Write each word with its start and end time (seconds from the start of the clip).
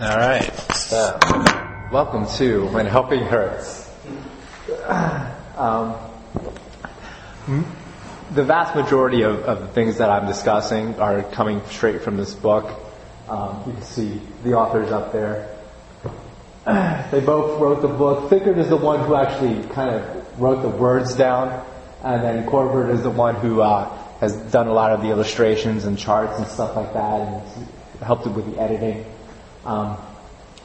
All 0.00 0.16
right. 0.16 0.50
So, 0.72 1.18
welcome 1.92 2.26
to 2.38 2.66
When 2.68 2.86
Helping 2.86 3.20
Hurts. 3.20 3.90
Um, 5.54 5.96
the 8.32 8.42
vast 8.42 8.74
majority 8.74 9.20
of, 9.20 9.40
of 9.40 9.60
the 9.60 9.66
things 9.66 9.98
that 9.98 10.08
I'm 10.08 10.26
discussing 10.26 10.98
are 10.98 11.22
coming 11.22 11.60
straight 11.66 12.00
from 12.00 12.16
this 12.16 12.32
book. 12.32 12.70
Um, 13.28 13.64
you 13.66 13.74
can 13.74 13.82
see 13.82 14.20
the 14.42 14.54
authors 14.54 14.90
up 14.90 15.12
there. 15.12 15.54
They 17.10 17.20
both 17.20 17.60
wrote 17.60 17.82
the 17.82 17.88
book. 17.88 18.30
Fikkert 18.30 18.56
is 18.56 18.70
the 18.70 18.78
one 18.78 19.04
who 19.04 19.14
actually 19.14 19.62
kind 19.74 19.94
of 19.94 20.40
wrote 20.40 20.62
the 20.62 20.70
words 20.70 21.14
down, 21.14 21.66
and 22.02 22.24
then 22.24 22.46
Corbett 22.46 22.94
is 22.94 23.02
the 23.02 23.10
one 23.10 23.34
who 23.34 23.60
uh, 23.60 23.94
has 24.20 24.34
done 24.50 24.68
a 24.68 24.72
lot 24.72 24.92
of 24.92 25.02
the 25.02 25.08
illustrations 25.08 25.84
and 25.84 25.98
charts 25.98 26.38
and 26.38 26.46
stuff 26.46 26.76
like 26.76 26.94
that, 26.94 27.20
and 27.20 27.68
helped 28.00 28.26
with 28.26 28.54
the 28.54 28.58
editing. 28.58 29.04
Um, 29.64 29.96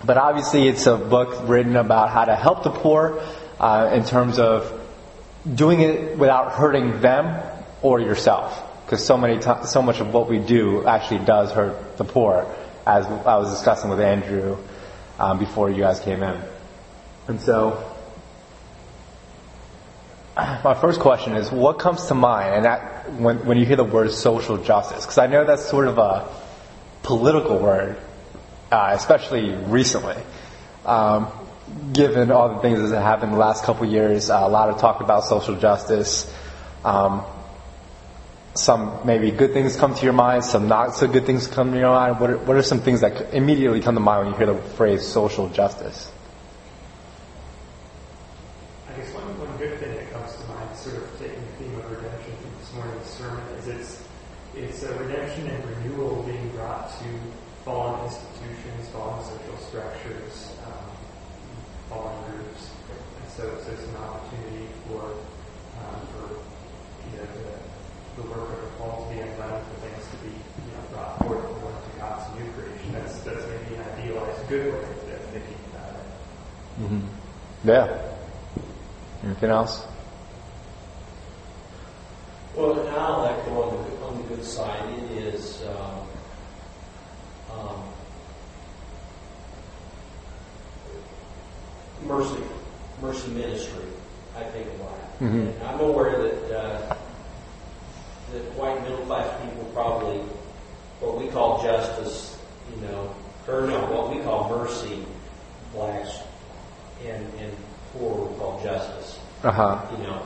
but 0.06 0.18
obviously, 0.18 0.68
it's 0.68 0.86
a 0.88 0.96
book 0.98 1.48
written 1.48 1.76
about 1.76 2.10
how 2.10 2.26
to 2.26 2.36
help 2.36 2.64
the 2.64 2.70
poor 2.70 3.22
uh, 3.60 3.92
in 3.94 4.05
terms 4.05 4.40
of 4.40 4.80
doing 5.52 5.82
it 5.82 6.18
without 6.18 6.54
hurting 6.54 7.02
them 7.02 7.41
or 7.82 8.00
yourself. 8.00 8.64
Because 8.86 9.05
so 9.05 9.18
many, 9.18 9.40
t- 9.40 9.66
so 9.66 9.82
much 9.82 10.00
of 10.00 10.14
what 10.14 10.30
we 10.30 10.40
do 10.40 10.86
actually 10.86 11.26
does 11.26 11.52
hurt 11.52 11.98
the 11.98 12.04
poor, 12.04 12.48
as 12.86 13.05
I 13.05 13.38
was 13.38 13.52
discussing 13.52 13.90
with 13.90 14.00
Andrew 14.00 14.58
um, 15.20 15.40
before 15.40 15.70
you 15.70 15.80
guys 15.82 16.00
came 16.00 16.24
in. 16.24 16.41
And 17.27 17.41
so, 17.41 17.84
my 20.38 20.74
first 20.74 21.00
question 21.02 21.34
is, 21.34 21.52
what 21.52 21.80
comes 21.80 22.05
to 22.05 22.14
mind, 22.14 22.55
and 22.55 22.66
that 22.66 23.12
when 23.14 23.46
when 23.46 23.58
you 23.58 23.66
hear 23.66 23.76
the 23.76 23.84
word 23.84 24.12
social 24.12 24.58
justice? 24.58 25.04
Because 25.04 25.18
I 25.18 25.27
know 25.27 25.44
that's 25.44 25.68
sort 25.68 25.88
of 25.88 25.98
a 25.98 26.30
political 27.04 27.58
word, 27.58 27.98
uh, 28.71 28.91
especially 28.94 29.52
recently. 29.52 30.16
Um, 30.85 31.31
given 31.93 32.32
all 32.32 32.55
the 32.55 32.62
things 32.62 32.79
that 32.79 32.96
have 32.96 33.04
happened 33.04 33.34
the 33.34 33.37
last 33.37 33.63
couple 33.63 33.85
years, 33.85 34.29
uh, 34.29 34.40
a 34.41 34.49
lot 34.49 34.70
of 34.70 34.79
talk 34.79 35.01
about 35.01 35.24
social 35.26 35.55
justice. 35.55 36.32
Um, 36.84 37.24
some 38.55 39.01
maybe 39.05 39.29
good 39.29 39.54
things 39.54 39.76
come 39.76 39.93
to 39.93 40.04
your 40.04 40.13
mind, 40.13 40.43
some 40.43 40.68
not 40.68 40.96
so 40.96 41.07
good 41.07 41.26
things 41.26 41.48
come 41.48 41.74
to 41.74 41.77
your 41.77 41.91
mind. 41.91 42.20
What 42.20 42.29
are, 42.29 42.37
what 42.37 42.57
are 42.57 42.63
some 42.63 42.79
things 42.79 43.01
that 43.01 43.34
immediately 43.34 43.82
come 43.82 43.96
to 43.96 44.01
mind 44.01 44.26
when 44.26 44.34
you 44.34 44.37
hear 44.37 44.54
the 44.54 44.62
phrase 44.70 45.05
social 45.05 45.48
justice? 45.49 46.12
I 48.90 48.98
guess 48.98 49.13
one, 49.13 49.26
one 49.40 49.57
good 49.57 49.77
thing 49.79 49.93
that 49.93 50.12
comes 50.12 50.35
to 50.37 50.48
mind, 50.48 50.76
sort 50.76 50.96
of 50.96 51.20
taking 51.20 51.35
the 51.35 51.63
theme 51.63 51.76
of 51.77 51.91
redemption 51.91 52.34
from 52.41 52.52
this 52.57 52.74
morning's 52.74 53.05
sermon, 53.05 53.43
is 53.59 53.68
it's 53.68 54.04
it's 54.55 54.84
a 54.84 54.93
redemption 54.98 55.48
and 55.48 55.63
renewal 55.70 56.24
being 56.24 56.49
brought 56.49 56.90
to 56.98 57.05
fallen 57.68 58.05
institutions, 58.05 58.87
fallen 58.93 59.24
social 59.26 59.57
structures, 59.57 60.55
um, 60.65 60.87
fallen 61.90 62.15
groups, 62.31 62.71
and 63.20 63.30
so, 63.30 63.43
so 63.59 63.71
it's 63.71 63.84
an 63.84 63.96
opportunity 63.98 64.72
for 64.88 65.03
um, 65.84 66.00
for 66.16 66.40
you 67.12 67.18
know 67.19 67.28
the, 67.28 68.22
the 68.22 68.28
work 68.30 68.50
of 68.50 68.78
Paul 68.80 69.03
to 69.03 69.13
be 69.13 69.19
undone, 69.19 69.62
for 69.68 69.75
things 69.84 70.06
to 70.09 70.18
be 70.24 70.31
you 70.31 70.72
know 70.72 70.96
brought 70.96 71.19
forth 71.19 71.44
more 71.62 71.75
to 71.75 72.00
God's 72.00 72.24
new 72.40 72.50
creation. 72.56 72.94
That's 72.94 73.19
that's 73.19 73.46
maybe 73.46 73.75
an 73.75 73.84
idealized 74.00 74.47
good 74.47 74.74
way 74.74 74.80
of 74.80 75.22
thinking 75.35 75.59
about 75.75 75.91
it. 75.91 76.07
Mm-hmm. 76.81 77.03
Yeah. 77.68 78.01
Anything 79.25 79.50
else? 79.50 79.85
Well, 82.56 82.75
now 82.75 83.25
on 83.25 83.84
the, 83.84 84.06
on 84.06 84.18
the 84.22 84.24
good 84.35 84.44
side, 84.46 84.88
it 84.90 85.12
is 85.12 85.63
um, 85.68 86.07
um, 87.59 87.84
mercy, 92.06 92.41
mercy 93.01 93.28
ministry. 93.31 93.84
I 94.38 94.44
think 94.46 94.68
a 94.79 94.84
lot. 94.84 95.19
Mhm. 95.19 95.62
I'm 95.68 95.79
aware 95.81 96.22
that 96.22 96.58
uh, 96.58 96.96
that 98.31 98.44
white 98.56 98.81
middle 98.84 99.06
class 99.08 99.28
people 99.42 99.66
probably 99.74 100.19
what 101.02 101.18
we 101.22 101.28
call 101.28 101.62
justice, 101.62 102.40
you 102.74 102.88
know, 102.88 103.13
or 103.46 103.68
no, 103.68 103.80
what 103.92 104.16
we 104.16 104.24
call 104.24 104.50
mercy, 104.58 105.03
blacks 105.74 106.19
and 107.06 107.25
and 107.40 107.52
poor 107.94 108.28
we 108.28 108.38
call 108.38 108.59
justice 108.63 109.19
Uh 109.44 109.52
huh. 109.52 109.81
you 109.91 110.03
know. 110.03 110.22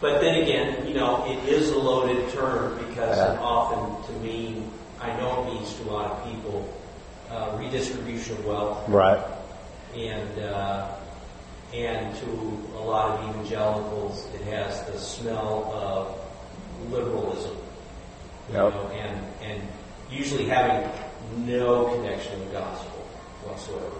But 0.00 0.20
then 0.20 0.42
again, 0.42 0.86
you 0.86 0.94
know, 0.94 1.24
it 1.30 1.48
is 1.48 1.70
a 1.70 1.78
loaded 1.78 2.28
term 2.32 2.76
because 2.88 3.16
Yeah. 3.16 3.38
often, 3.40 4.02
to 4.06 4.12
mean, 4.20 4.68
I 5.00 5.14
know 5.16 5.42
it 5.42 5.54
means 5.54 5.72
to 5.78 5.82
a 5.88 5.90
lot 5.92 6.10
of 6.10 6.24
people, 6.24 6.68
uh, 7.30 7.50
redistribution 7.56 8.36
of 8.38 8.44
wealth, 8.46 8.78
Right. 8.88 9.20
and 9.96 10.38
uh, 10.42 10.88
and 11.72 12.14
to 12.16 12.26
a 12.76 12.82
lot 12.82 13.18
of 13.18 13.30
evangelicals, 13.30 14.26
it 14.34 14.42
has 14.52 14.82
the 14.90 14.98
smell 14.98 15.70
of 15.72 16.18
liberalism, 16.92 17.56
you 18.50 18.54
Yep. 18.58 18.74
know, 18.74 18.88
and 18.92 19.16
and 19.42 19.62
usually 20.10 20.46
having 20.46 20.88
no 21.46 21.84
connection 21.94 22.40
with 22.40 22.52
the 22.52 22.58
gospel 22.58 22.98
whatsoever. 23.46 23.96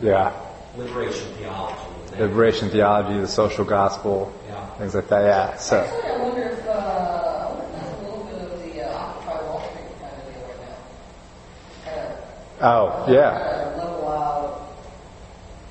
Yeah. 0.00 0.32
Liberation 0.76 1.26
theology. 1.34 1.76
Liberation 2.18 2.70
theology, 2.70 3.20
the 3.20 3.28
social 3.28 3.64
gospel, 3.64 4.32
Yeah. 4.48 4.66
things 4.78 4.94
like 4.94 5.08
that. 5.08 5.22
Yeah. 5.22 5.56
So. 5.56 5.76
Actually, 5.80 6.10
I 6.10 6.18
wonder 6.22 6.42
if, 6.42 6.66
uh, 6.66 6.70
I 6.72 7.46
wonder 7.50 7.64
if 7.64 7.72
that's 7.74 8.00
a 8.00 8.02
little 8.04 8.24
bit 8.24 8.42
of 8.42 8.62
the 8.74 8.82
uh, 8.82 8.98
Occupy 8.98 9.42
Wall 9.46 9.60
Street 9.70 10.00
kind 10.00 10.12
of 10.16 10.24
deal 10.34 10.42
right 10.48 10.60
now. 10.68 11.92
Kind 11.92 12.00
of, 12.00 13.06
Oh 13.08 13.12
yeah. 13.12 13.30
Kind 13.30 13.60
of 13.70 13.76
level 13.76 14.08
out 14.08 14.72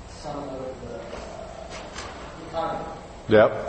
some 0.09 0.37
of 0.37 0.75
the 0.87 0.95
uh, 0.95 2.49
economy. 2.49 2.85
Yep. 3.29 3.67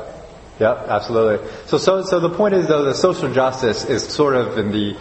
Yep, 0.60 0.76
absolutely. 0.88 1.50
So, 1.66 1.78
so, 1.78 2.02
so 2.04 2.20
the 2.20 2.30
point 2.30 2.54
is 2.54 2.68
though, 2.68 2.84
the 2.84 2.94
social 2.94 3.32
justice 3.32 3.84
is 3.86 4.06
sort 4.06 4.36
of 4.36 4.58
in 4.58 4.70
the, 4.70 4.96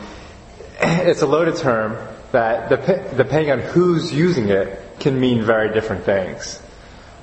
it's 0.81 1.22
a 1.22 1.28
loaded 1.28 1.58
term 1.58 1.97
that 2.31 2.70
dep- 2.70 3.18
depending 3.18 3.52
on 3.52 3.59
who's 3.59 4.14
using 4.14 4.47
it 4.50 4.81
can 5.02 5.20
mean 5.20 5.44
very 5.44 5.74
different 5.74 6.06
things. 6.06 6.62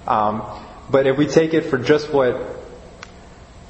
Um, 0.06 0.42
but 0.90 1.06
if 1.06 1.16
we 1.16 1.26
take 1.26 1.54
it 1.54 1.66
for 1.66 1.78
just 1.78 2.12
what 2.12 2.40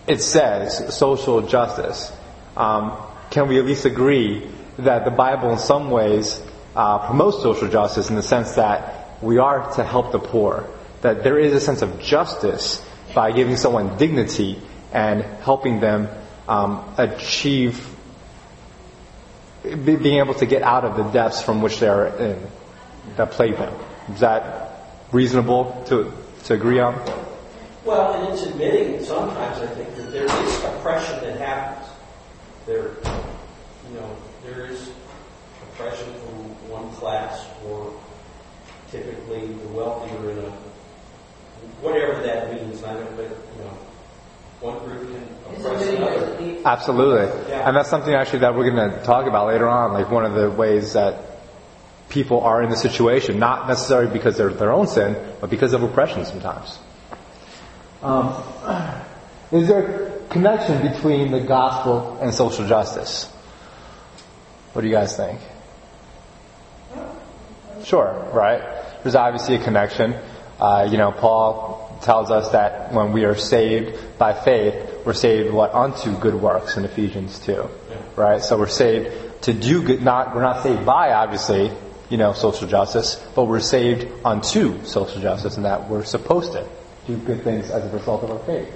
it 0.06 0.20
says, 0.22 0.96
social 0.96 1.42
justice, 1.42 2.10
um, 2.56 2.96
can 3.30 3.48
we 3.48 3.58
at 3.58 3.66
least 3.66 3.84
agree 3.84 4.48
that 4.78 5.04
the 5.04 5.10
Bible 5.10 5.52
in 5.52 5.58
some 5.58 5.90
ways 5.90 6.40
uh, 6.74 7.06
promotes 7.06 7.42
social 7.42 7.68
justice 7.68 8.08
in 8.08 8.16
the 8.16 8.22
sense 8.22 8.54
that 8.54 9.22
we 9.22 9.38
are 9.38 9.72
to 9.74 9.84
help 9.84 10.12
the 10.12 10.18
poor, 10.18 10.66
that 11.02 11.22
there 11.22 11.38
is 11.38 11.52
a 11.52 11.60
sense 11.60 11.82
of 11.82 12.00
justice 12.00 12.84
by 13.14 13.32
giving 13.32 13.56
someone 13.56 13.96
dignity 13.98 14.60
and 14.92 15.22
helping 15.22 15.80
them 15.80 16.08
um, 16.46 16.94
achieve 16.96 17.94
be, 19.62 19.96
being 19.96 20.18
able 20.18 20.34
to 20.34 20.46
get 20.46 20.62
out 20.62 20.84
of 20.84 20.96
the 20.96 21.02
depths 21.10 21.42
from 21.42 21.62
which 21.62 21.80
they 21.80 21.88
are 21.88 22.06
in 22.06 22.46
that 23.16 23.32
plague 23.32 23.56
them. 23.56 23.74
Is 24.12 24.20
that 24.20 24.86
reasonable 25.12 25.84
to 25.88 26.12
to 26.44 26.54
agree 26.54 26.80
on? 26.80 26.94
Well, 27.84 28.14
and 28.14 28.32
it's 28.32 28.42
admitting 28.42 29.04
sometimes 29.04 29.58
I 29.58 29.66
think 29.66 29.94
that 29.96 30.12
there 30.12 30.24
is 30.24 30.64
oppression 30.64 31.20
that 31.20 31.38
happens. 31.38 31.86
There, 32.66 32.90
you 33.88 34.00
know, 34.00 34.16
there 34.44 34.66
is 34.66 34.90
oppression 35.62 36.12
from 36.12 36.70
one 36.70 36.90
class 36.92 37.46
or 37.66 37.92
typically 38.90 39.46
the 39.46 39.68
wealthier 39.68 40.30
in 40.30 40.38
a 40.38 40.52
whatever 41.80 42.22
that 42.22 42.52
means. 42.52 42.82
I 42.82 42.94
don't, 42.94 43.16
but 43.16 43.24
you 43.24 43.64
know, 43.64 43.78
one 44.60 44.78
group 44.80 45.12
can 45.12 45.54
oppress 45.54 45.86
another. 45.86 46.58
Absolutely. 46.64 47.50
Yeah. 47.50 47.68
And 47.68 47.76
that's 47.76 47.88
something 47.88 48.14
actually 48.14 48.40
that 48.40 48.54
we're 48.54 48.70
going 48.70 48.90
to 48.90 49.02
talk 49.04 49.26
about 49.26 49.46
later 49.46 49.68
on, 49.68 49.92
like 49.92 50.10
one 50.10 50.24
of 50.24 50.34
the 50.34 50.50
ways 50.50 50.94
that 50.94 51.27
people 52.08 52.40
are 52.40 52.62
in 52.62 52.70
the 52.70 52.76
situation, 52.76 53.38
not 53.38 53.68
necessarily 53.68 54.10
because 54.12 54.36
they're 54.36 54.52
their 54.52 54.72
own 54.72 54.86
sin, 54.86 55.16
but 55.40 55.50
because 55.50 55.72
of 55.72 55.82
oppression 55.82 56.24
sometimes. 56.24 56.78
Um, 58.02 58.42
is 59.52 59.68
there 59.68 60.06
a 60.06 60.28
connection 60.28 60.82
between 60.92 61.30
the 61.30 61.40
gospel 61.40 62.18
and 62.20 62.32
social 62.32 62.66
justice? 62.66 63.26
What 64.72 64.82
do 64.82 64.88
you 64.88 64.94
guys 64.94 65.16
think? 65.16 65.40
Sure, 67.84 68.28
right? 68.32 68.62
There's 69.02 69.14
obviously 69.14 69.56
a 69.56 69.64
connection. 69.64 70.14
Uh, 70.58 70.88
you 70.90 70.98
know, 70.98 71.12
Paul 71.12 71.98
tells 72.02 72.30
us 72.30 72.50
that 72.50 72.92
when 72.92 73.12
we 73.12 73.24
are 73.24 73.36
saved 73.36 74.18
by 74.18 74.32
faith, 74.32 74.74
we're 75.04 75.14
saved 75.14 75.52
what 75.52 75.74
unto 75.74 76.16
good 76.18 76.34
works 76.34 76.76
in 76.76 76.84
Ephesians 76.84 77.38
2, 77.40 77.68
right? 78.16 78.42
So 78.42 78.58
we're 78.58 78.66
saved 78.66 79.42
to 79.42 79.52
do 79.52 79.82
good. 79.82 80.02
Not 80.02 80.34
we're 80.34 80.42
not 80.42 80.62
saved 80.62 80.84
by 80.84 81.12
obviously, 81.12 81.72
you 82.10 82.16
know, 82.16 82.32
social 82.32 82.66
justice, 82.66 83.16
but 83.34 83.44
we're 83.44 83.60
saved 83.60 84.08
unto 84.24 84.84
social 84.84 85.20
justice, 85.20 85.56
and 85.56 85.64
that 85.64 85.88
we're 85.88 86.04
supposed 86.04 86.52
to 86.52 86.66
do 87.06 87.16
good 87.18 87.42
things 87.42 87.70
as 87.70 87.84
a 87.84 87.90
result 87.90 88.24
of 88.24 88.30
our 88.30 88.38
faith. 88.40 88.68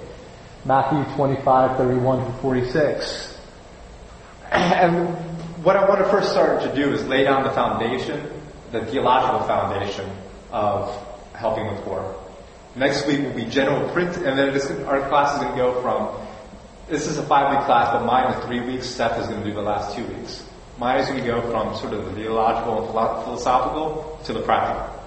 Matthew 0.65 1.03
25, 1.15 1.77
31 1.77 2.25
to 2.25 2.31
46. 2.39 3.29
And 4.53 5.07
what 5.63 5.75
I 5.75 5.87
want 5.87 5.99
to 5.99 6.09
first 6.09 6.31
start 6.31 6.61
to 6.63 6.75
do 6.75 6.93
is 6.93 7.03
lay 7.05 7.23
down 7.23 7.43
the 7.43 7.51
foundation 7.51 8.29
the 8.73 8.85
theological 8.87 9.47
foundation 9.47 10.09
of 10.51 10.89
helping 11.33 11.67
the 11.67 11.81
poor. 11.83 12.15
Next 12.75 13.07
week 13.07 13.21
will 13.21 13.33
be 13.33 13.45
general 13.45 13.87
print, 13.89 14.17
and 14.17 14.37
then 14.37 14.49
our 14.85 15.07
class 15.09 15.35
is 15.35 15.43
going 15.43 15.51
to 15.51 15.57
go 15.57 15.81
from 15.81 16.19
this 16.89 17.07
is 17.07 17.17
a 17.17 17.23
five 17.23 17.55
week 17.55 17.65
class, 17.65 17.93
but 17.93 18.03
mine 18.05 18.33
is 18.33 18.45
three 18.45 18.59
weeks. 18.59 18.87
Steph 18.87 19.17
is 19.19 19.27
going 19.27 19.41
to 19.41 19.47
do 19.47 19.53
the 19.53 19.61
last 19.61 19.95
two 19.95 20.05
weeks. 20.05 20.43
Going 20.83 21.17
to 21.17 21.25
go 21.25 21.41
from 21.49 21.77
sort 21.77 21.93
of 21.93 22.03
the 22.03 22.11
theological 22.11 22.83
and 22.83 23.23
philosophical 23.23 24.19
to 24.25 24.33
the 24.33 24.41
practical. 24.41 25.01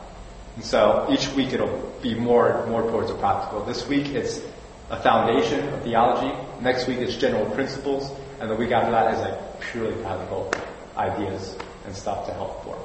And 0.54 0.64
so 0.64 1.06
each 1.10 1.28
week 1.34 1.52
it'll 1.52 1.92
be 2.00 2.14
more 2.14 2.66
more 2.68 2.80
towards 2.90 3.08
the 3.08 3.18
practical. 3.18 3.62
This 3.62 3.86
week 3.86 4.06
it's 4.06 4.40
a 4.88 4.98
foundation 5.02 5.68
of 5.68 5.82
theology. 5.82 6.34
Next 6.62 6.86
week 6.88 7.00
it's 7.00 7.14
general 7.16 7.44
principles, 7.50 8.10
and 8.40 8.50
the 8.50 8.54
week 8.54 8.70
after 8.72 8.90
that 8.90 9.14
is 9.14 9.20
like 9.20 9.60
purely 9.60 9.92
practical 10.02 10.50
ideas 10.96 11.58
and 11.84 11.94
stuff 11.94 12.24
to 12.24 12.32
help 12.32 12.64
for. 12.64 12.78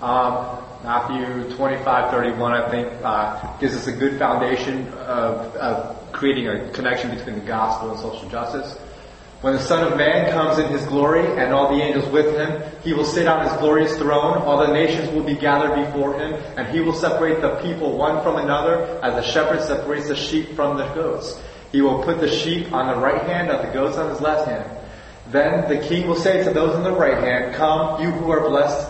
Um, 0.00 0.64
Matthew 0.84 1.52
25, 1.56 2.12
31, 2.12 2.52
I 2.52 2.70
think, 2.70 2.88
uh, 3.02 3.58
gives 3.58 3.74
us 3.74 3.88
a 3.88 3.92
good 3.92 4.20
foundation 4.20 4.86
of, 4.92 5.56
of 5.56 6.12
creating 6.12 6.46
a 6.46 6.70
connection 6.70 7.10
between 7.10 7.40
the 7.40 7.44
gospel 7.44 7.90
and 7.90 7.98
social 7.98 8.28
justice. 8.28 8.78
When 9.40 9.54
the 9.54 9.60
Son 9.60 9.90
of 9.90 9.96
Man 9.96 10.30
comes 10.32 10.58
in 10.58 10.70
his 10.70 10.84
glory 10.84 11.24
and 11.24 11.54
all 11.54 11.74
the 11.74 11.82
angels 11.82 12.06
with 12.12 12.36
him, 12.36 12.62
he 12.84 12.92
will 12.92 13.06
sit 13.06 13.26
on 13.26 13.42
his 13.42 13.52
glorious 13.54 13.96
throne. 13.96 14.36
All 14.42 14.58
the 14.58 14.70
nations 14.70 15.08
will 15.14 15.22
be 15.22 15.34
gathered 15.34 15.86
before 15.86 16.12
him, 16.20 16.34
and 16.58 16.68
he 16.68 16.80
will 16.80 16.92
separate 16.92 17.40
the 17.40 17.56
people 17.62 17.96
one 17.96 18.22
from 18.22 18.36
another 18.36 18.84
as 19.02 19.14
the 19.14 19.22
shepherd 19.22 19.62
separates 19.62 20.08
the 20.08 20.16
sheep 20.16 20.54
from 20.54 20.76
the 20.76 20.86
goats. 20.92 21.40
He 21.72 21.80
will 21.80 22.02
put 22.02 22.20
the 22.20 22.28
sheep 22.28 22.70
on 22.70 22.88
the 22.88 23.00
right 23.00 23.22
hand 23.22 23.50
and 23.50 23.66
the 23.66 23.72
goats 23.72 23.96
on 23.96 24.10
his 24.10 24.20
left 24.20 24.46
hand. 24.46 24.78
Then 25.28 25.68
the 25.70 25.86
king 25.88 26.06
will 26.06 26.16
say 26.16 26.44
to 26.44 26.52
those 26.52 26.74
on 26.74 26.82
the 26.82 26.92
right 26.92 27.16
hand, 27.16 27.54
Come, 27.54 28.02
you 28.02 28.10
who 28.10 28.30
are 28.30 28.46
blessed 28.46 28.89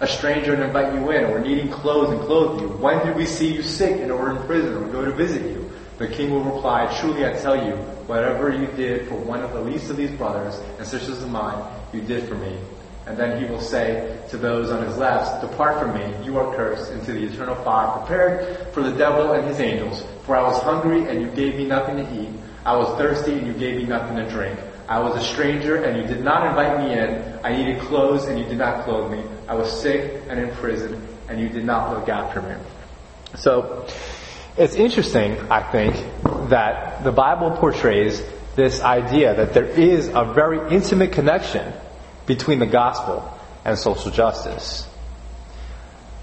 a 0.00 0.06
stranger 0.06 0.54
and 0.54 0.62
invite 0.62 0.94
you 0.94 1.10
in, 1.10 1.24
or 1.24 1.38
needing 1.38 1.70
clothes 1.70 2.10
and 2.10 2.20
clothe 2.22 2.60
you? 2.60 2.68
When 2.68 3.04
did 3.06 3.16
we 3.16 3.26
see 3.26 3.52
you 3.54 3.62
sick 3.62 4.00
and 4.00 4.10
or 4.10 4.30
in 4.30 4.38
prison 4.46 4.74
or 4.74 4.88
go 4.88 5.04
to 5.04 5.12
visit 5.12 5.42
you? 5.42 5.70
The 5.98 6.08
king 6.08 6.30
will 6.30 6.42
reply, 6.42 6.86
Truly 6.98 7.26
I 7.26 7.32
tell 7.34 7.56
you, 7.56 7.76
whatever 8.06 8.50
you 8.50 8.66
did 8.68 9.06
for 9.08 9.16
one 9.16 9.42
of 9.42 9.52
the 9.52 9.60
least 9.60 9.90
of 9.90 9.98
these 9.98 10.10
brothers 10.10 10.58
and 10.78 10.86
sisters 10.86 11.22
of 11.22 11.30
mine, 11.30 11.62
you 11.92 12.00
did 12.00 12.26
for 12.26 12.34
me. 12.36 12.58
And 13.06 13.18
then 13.18 13.42
he 13.42 13.50
will 13.50 13.60
say 13.60 14.18
to 14.30 14.38
those 14.38 14.70
on 14.70 14.86
his 14.86 14.96
left, 14.96 15.42
Depart 15.42 15.80
from 15.80 15.94
me, 15.94 16.24
you 16.24 16.38
are 16.38 16.54
cursed, 16.54 16.92
into 16.92 17.12
the 17.12 17.24
eternal 17.24 17.56
fire 17.56 17.98
prepared 17.98 18.72
for 18.72 18.82
the 18.82 18.92
devil 18.92 19.32
and 19.32 19.46
his 19.46 19.60
angels. 19.60 20.04
For 20.24 20.36
I 20.36 20.42
was 20.42 20.62
hungry 20.62 21.08
and 21.08 21.20
you 21.20 21.28
gave 21.32 21.56
me 21.56 21.66
nothing 21.66 21.96
to 21.96 22.22
eat. 22.22 22.30
I 22.64 22.76
was 22.76 22.96
thirsty 22.96 23.32
and 23.32 23.46
you 23.46 23.52
gave 23.52 23.76
me 23.76 23.84
nothing 23.84 24.16
to 24.16 24.28
drink. 24.30 24.58
I 24.88 24.98
was 25.00 25.20
a 25.20 25.24
stranger 25.24 25.82
and 25.82 26.00
you 26.00 26.06
did 26.06 26.24
not 26.24 26.46
invite 26.46 26.78
me 26.80 26.98
in. 26.98 27.38
I 27.44 27.56
needed 27.56 27.80
clothes 27.82 28.24
and 28.24 28.38
you 28.38 28.44
did 28.44 28.58
not 28.58 28.84
clothe 28.84 29.12
me. 29.12 29.22
I 29.50 29.54
was 29.54 29.82
sick 29.82 30.22
and 30.28 30.38
in 30.38 30.48
prison 30.52 31.08
and 31.28 31.40
you 31.40 31.48
did 31.48 31.64
not 31.64 31.92
look 31.92 32.08
after 32.08 32.40
me. 32.40 32.54
So, 33.34 33.84
it's 34.56 34.76
interesting, 34.76 35.36
I 35.50 35.60
think, 35.72 35.96
that 36.50 37.02
the 37.02 37.10
Bible 37.10 37.50
portrays 37.56 38.22
this 38.54 38.80
idea 38.80 39.34
that 39.34 39.52
there 39.52 39.66
is 39.66 40.06
a 40.14 40.24
very 40.24 40.72
intimate 40.72 41.10
connection 41.10 41.72
between 42.26 42.60
the 42.60 42.66
gospel 42.66 43.36
and 43.64 43.76
social 43.76 44.12
justice. 44.12 44.86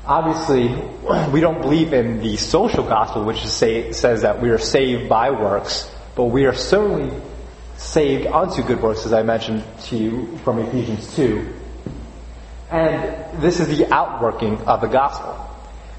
Obviously, 0.05 0.69
we 1.33 1.41
don't 1.41 1.61
believe 1.61 1.91
in 1.91 2.21
the 2.21 2.37
social 2.37 2.83
gospel, 2.83 3.25
which 3.25 3.45
say, 3.45 3.91
says 3.91 4.21
that 4.21 4.41
we 4.41 4.51
are 4.51 4.57
saved 4.57 5.09
by 5.09 5.31
works, 5.31 5.93
but 6.15 6.25
we 6.25 6.45
are 6.45 6.55
certainly 6.55 7.13
saved 7.75 8.25
unto 8.25 8.63
good 8.63 8.81
works, 8.81 9.05
as 9.05 9.11
I 9.11 9.23
mentioned 9.23 9.65
to 9.87 9.97
you 9.97 10.37
from 10.45 10.59
Ephesians 10.59 11.13
2. 11.17 11.56
And 12.69 13.41
this 13.41 13.59
is 13.59 13.67
the 13.67 13.91
outworking 13.93 14.61
of 14.61 14.81
the 14.81 14.87
gospel. 14.87 15.43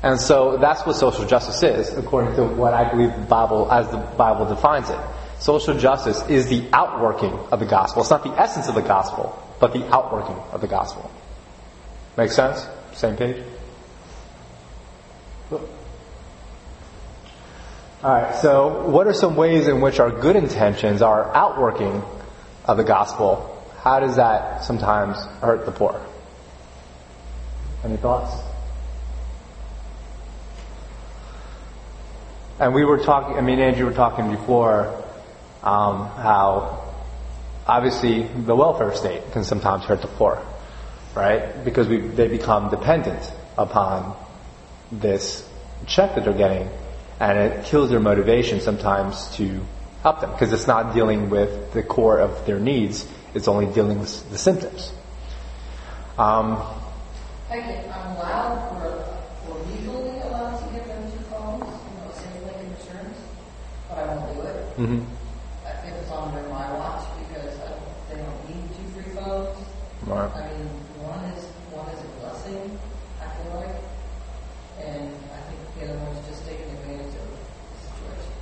And 0.03 0.21
so 0.21 0.59
that's 0.59 0.87
what 0.87 0.95
social 0.95 1.25
justice 1.27 1.63
is, 1.63 1.97
according 1.97 2.37
to 2.37 2.45
what 2.45 2.75
I 2.75 2.91
believe 2.91 3.13
the 3.13 3.27
Bible, 3.27 3.71
as 3.73 3.89
the 3.91 3.97
Bible 3.97 4.47
defines 4.47 4.91
it. 4.91 4.99
Social 5.41 5.79
justice 5.79 6.23
is 6.29 6.49
the 6.49 6.69
outworking 6.73 7.33
of 7.51 7.61
the 7.61 7.67
gospel. 7.67 8.03
It's 8.03 8.11
not 8.11 8.23
the 8.23 8.31
essence 8.31 8.69
of 8.69 8.75
the 8.75 8.83
gospel, 8.83 9.41
but 9.61 9.73
the 9.73 9.85
outworking 9.93 10.37
of 10.53 10.61
the 10.61 10.67
gospel. 10.67 11.11
Make 12.17 12.33
sense? 12.33 12.67
Same 12.93 13.17
page? 13.17 13.43
Alright, 18.05 18.37
so 18.37 18.89
what 18.89 19.07
are 19.09 19.13
some 19.13 19.35
ways 19.35 19.67
in 19.67 19.81
which 19.81 19.99
our 19.99 20.11
good 20.11 20.37
intentions 20.37 21.03
are 21.03 21.35
outworking 21.35 22.03
of 22.65 22.77
the 22.77 22.85
gospel? 22.85 23.65
How 23.79 23.99
does 23.99 24.17
that 24.17 24.65
sometimes 24.65 25.17
hurt 25.41 25.65
the 25.67 25.73
poor? 25.73 26.01
Any 27.85 27.97
thoughts? 27.97 28.35
And 32.61 32.75
we 32.75 32.85
were 32.85 32.99
talking, 32.99 33.37
I 33.37 33.41
mean, 33.41 33.61
Andrew, 33.61 33.87
were 33.87 33.93
talking 33.93 34.31
before 34.31 34.87
um, 35.63 36.07
how 36.09 36.93
obviously 37.67 38.25
the 38.25 38.57
welfare 38.57 38.95
state 38.95 39.31
can 39.33 39.45
sometimes 39.45 39.85
hurt 39.85 40.03
the 40.03 40.09
poor, 40.09 40.43
right? 41.15 41.65
Because 41.65 41.87
we, 41.87 41.99
they 41.99 42.27
become 42.27 42.71
dependent 42.71 43.33
upon 43.57 44.17
this 44.91 45.49
check 45.87 46.15
that 46.15 46.25
they're 46.25 46.33
getting 46.33 46.69
and 47.21 47.39
it 47.39 47.65
kills 47.65 47.91
their 47.91 48.01
motivation 48.01 48.61
sometimes 48.61 49.29
to 49.37 49.61
help 50.03 50.21
them 50.21 50.31
because 50.33 50.53
it's 50.53 50.67
not 50.67 50.95
dealing 50.95 51.31
with 51.31 51.73
the 51.73 51.83
core 51.83 52.19
of 52.19 52.47
their 52.47 52.59
needs; 52.59 53.07
it's 53.35 53.49
only 53.49 53.67
dealing 53.67 53.99
with 53.99 54.31
the 54.31 54.39
symptoms. 54.39 54.93
Um, 56.17 56.63
I'm 57.51 58.17
allowed 58.17 58.77
or, 58.77 59.09
or 59.49 59.59
legally 59.65 60.21
allowed 60.21 60.59
to 60.59 60.73
give 60.75 60.87
them 60.87 61.11
two 61.11 61.25
phones, 61.31 61.65
you 61.65 61.97
know, 61.97 62.13
same 62.13 62.43
like 62.45 62.61
insurance, 62.61 63.19
but 63.89 63.99
I 63.99 64.15
won't 64.15 64.35
do 64.35 64.41
it. 64.43 64.77
Mm-hmm. 64.77 65.01
If 65.65 65.95
it's 65.95 66.11
under 66.11 66.47
my 66.51 66.71
watch 66.75 67.09
because 67.27 67.59
I 67.61 67.73
they 68.11 68.17
don't 68.17 68.49
need 68.49 68.69
two 68.77 69.01
free 69.01 69.15
phones. 69.15 69.57
Right. 70.07 70.31
I 70.37 70.53
mean, 70.53 70.69
one 71.01 71.25
is 71.33 71.45
one 71.73 71.89
is 71.89 72.01
a 72.01 72.09
blessing, 72.21 72.79
I 73.23 73.29
feel 73.37 73.55
like, 73.57 73.77
and 74.85 75.09
I 75.33 75.41
think 75.49 75.61
the 75.79 75.85
other 75.89 76.05
one's 76.05 76.27
just 76.29 76.45
taking 76.45 76.69
advantage 76.69 77.15
of 77.17 77.29
the 77.33 77.81
situation. 77.81 78.33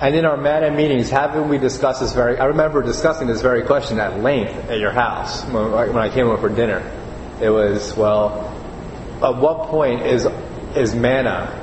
and 0.00 0.14
in 0.14 0.24
our 0.26 0.36
MANA 0.36 0.70
meetings, 0.72 1.08
haven't 1.08 1.48
we 1.48 1.56
discussed 1.56 2.00
this 2.00 2.12
very, 2.12 2.38
I 2.38 2.46
remember 2.46 2.82
discussing 2.82 3.26
this 3.26 3.40
very 3.40 3.62
question 3.62 3.98
at 3.98 4.20
length 4.20 4.68
at 4.68 4.80
your 4.80 4.92
house 4.92 5.44
when, 5.46 5.72
when 5.72 5.96
I 5.96 6.10
came 6.10 6.26
over 6.26 6.48
for 6.48 6.54
dinner. 6.54 6.97
It 7.40 7.50
was, 7.50 7.96
well, 7.96 8.54
at 9.22 9.36
what 9.36 9.68
point 9.68 10.02
is, 10.02 10.26
is 10.76 10.94
manna, 10.94 11.54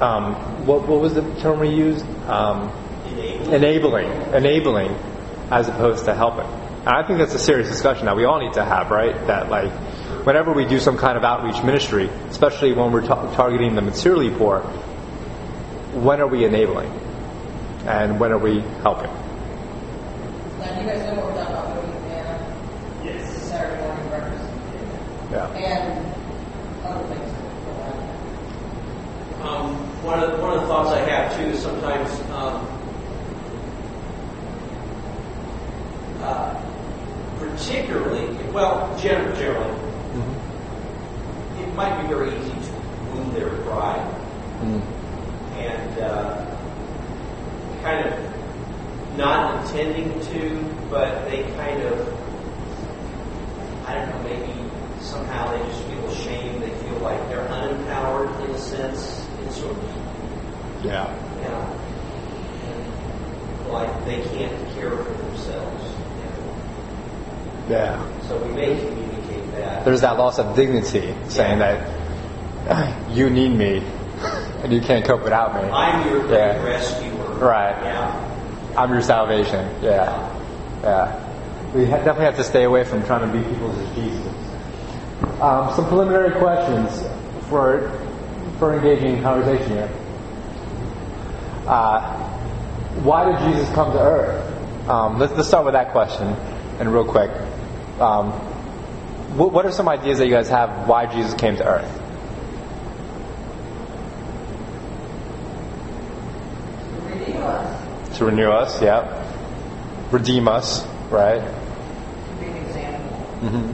um, 0.00 0.34
what, 0.66 0.86
what 0.86 1.00
was 1.00 1.14
the 1.14 1.22
term 1.40 1.60
we 1.60 1.70
used? 1.70 2.06
Um, 2.28 2.70
enabling. 3.52 4.10
enabling. 4.32 4.96
as 5.50 5.68
opposed 5.68 6.04
to 6.04 6.14
helping. 6.14 6.46
And 6.80 6.88
I 6.88 7.02
think 7.06 7.18
that's 7.18 7.34
a 7.34 7.38
serious 7.38 7.68
discussion 7.68 8.06
that 8.06 8.16
we 8.16 8.24
all 8.24 8.38
need 8.40 8.52
to 8.54 8.64
have, 8.64 8.90
right? 8.90 9.14
That 9.26 9.50
like, 9.50 9.72
whenever 10.24 10.52
we 10.52 10.64
do 10.66 10.78
some 10.78 10.96
kind 10.96 11.16
of 11.16 11.24
outreach 11.24 11.62
ministry, 11.64 12.08
especially 12.30 12.72
when 12.72 12.92
we're 12.92 13.06
ta- 13.06 13.34
targeting 13.34 13.74
the 13.74 13.82
materially 13.82 14.30
poor, 14.30 14.60
when 15.94 16.20
are 16.20 16.26
we 16.26 16.44
enabling? 16.44 16.90
And 17.86 18.20
when 18.20 18.32
are 18.32 18.38
we 18.38 18.60
helping? 18.82 19.10
Now, 20.58 20.80
you 20.80 20.86
guys 20.86 21.00
know 21.02 21.14
what 21.20 21.26
we're 21.26 21.44
talking 21.44 21.54
about, 21.54 21.74
don't 21.74 23.06
you, 23.06 23.10
Yes. 23.10 23.42
Saturday 23.44 23.82
morning 23.82 24.08
breakfast. 24.08 24.44
Yeah. 25.30 25.48
And 25.48 26.84
other 26.84 27.06
things. 27.14 27.34
Um, 29.40 29.74
one, 30.04 30.22
of 30.22 30.32
the, 30.32 30.42
one 30.42 30.52
of 30.54 30.60
the 30.60 30.66
thoughts 30.66 30.90
I 30.90 31.08
have 31.08 31.36
too 31.36 31.44
is 31.44 31.62
sometimes 31.62 32.10
um, 32.32 32.66
uh, 36.20 36.54
particularly, 37.68 38.26
well, 38.52 38.96
generally, 38.98 39.36
generally 39.38 39.70
mm-hmm. 40.14 41.62
it 41.62 41.74
might 41.74 42.00
be 42.00 42.08
very 42.08 42.30
easy 42.30 42.50
to 42.50 42.72
wound 43.12 43.36
their 43.36 43.50
pride. 43.64 44.14
Mm 44.62 44.98
and 45.58 45.98
uh, 45.98 46.56
kind 47.82 48.06
of 48.06 49.16
not 49.16 49.64
intending 49.64 50.20
to, 50.20 50.64
but 50.88 51.28
they 51.28 51.42
kind 51.56 51.82
of, 51.82 51.98
I 53.86 53.94
don't 53.94 54.08
know, 54.10 54.22
maybe 54.22 54.52
somehow 55.00 55.50
they 55.50 55.58
just 55.66 55.82
feel 55.84 56.06
ashamed 56.08 56.62
They 56.62 56.70
feel 56.70 56.98
like 57.00 57.18
they're 57.28 57.46
unempowered 57.48 58.44
in 58.44 58.50
a 58.52 58.58
sense, 58.58 59.26
in 59.42 59.50
sort 59.50 59.76
of, 59.76 60.84
Yeah. 60.84 61.12
you 61.42 61.48
know, 61.48 61.74
like 63.72 64.04
they 64.04 64.22
can't 64.22 64.74
care 64.74 64.96
for 64.96 65.12
themselves. 65.12 65.84
Yeah. 67.68 68.20
So 68.28 68.38
we 68.44 68.52
may 68.54 68.78
communicate 68.78 69.52
that. 69.52 69.84
There's 69.84 70.00
that 70.02 70.16
loss 70.18 70.38
of 70.38 70.56
dignity, 70.56 71.14
saying 71.28 71.58
that 71.58 73.10
you 73.10 73.30
need 73.30 73.50
me 73.50 73.82
and 74.62 74.72
you 74.72 74.80
can't 74.80 75.04
cope 75.04 75.22
without 75.22 75.54
me. 75.54 75.70
I'm 75.70 76.08
your 76.08 76.26
Yeah. 76.30 76.62
rescuer. 76.64 77.34
Right. 77.36 77.76
Yeah. 77.84 78.74
I'm 78.76 78.92
your 78.92 79.02
salvation. 79.02 79.68
Yeah. 79.82 80.28
Yeah. 80.82 81.24
We 81.74 81.84
ha- 81.84 81.98
definitely 81.98 82.24
have 82.24 82.36
to 82.36 82.44
stay 82.44 82.64
away 82.64 82.84
from 82.84 83.04
trying 83.04 83.30
to 83.30 83.38
be 83.38 83.44
people 83.44 83.70
as 83.70 83.94
Jesus. 83.94 84.32
Um, 85.40 85.72
some 85.74 85.86
preliminary 85.86 86.32
questions 86.32 87.04
for 87.48 87.90
for 88.58 88.74
engaging 88.74 89.16
in 89.18 89.22
conversation 89.22 89.70
here. 89.72 89.90
Uh, 91.66 92.00
why 93.02 93.24
did 93.30 93.38
Jesus 93.52 93.68
come 93.74 93.92
to 93.92 93.98
earth? 94.00 94.88
Um, 94.88 95.18
let's, 95.18 95.32
let's 95.34 95.46
start 95.48 95.64
with 95.64 95.74
that 95.74 95.92
question, 95.92 96.26
and 96.80 96.92
real 96.92 97.04
quick. 97.04 97.30
Um, 98.00 98.30
what, 99.36 99.52
what 99.52 99.66
are 99.66 99.72
some 99.72 99.88
ideas 99.88 100.18
that 100.18 100.26
you 100.26 100.32
guys 100.32 100.48
have 100.48 100.88
why 100.88 101.06
Jesus 101.06 101.34
came 101.34 101.56
to 101.56 101.66
earth? 101.66 102.02
To 107.02 107.04
renew 107.04 107.38
us, 107.40 108.18
To 108.18 108.24
renew 108.24 108.50
us, 108.50 108.82
yep. 108.82 109.26
Redeem 110.12 110.48
us, 110.48 110.86
right? 111.10 111.40
be 112.40 112.46
an 112.46 112.56
example 112.56 113.16
hmm 113.40 113.70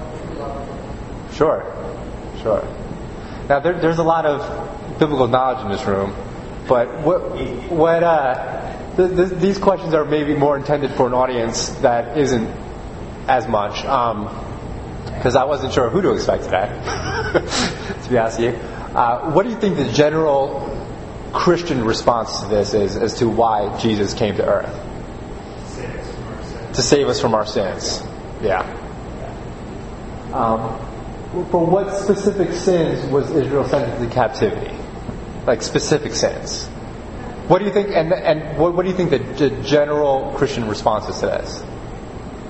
of 0.00 0.22
true 0.26 0.38
love. 0.38 1.34
Sure, 1.34 1.64
sure. 2.42 2.64
Now 3.48 3.60
there, 3.60 3.74
there's 3.78 3.98
a 3.98 4.02
lot 4.04 4.26
of 4.26 4.98
biblical 4.98 5.28
knowledge 5.28 5.64
in 5.64 5.70
this 5.70 5.84
room, 5.86 6.14
but 6.68 6.88
what 7.00 7.20
what 7.70 8.02
uh, 8.02 8.55
th- 8.96 9.16
th- 9.16 9.40
these 9.40 9.58
questions 9.58 9.94
are 9.94 10.04
maybe 10.04 10.34
more 10.34 10.56
intended 10.56 10.92
for 10.92 11.06
an 11.06 11.14
audience 11.14 11.68
that 11.80 12.16
isn't 12.18 12.48
as 13.28 13.46
much. 13.46 13.82
because 15.16 15.36
I 15.36 15.44
wasn't 15.44 15.72
sure 15.72 15.90
who 15.90 16.02
to 16.02 16.12
expect 16.12 16.44
today, 16.44 16.68
to 18.02 18.08
be 18.10 18.18
honest 18.18 18.38
with 18.38 18.54
you. 18.54 18.60
Uh, 18.96 19.30
what 19.32 19.42
do 19.44 19.50
you 19.50 19.56
think 19.56 19.76
the 19.76 19.90
general 19.92 20.72
Christian 21.32 21.84
response 21.84 22.40
to 22.40 22.48
this 22.48 22.72
is 22.74 22.96
as 22.96 23.14
to 23.18 23.28
why 23.28 23.78
Jesus 23.78 24.14
came 24.14 24.36
to 24.36 24.46
earth? 24.46 24.74
Save. 25.66 26.72
To 26.74 26.82
save 26.82 27.08
us 27.08 27.20
from 27.20 27.34
our 27.34 27.44
sins. 27.46 28.02
Yeah. 28.40 28.62
Um, 30.32 30.78
for 31.50 31.66
what 31.66 31.94
specific 31.96 32.52
sins 32.52 33.04
was 33.10 33.30
Israel 33.30 33.64
sent 33.68 33.92
into 33.92 34.12
captivity? 34.14 34.74
Like 35.46 35.62
specific 35.62 36.14
sins. 36.14 36.68
What 37.48 37.60
do 37.60 37.64
you 37.64 37.72
think? 37.72 37.90
And 37.90 38.12
and 38.12 38.58
what, 38.58 38.74
what 38.74 38.82
do 38.82 38.88
you 38.90 38.96
think 38.96 39.10
the, 39.10 39.18
the 39.18 39.50
general 39.62 40.32
Christian 40.36 40.66
response 40.68 41.08
is 41.08 41.20
to 41.20 41.26
this? 41.26 41.62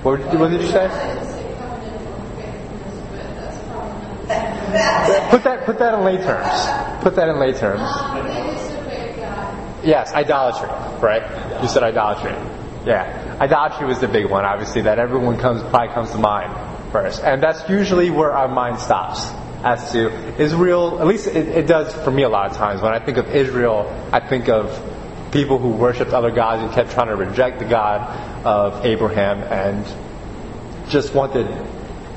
What, 0.01 0.19
what 0.35 0.49
did 0.49 0.61
you 0.61 0.67
say? 0.67 0.87
Put 5.29 5.43
that 5.43 5.65
put 5.65 5.79
that 5.79 5.93
in 5.93 6.03
lay 6.03 6.17
terms. 6.17 7.03
Put 7.03 7.15
that 7.15 7.29
in 7.29 7.39
lay 7.39 7.53
terms. 7.53 7.81
Yes, 9.83 10.13
idolatry, 10.13 10.69
right? 10.99 11.61
You 11.61 11.67
said 11.67 11.83
idolatry. 11.83 12.31
Yeah, 12.85 13.37
idolatry 13.39 13.85
was 13.85 13.99
the 13.99 14.07
big 14.07 14.25
one, 14.25 14.45
obviously, 14.45 14.81
that 14.81 14.99
everyone 14.99 15.37
comes 15.37 15.61
probably 15.61 15.93
comes 15.93 16.11
to 16.11 16.17
mind 16.17 16.91
first, 16.91 17.23
and 17.23 17.41
that's 17.41 17.69
usually 17.69 18.09
where 18.09 18.31
our 18.31 18.47
mind 18.47 18.79
stops. 18.79 19.29
As 19.63 19.91
to 19.93 20.11
Israel, 20.39 21.01
at 21.01 21.07
least 21.07 21.25
it, 21.27 21.47
it 21.47 21.67
does 21.67 21.91
for 21.91 22.11
me 22.11 22.21
a 22.23 22.29
lot 22.29 22.51
of 22.51 22.57
times. 22.57 22.79
When 22.79 22.93
I 22.93 22.99
think 22.99 23.17
of 23.17 23.35
Israel, 23.35 23.91
I 24.13 24.19
think 24.19 24.49
of 24.49 24.69
people 25.31 25.57
who 25.57 25.69
worshipped 25.69 26.13
other 26.13 26.31
gods 26.31 26.63
and 26.63 26.71
kept 26.73 26.91
trying 26.91 27.07
to 27.07 27.15
reject 27.15 27.59
the 27.59 27.65
God 27.65 28.45
of 28.45 28.85
Abraham 28.85 29.39
and 29.43 29.85
just 30.89 31.13
wanted 31.13 31.47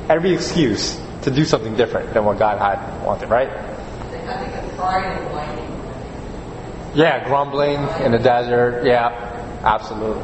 every 0.08 0.32
excuse 0.32 1.00
to 1.22 1.30
do 1.30 1.44
something 1.44 1.76
different 1.76 2.14
than 2.14 2.24
what 2.24 2.38
God 2.38 2.58
had 2.58 3.04
wanted, 3.04 3.28
right? 3.28 3.48
I 3.48 3.62
think, 4.10 4.24
I 4.28 4.44
think 4.44 4.54
and 4.54 5.32
whining. 5.32 5.70
Yeah, 6.94 7.24
grumbling 7.24 7.80
in 8.04 8.12
the 8.12 8.18
desert. 8.18 8.84
Yeah, 8.84 9.08
absolutely. 9.62 10.22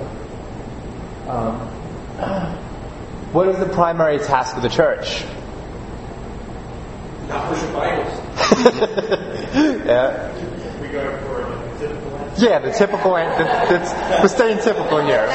Um, 1.28 1.58
what 3.32 3.48
is 3.48 3.58
the 3.58 3.68
primary 3.68 4.18
task 4.18 4.56
of 4.56 4.62
the 4.62 4.68
church? 4.68 5.24
Not 7.28 7.50
worship 7.50 7.74
idols. 7.74 8.20
yeah, 9.86 10.80
We 10.80 10.88
go 10.88 11.18
for 11.18 11.48
like, 11.48 11.78
the 11.78 11.88
typical 11.88 12.16
answer. 12.18 12.25
Yeah, 12.38 12.58
the 12.58 12.72
typical. 12.72 13.12
We're 13.12 14.28
staying 14.28 14.58
typical 14.58 15.00
here. 15.00 15.26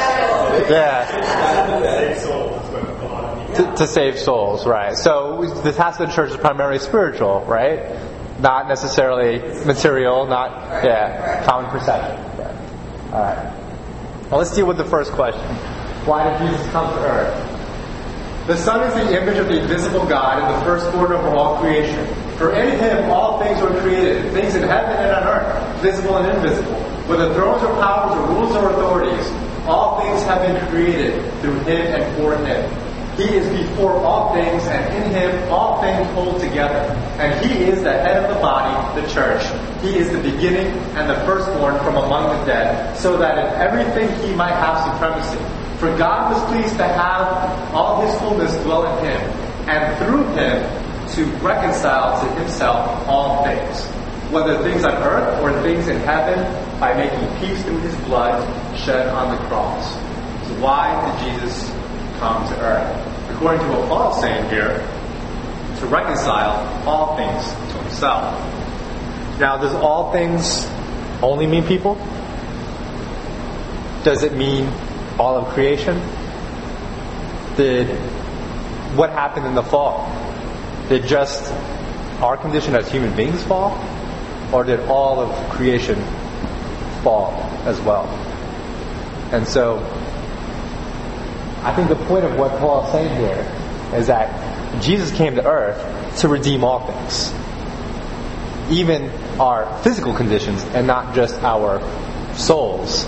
Yeah, 0.70 1.05
to, 3.55 3.75
to 3.75 3.88
save 3.88 4.20
souls, 4.20 4.65
right? 4.65 4.96
So 4.96 5.62
the 5.63 5.72
task 5.72 6.00
of 6.00 6.10
the 6.10 6.15
church 6.15 6.31
is 6.31 6.38
primarily 6.38 6.79
spiritual, 6.79 7.43
right? 7.46 7.98
Not 8.39 8.67
necessarily 8.67 9.39
material. 9.65 10.25
Not 10.27 10.84
yeah, 10.84 11.43
common 11.46 11.70
perception. 11.72 12.17
All 13.13 13.22
right. 13.22 13.53
Well, 14.29 14.39
let's 14.39 14.55
deal 14.55 14.65
with 14.65 14.77
the 14.77 14.86
first 14.86 15.12
question. 15.12 15.41
Why 16.05 16.29
did 16.29 16.50
Jesus 16.50 16.65
come 16.72 16.88
to 16.96 17.01
earth? 17.01 18.48
The 18.48 18.58
Son 18.58 18.81
is 18.88 18.93
the 18.96 19.22
image 19.22 19.38
of 19.38 19.48
the 19.48 19.62
invisible 19.62 20.05
God 20.05 20.41
and 20.41 20.55
the 20.55 20.65
firstborn 20.65 21.12
over 21.12 21.27
all 21.29 21.60
creation. 21.60 22.08
For 22.38 22.53
in 22.53 22.79
him 22.79 23.12
all 23.12 23.39
things 23.39 23.62
were 23.62 23.79
created, 23.81 24.31
things 24.34 24.55
in 24.55 24.63
heaven 24.63 24.96
and 24.98 25.12
on 25.12 25.24
earth, 25.27 25.81
visible 25.81 26.17
and 26.17 26.38
invisible. 26.38 26.80
Whether 27.11 27.33
thrones 27.33 27.61
or 27.61 27.73
powers 27.75 28.15
or 28.15 28.25
rules 28.27 28.55
or 28.55 28.69
authorities, 28.69 29.27
all 29.67 29.99
things 29.99 30.23
have 30.23 30.43
been 30.43 30.65
created 30.69 31.21
through 31.41 31.59
him 31.67 31.93
and 31.93 32.15
for 32.15 32.37
him. 32.37 32.63
He 33.17 33.35
is 33.35 33.45
before 33.49 33.95
all 33.95 34.33
things, 34.33 34.63
and 34.67 34.95
in 34.95 35.11
him 35.11 35.51
all 35.51 35.81
things 35.81 36.07
hold 36.11 36.39
together. 36.39 36.79
And 37.19 37.45
he 37.45 37.65
is 37.65 37.83
the 37.83 37.91
head 37.91 38.23
of 38.23 38.33
the 38.33 38.39
body, 38.39 39.01
the 39.01 39.05
church. 39.09 39.43
He 39.81 39.97
is 39.97 40.09
the 40.09 40.21
beginning 40.21 40.67
and 40.95 41.09
the 41.09 41.15
firstborn 41.25 41.77
from 41.79 41.97
among 41.97 42.39
the 42.39 42.45
dead, 42.45 42.95
so 42.95 43.17
that 43.17 43.37
in 43.37 43.59
everything 43.59 44.07
he 44.25 44.33
might 44.33 44.55
have 44.55 44.79
supremacy. 44.93 45.37
For 45.79 45.93
God 45.97 46.31
was 46.31 46.41
pleased 46.49 46.77
to 46.77 46.87
have 46.87 47.75
all 47.75 48.07
his 48.07 48.17
fullness 48.21 48.55
dwell 48.63 48.87
in 48.87 49.03
him, 49.03 49.21
and 49.67 49.97
through 49.97 50.23
him 50.35 50.63
to 51.09 51.25
reconcile 51.45 52.23
to 52.23 52.41
himself 52.41 53.05
all 53.05 53.43
things, 53.43 53.85
whether 54.31 54.61
things 54.63 54.83
on 54.83 54.93
earth 55.03 55.41
or 55.43 55.61
things 55.61 55.88
in 55.88 56.00
heaven, 56.00 56.39
by 56.79 56.93
making 56.93 57.27
peace 57.39 57.61
through 57.63 57.79
his 57.79 57.95
blood 58.05 58.41
shed 58.77 59.07
on 59.09 59.35
the 59.35 59.43
cross. 59.47 59.93
So 60.47 60.55
why 60.61 60.95
did 61.05 61.33
Jesus 61.33 61.69
come 62.19 62.47
to 62.47 62.59
earth? 62.59 63.29
According 63.35 63.61
to 63.61 63.67
what 63.67 63.88
Paul's 63.88 64.21
saying 64.21 64.50
here, 64.50 64.79
to 65.79 65.85
reconcile 65.88 66.88
all 66.88 67.17
things 67.17 67.47
to 67.71 67.77
himself. 67.83 68.33
Now, 69.39 69.57
does 69.57 69.73
all 69.73 70.11
things 70.11 70.67
only 71.21 71.47
mean 71.47 71.65
people? 71.65 71.95
Does 74.03 74.23
it 74.23 74.33
mean 74.33 74.71
all 75.19 75.38
of 75.38 75.53
creation? 75.53 76.00
Did 77.57 77.88
what 78.95 79.09
happened 79.11 79.45
in 79.45 79.55
the 79.55 79.63
fall? 79.63 80.07
Did 80.89 81.05
just 81.05 81.51
our 82.21 82.38
condition 82.38 82.75
as 82.75 82.89
human 82.91 83.15
beings 83.15 83.43
fall? 83.43 83.71
Or 84.53 84.63
did 84.63 84.79
all 84.81 85.20
of 85.20 85.50
creation 85.50 86.01
fall 87.03 87.34
as 87.65 87.79
well? 87.81 88.05
And 89.31 89.48
so 89.48 89.79
I 91.63 91.74
think 91.75 91.89
the 91.89 92.05
point 92.08 92.25
of 92.25 92.36
what 92.38 92.51
Paul 92.60 92.86
is 92.86 92.91
saying 92.91 93.15
here 93.15 93.98
is 93.98 94.08
that 94.08 94.81
Jesus 94.81 95.12
came 95.12 95.36
to 95.36 95.46
earth 95.46 96.20
to 96.22 96.27
redeem 96.27 96.63
all 96.63 96.88
things. 96.88 97.34
Even 98.72 99.10
our 99.39 99.81
physical 99.84 100.13
conditions 100.13 100.63
and 100.63 100.88
not 100.88 101.13
just 101.13 101.36
our 101.43 101.81
souls 102.36 103.05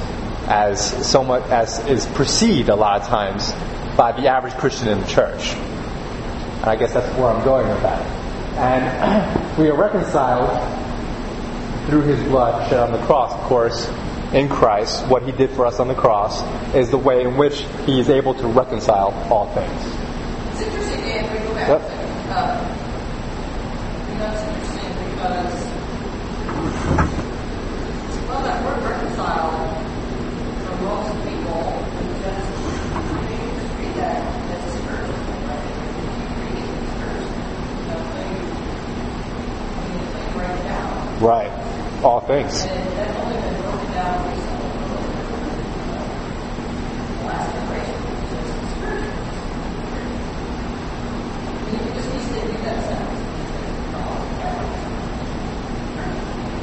as 0.48 1.10
so 1.10 1.24
much 1.24 1.44
as 1.50 1.80
is 1.88 2.06
perceived 2.08 2.70
a 2.70 2.76
lot 2.76 3.02
of 3.02 3.08
times 3.08 3.52
by 3.96 4.12
the 4.12 4.28
average 4.28 4.54
Christian 4.56 4.90
in 4.90 5.00
the 5.00 5.08
church. 5.08 5.54
And 5.54 6.66
I 6.66 6.76
guess 6.76 6.94
that's 6.94 7.08
where 7.18 7.28
I'm 7.28 7.44
going 7.44 7.68
with 7.68 7.82
that. 7.82 8.06
And 8.58 9.58
we 9.58 9.70
are 9.70 9.76
reconciled 9.76 10.50
through 11.88 12.02
his 12.02 12.20
blood 12.30 12.70
shed 12.70 12.80
on 12.80 12.92
the 12.92 13.02
cross, 13.06 13.34
of 13.34 13.40
course, 13.42 13.90
in 14.34 14.50
Christ. 14.50 15.06
What 15.08 15.24
he 15.24 15.32
did 15.32 15.52
for 15.52 15.66
us 15.66 15.80
on 15.80 15.88
the 15.88 15.96
cross 15.96 16.42
is 16.74 16.90
the 16.90 16.98
way 16.98 17.22
in 17.22 17.38
which 17.38 17.66
he 17.86 18.00
is 18.00 18.10
able 18.10 18.34
to 18.36 18.48
reconcile 18.48 19.13
all 19.32 19.48
things. 19.54 19.82
It's 20.54 20.62
interesting, 20.62 21.02
Dan, 21.02 21.32
we 21.32 21.40
go 21.48 21.54
back 21.54 21.68
Yep. 21.70 21.82
to, 21.82 21.94
uh, 22.34 22.58
you 24.10 24.16
know, 24.20 24.32
it's 24.32 24.44
interesting 24.44 24.92
because, 25.12 25.54
well, 28.28 28.42
that 28.44 28.63
word 28.66 28.82
reconcile, 28.90 29.52
for 30.66 30.75
most 30.84 31.13
people, 31.28 31.62
just, 32.24 32.48
read 33.80 33.96
that 33.98 34.22
as 34.52 34.75
a 34.75 34.80
curse, 34.88 35.13
right? 35.48 35.68
Read 36.40 36.58
it 36.58 36.68
as 37.12 37.24
a 37.24 37.96
know, 40.70 41.28
Right. 41.28 41.62
All 42.03 42.19
things. 42.19 42.65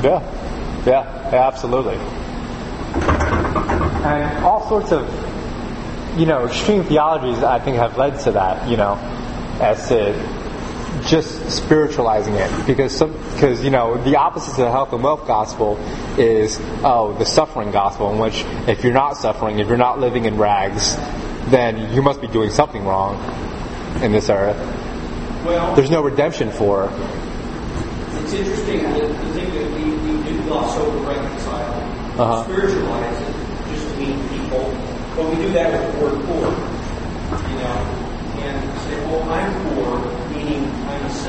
Yeah. 0.03 0.21
Yeah. 0.87 1.31
Yeah. 1.33 1.47
Absolutely. 1.49 1.97
And 4.05 4.45
all 4.45 4.69
sorts 4.69 4.93
of, 4.93 5.09
you 6.19 6.27
know, 6.27 6.47
extreme 6.47 6.85
theologies 6.85 7.43
I 7.43 7.59
think 7.61 7.77
have 7.77 7.97
led 7.97 8.19
to 8.21 8.33
that. 8.33 8.69
You 8.69 8.77
know, 8.77 8.99
as 9.61 9.89
to 9.89 10.40
just 11.11 11.51
spiritualizing 11.51 12.35
it 12.35 12.67
because 12.67 12.97
some 12.97 13.13
because 13.35 13.63
you 13.65 13.71
know 13.71 14.01
the 14.05 14.17
opposite 14.17 14.55
to 14.55 14.63
the 14.63 14.71
health 14.71 14.93
and 14.93 15.03
wealth 15.03 15.27
gospel 15.27 15.77
is 16.19 16.59
oh 16.85 17.15
the 17.19 17.25
suffering 17.27 17.71
gospel 17.73 18.13
in 18.13 18.19
which 18.19 18.45
if 18.69 18.85
you're 18.85 18.93
not 18.93 19.17
suffering 19.17 19.59
if 19.59 19.67
you're 19.69 19.77
not 19.77 19.99
living 19.99 20.25
in 20.25 20.39
rags 20.39 20.97
then 21.51 21.93
you 21.93 22.01
must 22.01 22.21
be 22.21 22.29
doing 22.29 22.49
something 22.51 22.85
wrong 22.85 23.17
in 24.03 24.13
this 24.13 24.31
earth 24.31 24.57
Well, 25.45 25.75
there's 25.75 25.91
no 25.91 26.01
redemption 26.03 26.51
for 26.53 26.89
it's 28.23 28.33
interesting 28.33 28.83
that 28.83 29.09
the 29.09 29.33
thing 29.35 29.51
that 29.55 29.69
we, 29.75 29.85
we 29.91 30.31
do 30.31 30.43
gloss 30.45 30.77
over 30.79 30.99
reconcile, 31.09 31.75
Uh-huh. 32.21 32.45
spiritualize 32.45 33.19
it, 33.23 33.35
just 33.75 33.89
to 33.89 33.97
mean 33.99 34.29
people, 34.29 34.71
but 35.17 35.25
we 35.31 35.37
do 35.37 35.53
that 35.53 35.73
with 35.73 35.95
the 35.95 36.05
word 36.05 36.19
poor. 36.27 36.47
You 37.51 37.57
know, 37.59 37.79
and 38.45 38.81
say, 38.83 38.97
well, 39.07 39.23
I'm 39.31 39.51
poor, 39.75 39.99
meaning 39.99 40.05
I'm 40.05 40.07
a 40.07 40.10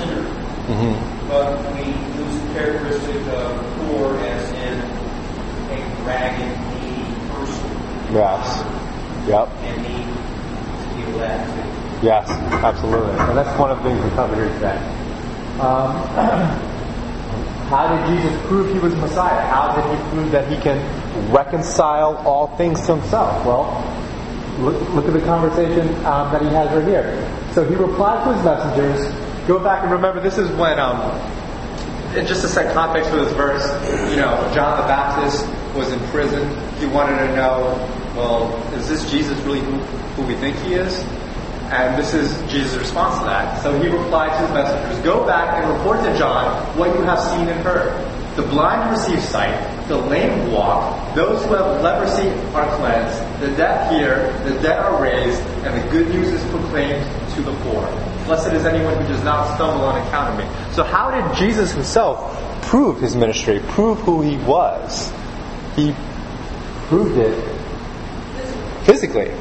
sinner. 0.02 0.24
hmm 0.68 1.28
But 1.30 1.62
we 1.74 1.86
use 1.94 2.42
the 2.42 2.54
characteristic 2.54 3.22
of 3.34 3.56
poor 3.78 4.18
as 4.18 4.52
in 4.52 4.80
a 5.72 5.78
ragged, 6.06 6.58
needy 6.82 7.14
person. 7.30 7.70
yes 8.14 8.64
yep 9.28 9.48
And 9.64 9.82
need 9.84 10.10
to 11.06 11.12
be 11.12 11.18
led 11.20 11.46
to. 11.46 12.06
Yes, 12.06 12.28
absolutely. 12.64 13.12
And 13.12 13.38
that's 13.38 13.60
one 13.60 13.70
of 13.70 13.78
the 13.84 13.90
things 13.90 14.04
we 14.04 14.10
cover 14.12 14.34
here 14.36 14.52
today. 14.56 14.78
Um, 15.62 15.94
how 17.70 17.88
did 17.96 18.02
Jesus 18.18 18.42
prove 18.48 18.74
he 18.74 18.80
was 18.80 18.96
Messiah? 18.96 19.46
How 19.48 19.76
did 19.76 19.86
he 19.96 20.10
prove 20.10 20.32
that 20.32 20.52
he 20.52 20.58
can 20.60 20.82
reconcile 21.32 22.18
all 22.26 22.48
things 22.58 22.84
to 22.88 22.96
himself? 22.96 23.46
Well, 23.46 23.70
look, 24.60 24.82
look 24.96 25.06
at 25.06 25.14
the 25.14 25.22
conversation 25.22 25.90
um, 26.06 26.32
that 26.34 26.42
he 26.42 26.48
has 26.48 26.72
right 26.76 26.88
here. 26.88 27.14
So 27.54 27.64
he 27.70 27.76
replied 27.76 28.24
to 28.26 28.34
his 28.34 28.44
messengers. 28.44 29.31
Go 29.48 29.58
back 29.60 29.84
and 29.84 29.92
remember, 29.92 30.22
this 30.22 30.38
is 30.38 30.50
when, 30.52 30.80
um, 30.80 31.00
just 32.14 32.42
to 32.42 32.48
set 32.48 32.74
context 32.74 33.10
for 33.10 33.18
this 33.18 33.34
verse, 33.34 33.66
you 34.12 34.18
know, 34.18 34.52
John 34.54 34.80
the 34.80 34.88
Baptist 34.88 35.48
was 35.76 35.92
in 35.92 36.00
prison. 36.10 36.48
He 36.78 36.86
wanted 36.86 37.18
to 37.18 37.36
know, 37.36 37.76
well, 38.16 38.56
is 38.74 38.88
this 38.88 39.10
Jesus 39.10 39.40
really 39.40 39.62
who, 39.62 39.78
who 40.16 40.24
we 40.24 40.36
think 40.36 40.58
he 40.58 40.76
is? 40.76 41.00
And 41.72 41.98
this 41.98 42.14
is 42.14 42.38
Jesus' 42.52 42.78
response 42.78 43.18
to 43.20 43.26
that. 43.26 43.64
So 43.64 43.82
he 43.82 43.88
replied 43.88 44.30
to 44.38 44.46
his 44.46 44.52
messengers, 44.52 45.04
Go 45.04 45.26
back 45.26 45.64
and 45.64 45.74
report 45.74 46.04
to 46.04 46.18
John 46.18 46.78
what 46.78 46.94
you 46.94 47.02
have 47.04 47.20
seen 47.20 47.48
and 47.48 47.62
heard. 47.62 47.96
The 48.36 48.44
blind 48.44 48.92
receive 48.92 49.22
sight, 49.24 49.88
the 49.88 49.98
lame 49.98 50.52
walk, 50.52 51.16
those 51.16 51.44
who 51.46 51.54
have 51.54 51.82
leprosy 51.82 52.30
are 52.54 52.78
cleansed, 52.78 53.42
the 53.42 53.56
deaf 53.56 53.90
hear, 53.90 54.32
the 54.44 54.60
dead 54.62 54.80
are 54.80 55.02
raised, 55.02 55.42
and 55.66 55.82
the 55.82 55.92
good 55.92 56.10
news 56.10 56.28
is 56.28 56.44
proclaimed 56.52 57.06
to 57.36 57.42
the 57.42 57.54
poor. 57.64 58.11
Blessed 58.26 58.54
is 58.54 58.66
anyone 58.66 58.96
who 59.02 59.08
does 59.08 59.24
not 59.24 59.56
stumble 59.56 59.86
on 59.86 60.06
account 60.08 60.34
of 60.34 60.38
me. 60.38 60.74
So 60.74 60.84
how 60.84 61.12
did 61.12 61.36
Jesus 61.38 61.72
himself 61.72 62.62
prove 62.64 63.00
his 63.02 63.16
ministry, 63.16 63.60
prove 63.60 64.00
who 64.00 64.22
he 64.22 64.38
was? 64.38 65.12
He 65.76 65.96
proved 66.88 67.18
it 67.18 67.36
physically. 68.84 69.32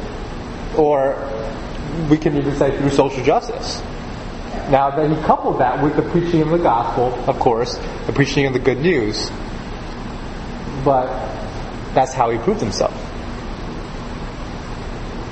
Or 0.77 1.17
we 2.09 2.17
can 2.17 2.37
even 2.37 2.57
say 2.57 2.77
through 2.79 2.91
social 2.91 3.25
justice. 3.25 3.83
Now, 4.71 4.91
then 4.91 5.15
he 5.15 5.23
coupled 5.23 5.59
that 5.59 5.83
with 5.83 5.97
the 5.97 6.03
preaching 6.03 6.43
of 6.43 6.51
the 6.51 6.59
gospel, 6.59 7.13
of 7.29 7.39
course, 7.39 7.79
the 8.07 8.13
preaching 8.13 8.47
of 8.47 8.53
the 8.53 8.59
good 8.59 8.79
news. 8.79 9.31
But 10.85 11.07
that's 11.93 12.13
how 12.13 12.31
he 12.31 12.39
proved 12.39 12.61
himself. 12.61 12.95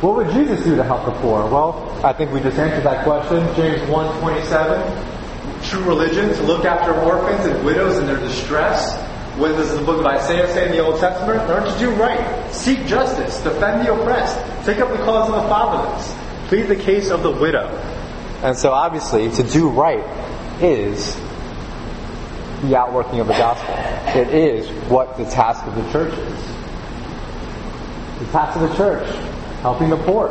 What 0.02 0.16
would 0.16 0.30
Jesus 0.30 0.64
do 0.64 0.76
to 0.76 0.84
help 0.84 1.04
the 1.04 1.12
poor? 1.12 1.46
Well, 1.48 1.87
I 2.04 2.12
think 2.12 2.30
we 2.32 2.40
just 2.40 2.56
answered 2.58 2.84
that 2.84 3.02
question. 3.02 3.38
James 3.56 3.80
1.27. 3.90 5.68
True 5.68 5.82
religion, 5.82 6.32
to 6.32 6.42
look 6.44 6.64
after 6.64 6.94
orphans 6.94 7.44
and 7.44 7.64
widows 7.64 7.98
in 7.98 8.06
their 8.06 8.20
distress. 8.20 8.96
What 9.36 9.48
does 9.48 9.76
the 9.76 9.84
book 9.84 9.98
of 9.98 10.06
Isaiah 10.06 10.46
say 10.52 10.66
in 10.66 10.72
the 10.72 10.78
Old 10.78 11.00
Testament? 11.00 11.48
Learn 11.48 11.64
to 11.64 11.78
do 11.80 11.90
right. 11.90 12.52
Seek 12.52 12.86
justice. 12.86 13.40
Defend 13.42 13.84
the 13.84 13.92
oppressed. 13.92 14.36
Take 14.64 14.78
up 14.78 14.90
the 14.90 15.04
cause 15.04 15.28
of 15.28 15.42
the 15.42 15.48
fatherless. 15.48 16.14
Plead 16.48 16.68
the 16.68 16.76
case 16.76 17.10
of 17.10 17.24
the 17.24 17.32
widow. 17.32 17.66
And 18.42 18.56
so 18.56 18.70
obviously, 18.70 19.30
to 19.32 19.42
do 19.42 19.68
right 19.68 20.04
is 20.62 21.16
the 22.62 22.76
outworking 22.76 23.18
of 23.18 23.26
the 23.26 23.32
gospel. 23.32 23.74
It 24.20 24.28
is 24.28 24.68
what 24.88 25.16
the 25.16 25.24
task 25.24 25.66
of 25.66 25.74
the 25.74 25.90
church 25.90 26.12
is. 26.16 26.46
The 28.20 28.32
task 28.32 28.56
of 28.60 28.70
the 28.70 28.76
church, 28.76 29.08
helping 29.62 29.90
the 29.90 29.96
poor. 29.96 30.30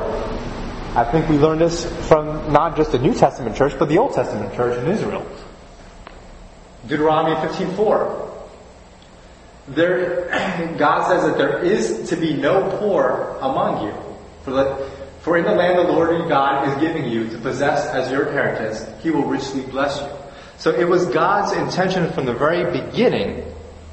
I 0.97 1.03
think 1.03 1.29
we 1.29 1.37
learned 1.37 1.61
this 1.61 1.85
from 2.07 2.51
not 2.51 2.75
just 2.75 2.91
the 2.91 2.97
New 2.97 3.13
Testament 3.13 3.55
church, 3.55 3.73
but 3.77 3.87
the 3.87 3.99
Old 3.99 4.15
Testament 4.15 4.55
church 4.55 4.79
in 4.79 4.87
Israel. 4.87 5.23
Deuteronomy 6.87 7.35
15:4. 7.35 8.31
There, 9.67 10.75
God 10.79 11.07
says 11.07 11.23
that 11.23 11.37
there 11.37 11.63
is 11.63 12.09
to 12.09 12.15
be 12.15 12.33
no 12.33 12.75
poor 12.79 13.37
among 13.41 13.85
you. 13.85 13.93
For, 14.41 14.49
the, 14.49 14.89
for 15.21 15.37
in 15.37 15.43
the 15.43 15.51
land 15.51 15.77
the 15.77 15.83
Lord 15.83 16.17
your 16.17 16.27
God 16.27 16.67
is 16.67 16.73
giving 16.81 17.07
you 17.07 17.29
to 17.29 17.37
possess 17.37 17.85
as 17.89 18.09
your 18.09 18.29
inheritance, 18.29 18.83
He 19.03 19.11
will 19.11 19.25
richly 19.25 19.61
bless 19.61 20.01
you. 20.01 20.09
So 20.57 20.71
it 20.71 20.85
was 20.85 21.05
God's 21.05 21.55
intention 21.55 22.11
from 22.13 22.25
the 22.25 22.33
very 22.33 22.71
beginning 22.71 23.45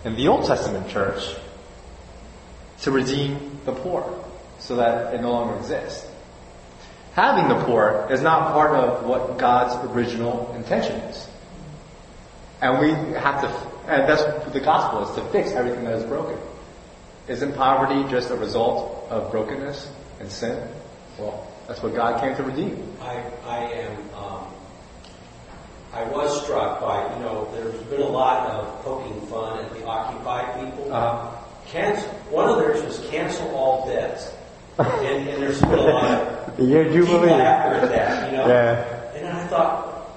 in 0.06 0.16
the 0.16 0.28
Old 0.28 0.46
Testament 0.46 0.88
church 0.88 1.36
to 2.80 2.90
redeem 2.90 3.60
the 3.66 3.72
poor 3.72 4.24
so 4.58 4.76
that 4.76 5.12
it 5.12 5.20
no 5.20 5.32
longer 5.32 5.58
exists. 5.58 6.12
Having 7.14 7.48
the 7.48 7.64
poor 7.64 8.08
is 8.10 8.22
not 8.22 8.52
part 8.52 8.72
of 8.72 9.04
what 9.04 9.38
God's 9.38 9.74
original 9.92 10.52
intention 10.56 10.96
is. 10.96 11.28
And 12.60 12.80
we 12.80 12.90
have 13.14 13.40
to, 13.42 13.48
and 13.88 14.08
that's 14.08 14.22
what 14.22 14.52
the 14.52 14.60
gospel 14.60 15.08
is 15.08 15.14
to 15.16 15.24
fix 15.30 15.52
everything 15.52 15.84
that 15.84 15.94
is 15.94 16.04
broken. 16.04 16.36
Isn't 17.28 17.54
poverty 17.54 18.08
just 18.10 18.30
a 18.30 18.36
result 18.36 19.06
of 19.10 19.30
brokenness 19.30 19.90
and 20.18 20.30
sin? 20.30 20.68
Well, 21.18 21.46
that's 21.68 21.82
what 21.82 21.94
God 21.94 22.20
came 22.20 22.34
to 22.36 22.42
redeem. 22.42 22.96
I, 23.00 23.22
I 23.46 23.58
am, 23.58 24.14
um, 24.14 24.46
I 25.92 26.02
was 26.04 26.42
struck 26.42 26.80
by, 26.80 27.14
you 27.14 27.22
know, 27.22 27.48
there's 27.54 27.80
been 27.84 28.02
a 28.02 28.08
lot 28.08 28.50
of 28.50 28.82
poking 28.82 29.20
fun 29.28 29.64
at 29.64 29.72
the 29.72 29.86
Occupy 29.86 30.64
people. 30.64 30.92
Uh, 30.92 31.30
Cancel, 31.66 32.10
one 32.30 32.48
of 32.48 32.58
theirs 32.58 32.82
was 32.82 32.98
cancel 33.08 33.54
all 33.54 33.86
debts. 33.86 34.33
And, 34.78 35.28
and 35.28 35.42
there's 35.42 35.60
been 35.60 35.70
a 35.72 35.76
lot 35.82 36.04
of 36.04 36.56
the 36.56 36.64
year 36.64 36.84
Jubilee. 36.92 37.30
after 37.30 37.88
that, 37.88 38.30
you 38.30 38.36
know? 38.38 38.46
Yeah. 38.48 39.12
And 39.14 39.28
I 39.28 39.46
thought, 39.46 40.10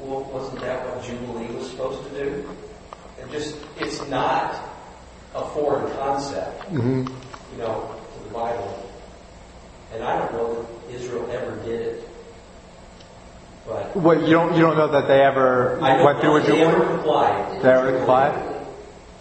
well, 0.00 0.24
wasn't 0.24 0.60
that 0.60 0.84
what 0.86 1.02
Jubilee 1.04 1.46
was 1.54 1.70
supposed 1.70 2.08
to 2.10 2.24
do? 2.24 2.48
And 3.20 3.30
just, 3.30 3.56
it's 3.78 4.06
not 4.08 4.54
a 5.34 5.44
foreign 5.50 5.90
concept, 5.96 6.64
hmm 6.64 7.06
you 7.52 7.58
know, 7.58 7.94
to 8.16 8.24
the 8.28 8.34
Bible. 8.34 8.90
And 9.94 10.04
I 10.04 10.18
don't 10.18 10.32
know 10.34 10.62
that 10.62 10.94
Israel 10.94 11.26
ever 11.32 11.56
did 11.64 11.80
it. 11.80 12.08
But 13.66 13.96
What 13.96 14.20
you 14.22 14.30
don't 14.30 14.54
you 14.54 14.60
don't 14.62 14.76
know 14.76 14.88
that 14.88 15.08
they 15.08 15.20
ever 15.22 15.78
went 15.80 16.20
through 16.20 16.36
a 16.36 16.40
if 16.40 16.46
they 16.46 16.52
Jubilee? 16.58 16.74
ever 16.74 16.86
complied. 16.96 17.62
They 17.62 17.68
ever 17.70 17.96
complied? 17.96 18.32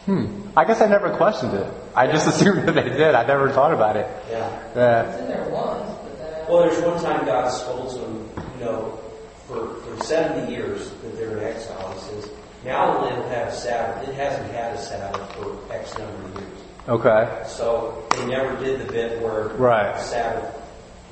Hmm. 0.06 0.42
I 0.58 0.66
guess 0.66 0.82
I 0.82 0.88
never 0.88 1.10
questioned 1.18 1.54
it. 1.54 1.74
I 1.98 2.08
just 2.12 2.28
assumed 2.32 2.68
that 2.68 2.76
they 2.76 2.90
did. 2.90 3.16
I 3.16 3.26
never 3.26 3.50
thought 3.52 3.74
about 3.74 3.98
it. 3.98 4.08
Yeah. 4.30 4.50
Yeah. 4.76 5.10
It's 5.10 5.20
in 5.20 5.28
there 5.28 5.50
once, 5.50 5.90
but 6.04 6.20
then. 6.20 6.48
Well, 6.48 6.60
there's 6.62 6.82
one 6.84 7.02
time 7.04 7.26
God 7.26 7.50
scolds 7.50 7.96
them, 7.96 8.30
you 8.60 8.66
know, 8.66 9.00
for, 9.48 9.76
for 9.82 10.04
70 10.04 10.52
years 10.52 10.92
that 10.92 11.18
they're 11.18 11.38
in 11.38 11.44
exile. 11.44 11.92
He 11.94 12.00
says, 12.00 12.30
now 12.64 12.94
the 12.94 13.00
land 13.06 13.18
will 13.24 13.30
have 13.30 13.48
a 13.50 13.52
Sabbath. 13.56 14.08
It 14.08 14.16
hasn't 14.16 14.52
had 14.52 14.76
a 14.76 14.78
Sabbath 14.80 15.32
for 15.36 15.58
X 15.74 15.98
number 15.98 16.24
of 16.26 16.36
years. 16.36 16.60
Okay. 16.90 17.44
So 17.48 18.08
they 18.12 18.26
never 18.28 18.56
did 18.64 18.86
the 18.88 18.92
bit 18.92 19.22
where 19.22 19.48
Right. 19.50 20.00
Sabbath, 20.00 20.54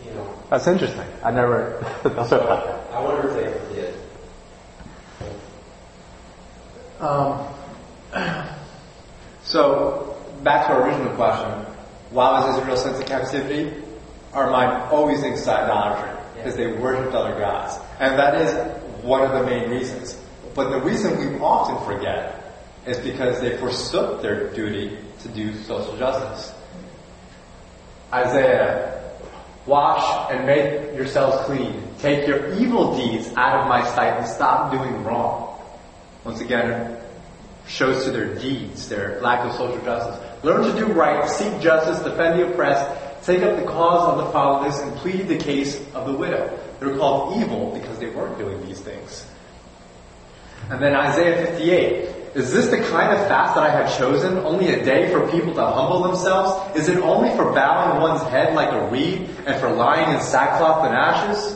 you 0.06 0.12
know. 0.14 0.34
That's 0.50 0.68
interesting. 0.68 1.06
I 1.24 1.32
never 1.32 1.80
thought 2.04 2.30
So 2.30 2.40
about 2.42 2.66
that. 2.66 2.94
I 2.96 3.04
wonder 3.04 3.28
if 3.30 3.34
they 3.36 3.46
ever 3.46 3.74
did. 3.74 3.94
Um, 7.00 7.48
so, 9.44 10.15
back 10.46 10.68
to 10.68 10.74
our 10.74 10.88
original 10.88 11.14
question. 11.16 11.50
Why 12.12 12.40
was 12.40 12.60
Israel 12.60 12.78
sent 12.78 12.98
to 12.98 13.04
captivity? 13.04 13.74
Our 14.32 14.52
mind 14.52 14.92
always 14.92 15.20
thinks 15.20 15.46
idolatry, 15.48 16.12
because 16.36 16.56
they 16.56 16.68
worshipped 16.68 17.16
other 17.16 17.38
gods. 17.40 17.74
And 18.00 18.18
that 18.20 18.36
is 18.36 18.54
one 19.04 19.24
of 19.24 19.32
the 19.32 19.44
main 19.44 19.72
reasons. 19.72 20.22
But 20.54 20.70
the 20.70 20.80
reason 20.80 21.18
we 21.18 21.40
often 21.40 21.84
forget 21.84 22.54
is 22.86 23.00
because 23.00 23.42
they 23.42 23.58
forsook 23.58 24.22
their 24.22 24.54
duty 24.54 25.00
to 25.24 25.28
do 25.30 25.56
social 25.64 25.98
justice. 25.98 26.54
Isaiah, 28.14 29.02
wash 29.66 30.32
and 30.32 30.46
make 30.46 30.96
yourselves 30.96 31.44
clean. 31.48 31.82
Take 31.98 32.28
your 32.28 32.54
evil 32.54 32.96
deeds 32.96 33.34
out 33.36 33.62
of 33.62 33.68
my 33.68 33.84
sight 33.96 34.20
and 34.20 34.28
stop 34.28 34.72
doing 34.72 35.04
wrong. 35.04 35.60
Once 36.24 36.40
again, 36.40 37.00
shows 37.68 38.06
to 38.06 38.12
their 38.12 38.36
deeds, 38.36 38.88
their 38.88 39.20
lack 39.22 39.40
of 39.40 39.52
social 39.54 39.84
justice. 39.84 40.20
Learn 40.44 40.64
to 40.64 40.78
do 40.78 40.92
right, 40.92 41.30
seek 41.30 41.60
justice, 41.62 42.00
defend 42.04 42.40
the 42.40 42.52
oppressed, 42.52 43.26
take 43.26 43.42
up 43.42 43.58
the 43.58 43.66
cause 43.66 44.10
of 44.10 44.26
the 44.26 44.32
fatherless, 44.32 44.80
and 44.82 44.96
plead 44.98 45.28
the 45.28 45.38
case 45.38 45.80
of 45.94 46.06
the 46.06 46.14
widow. 46.14 46.58
They 46.80 46.88
were 46.88 46.98
called 46.98 47.42
evil 47.42 47.72
because 47.74 47.98
they 48.00 48.10
weren't 48.10 48.38
doing 48.38 48.66
these 48.66 48.80
things. 48.80 49.26
And 50.70 50.82
then 50.82 50.96
Isaiah 50.96 51.46
58. 51.46 52.16
Is 52.36 52.52
this 52.52 52.68
the 52.68 52.80
kind 52.90 53.14
of 53.18 53.28
fast 53.30 53.56
that 53.56 53.64
I 53.64 53.70
have 53.70 53.98
chosen? 53.98 54.38
Only 54.40 54.68
a 54.68 54.84
day 54.84 55.10
for 55.10 55.26
people 55.32 55.54
to 55.54 55.66
humble 55.66 56.04
themselves? 56.04 56.76
Is 56.76 56.90
it 56.90 56.98
only 56.98 57.30
for 57.30 57.54
bowing 57.54 58.02
one's 58.02 58.24
head 58.24 58.54
like 58.56 58.74
a 58.74 58.90
reed 58.90 59.30
and 59.46 59.60
for 59.62 59.72
lying 59.72 60.14
in 60.14 60.22
sackcloth 60.22 60.86
and 60.86 60.94
ashes? 60.94 61.56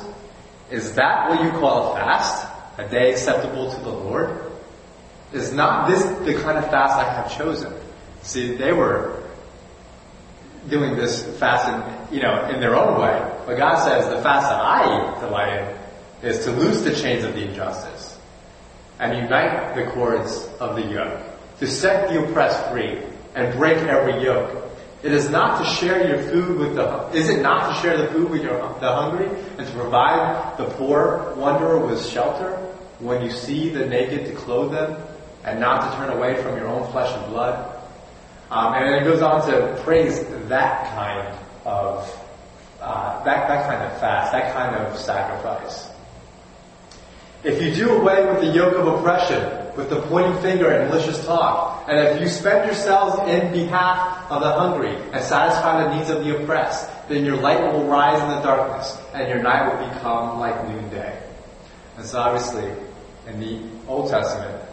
Is 0.72 0.94
that 0.94 1.30
what 1.30 1.44
you 1.44 1.50
call 1.52 1.92
a 1.92 1.96
fast? 1.96 2.48
A 2.78 2.88
day 2.88 3.12
acceptable 3.12 3.70
to 3.74 3.80
the 3.82 3.90
Lord? 3.90 4.52
Is 5.34 5.52
not 5.52 5.90
this 5.90 6.04
the 6.26 6.42
kind 6.42 6.58
of 6.58 6.70
fast 6.70 6.96
I 6.96 7.12
have 7.12 7.38
chosen? 7.38 7.74
See, 8.24 8.56
they 8.56 8.74
were 8.74 9.24
doing 10.68 10.96
this 10.96 11.24
fast 11.40 11.68
in, 12.12 12.16
you 12.16 12.22
know, 12.22 12.50
in 12.50 12.60
their 12.60 12.76
own 12.76 13.00
way. 13.00 13.44
But 13.46 13.58
God 13.58 13.84
says 13.84 14.10
the 14.10 14.22
fast 14.22 14.50
that 14.50 14.62
I 14.62 15.20
delight 15.20 15.76
in 16.22 16.30
is 16.30 16.44
to 16.46 16.52
loose 16.52 16.82
the 16.82 16.94
chains 16.94 17.24
of 17.24 17.34
the 17.34 17.48
injustice 17.48 18.18
and 19.00 19.18
unite 19.18 19.76
the 19.76 19.90
cords 19.92 20.48
of 20.60 20.76
the 20.76 20.84
yoke, 20.84 21.22
to 21.60 21.68
set 21.68 22.10
the 22.10 22.24
oppressed 22.24 22.70
free 22.72 23.02
and 23.36 23.58
break 23.58 23.78
every 23.78 24.22
yoke. 24.22 24.66
It 25.02 25.14
is 25.14 25.30
not 25.30 25.64
to 25.64 25.70
share 25.76 26.06
your 26.10 26.22
food 26.30 26.60
with 26.60 26.76
the, 26.76 27.08
is 27.12 27.30
it 27.30 27.42
not 27.42 27.74
to 27.74 27.82
share 27.82 27.98
the 27.98 28.10
food 28.10 28.30
with 28.30 28.44
your, 28.44 28.58
the 28.82 28.92
hungry 28.92 29.30
and 29.58 29.66
to 29.66 29.74
provide 29.74 30.58
the 30.58 30.66
poor 30.66 31.34
wanderer 31.38 31.80
with 31.80 32.06
shelter 32.06 32.58
when 33.00 33.22
you 33.22 33.32
see 33.32 33.70
the 33.70 33.86
naked 33.86 34.26
to 34.26 34.34
clothe 34.34 34.74
them 34.74 35.02
and 35.46 35.62
not 35.62 35.90
to 35.90 35.98
turn 35.98 36.10
away 36.10 36.42
from 36.44 36.58
your 36.58 36.68
own 36.68 36.92
flesh 36.92 37.16
and 37.16 37.32
blood? 37.32 37.79
Um, 38.52 38.74
and 38.74 38.96
it 38.96 39.04
goes 39.04 39.22
on 39.22 39.48
to 39.48 39.80
praise 39.84 40.26
that 40.48 40.96
kind 40.96 41.38
of, 41.66 42.26
uh, 42.82 43.24
that, 43.24 43.48
that 43.48 43.70
kind 43.70 43.84
of 43.84 44.00
fast, 44.00 44.32
that 44.32 44.54
kind 44.54 44.76
of 44.76 44.98
sacrifice. 44.98 45.88
If 47.44 47.62
you 47.62 47.74
do 47.74 47.92
away 47.92 48.26
with 48.26 48.42
the 48.42 48.48
yoke 48.48 48.76
of 48.76 48.88
oppression, 48.88 49.42
with 49.78 49.90
the 49.90 50.02
pointing 50.02 50.42
finger 50.42 50.70
and 50.72 50.90
malicious 50.90 51.24
talk, 51.26 51.86
and 51.88 51.98
if 52.00 52.20
you 52.20 52.28
spend 52.28 52.66
yourselves 52.66 53.18
in 53.30 53.52
behalf 53.54 54.30
of 54.32 54.42
the 54.42 54.52
hungry 54.52 54.96
and 55.14 55.24
satisfy 55.24 55.84
the 55.84 55.96
needs 55.96 56.10
of 56.10 56.26
the 56.26 56.38
oppressed, 56.38 56.90
then 57.08 57.24
your 57.24 57.38
light 57.38 57.62
will 57.62 57.86
rise 57.86 58.22
in 58.22 58.30
the 58.30 58.42
darkness, 58.42 58.98
and 59.14 59.30
your 59.30 59.42
night 59.42 59.70
will 59.70 59.88
become 59.88 60.40
like 60.40 60.68
noonday. 60.68 61.22
And 61.98 62.06
so 62.06 62.20
obviously, 62.20 62.72
in 63.28 63.40
the 63.40 63.62
Old 63.88 64.10
Testament, 64.10 64.64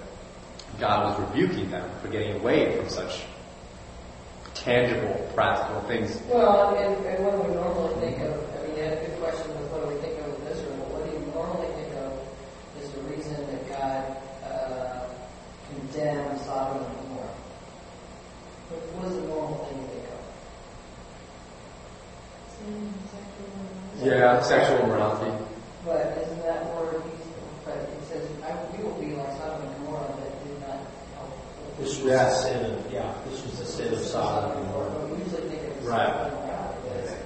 God 0.81 1.19
was 1.19 1.29
rebuking 1.29 1.71
them 1.71 1.89
for 2.01 2.09
getting 2.09 2.37
away 2.37 2.77
from 2.77 2.89
such 2.89 3.23
tangible, 4.66 5.14
practical 5.33 5.81
things. 5.87 6.20
Well, 6.26 6.74
and, 6.74 7.07
and 7.07 7.24
what 7.24 7.38
do 7.38 7.46
we 7.46 7.55
normally 7.55 7.94
think 8.02 8.18
of, 8.26 8.35
I 8.35 8.66
mean, 8.66 8.74
you 8.74 8.83
had 8.83 8.98
a 8.98 9.07
good 9.07 9.14
question 9.22 9.46
of 9.55 9.70
what 9.70 9.87
do 9.87 9.94
we 9.94 10.02
think 10.02 10.18
of 10.18 10.26
with 10.26 10.42
Israel, 10.50 10.83
what 10.90 11.07
do 11.07 11.14
you 11.14 11.22
normally 11.31 11.70
think 11.79 11.94
of 12.02 12.11
is 12.83 12.90
the 12.90 12.98
reason 13.07 13.38
that 13.46 13.62
God, 13.70 14.02
uh, 14.42 15.07
condemned 15.70 16.42
Sodom 16.42 16.83
and 16.83 16.98
Gomorrah? 16.98 17.31
What 18.74 18.83
what 18.98 19.07
is 19.07 19.14
the 19.22 19.31
normal 19.31 19.70
thing 19.70 19.79
to 19.79 19.87
think 19.87 20.11
of? 20.11 20.18
Yeah, 24.02 24.42
sexual 24.42 24.83
morality. 24.90 25.31
But 25.87 26.18
isn't 26.26 26.42
that 26.42 26.66
more, 26.74 26.90
reasonable? 26.90 27.55
but 27.62 27.87
it 27.87 28.02
says, 28.11 28.26
I, 28.42 28.59
we 28.74 28.83
will 28.83 28.98
be 28.98 29.14
like 29.14 29.31
Sodom 29.38 29.62
and 29.62 29.70
Gomorrah 29.79 30.11
that 30.11 30.35
did 30.42 30.59
not 30.66 30.83
help. 31.14 31.31
This 31.79 31.99
was 32.01 32.05
the 32.05 32.31
sin 32.43 32.65
of, 32.73 32.93
yeah, 32.93 33.12
this 33.29 33.43
was 33.45 33.59
the 33.59 33.65
sin 33.67 33.93
of 33.93 34.01
Sodom 34.01 34.57
and 34.57 34.67
Gomorrah. 34.67 34.91
But 34.91 35.11
we 35.11 35.19
usually 35.25 35.43
think 35.49 35.62
of 35.62 35.69
it 35.69 35.77
as 35.79 35.85
Right. 35.85 36.07
Sodom 36.09 36.23
and 36.25 36.31
Gomorrah. 36.33 37.17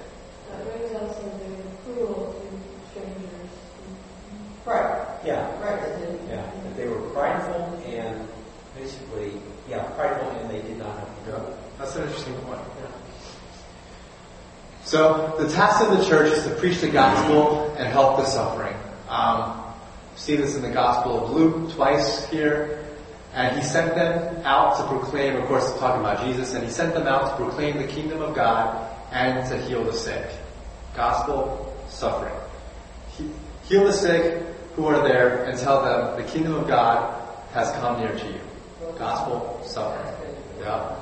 That 0.49 0.65
brings 0.65 0.91
us 0.95 1.17
into 1.23 1.63
cruel 1.85 2.35
to 2.35 2.89
strangers. 2.91 3.49
Right, 4.65 5.07
Yeah, 5.25 5.59
right, 5.63 5.81
yeah. 6.29 6.43
That 6.63 6.75
they 6.77 6.87
were 6.87 6.99
prideful 7.11 7.81
and 7.85 8.27
basically, 8.77 9.33
yeah, 9.69 9.83
prideful 9.95 10.29
and 10.31 10.49
they 10.49 10.61
did 10.61 10.77
not 10.77 10.97
have 10.99 11.07
to 11.25 11.31
Yeah, 11.31 11.37
go. 11.37 11.53
that's 11.79 11.95
an 11.95 12.03
interesting 12.03 12.35
point. 12.41 12.59
So 14.83 15.35
the 15.39 15.47
task 15.49 15.81
of 15.87 15.97
the 15.97 16.05
church 16.05 16.31
is 16.33 16.43
to 16.45 16.49
preach 16.55 16.81
the 16.81 16.89
gospel 16.89 17.73
and 17.77 17.87
help 17.87 18.17
the 18.17 18.25
suffering. 18.25 18.75
Um, 19.07 19.63
see 20.15 20.35
this 20.35 20.55
in 20.55 20.61
the 20.63 20.69
Gospel 20.69 21.23
of 21.23 21.31
Luke 21.31 21.71
twice 21.73 22.25
here. 22.29 22.80
And 23.33 23.55
he 23.55 23.63
sent 23.63 23.95
them 23.95 24.41
out 24.45 24.77
to 24.77 24.87
proclaim, 24.87 25.37
of 25.37 25.47
course, 25.47 25.77
talking 25.79 26.01
about 26.01 26.25
Jesus, 26.25 26.53
and 26.53 26.63
he 26.63 26.69
sent 26.69 26.93
them 26.93 27.07
out 27.07 27.29
to 27.29 27.35
proclaim 27.43 27.77
the 27.77 27.87
kingdom 27.87 28.21
of 28.21 28.35
God 28.35 28.89
and 29.11 29.47
to 29.49 29.57
heal 29.57 29.83
the 29.83 29.93
sick. 29.93 30.29
Gospel, 30.95 31.73
suffering. 31.89 32.33
He- 33.17 33.31
Heal 33.63 33.85
the 33.85 33.93
sick 33.93 34.43
who 34.75 34.85
are 34.87 35.07
there 35.07 35.45
and 35.45 35.57
tell 35.57 35.81
them 35.83 36.21
the 36.21 36.29
kingdom 36.29 36.55
of 36.55 36.67
God 36.67 37.13
has 37.53 37.71
come 37.73 37.99
near 38.01 38.11
to 38.11 38.27
you. 38.27 38.41
Gospel, 38.97 39.61
suffering. 39.63 40.13
Yeah. 40.59 40.95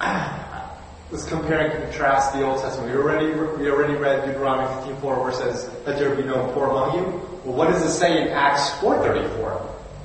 Let's 1.10 1.24
compare 1.26 1.60
and 1.60 1.84
contrast 1.84 2.32
the 2.32 2.44
Old 2.44 2.60
Testament. 2.60 2.92
We 2.92 3.00
already 3.00 3.30
we 3.32 3.70
already 3.70 3.94
read 3.94 4.24
Deuteronomy 4.24 4.68
15:4, 4.86 5.20
where 5.20 5.30
it 5.30 5.34
says, 5.34 5.70
"Let 5.86 5.98
there 5.98 6.14
be 6.14 6.22
no 6.22 6.50
poor 6.54 6.68
among 6.68 6.98
you." 6.98 7.29
Well, 7.44 7.56
what 7.56 7.68
does 7.68 7.82
it 7.82 7.90
say 7.90 8.22
in 8.22 8.28
Acts 8.28 8.70
4:34? 8.80 9.60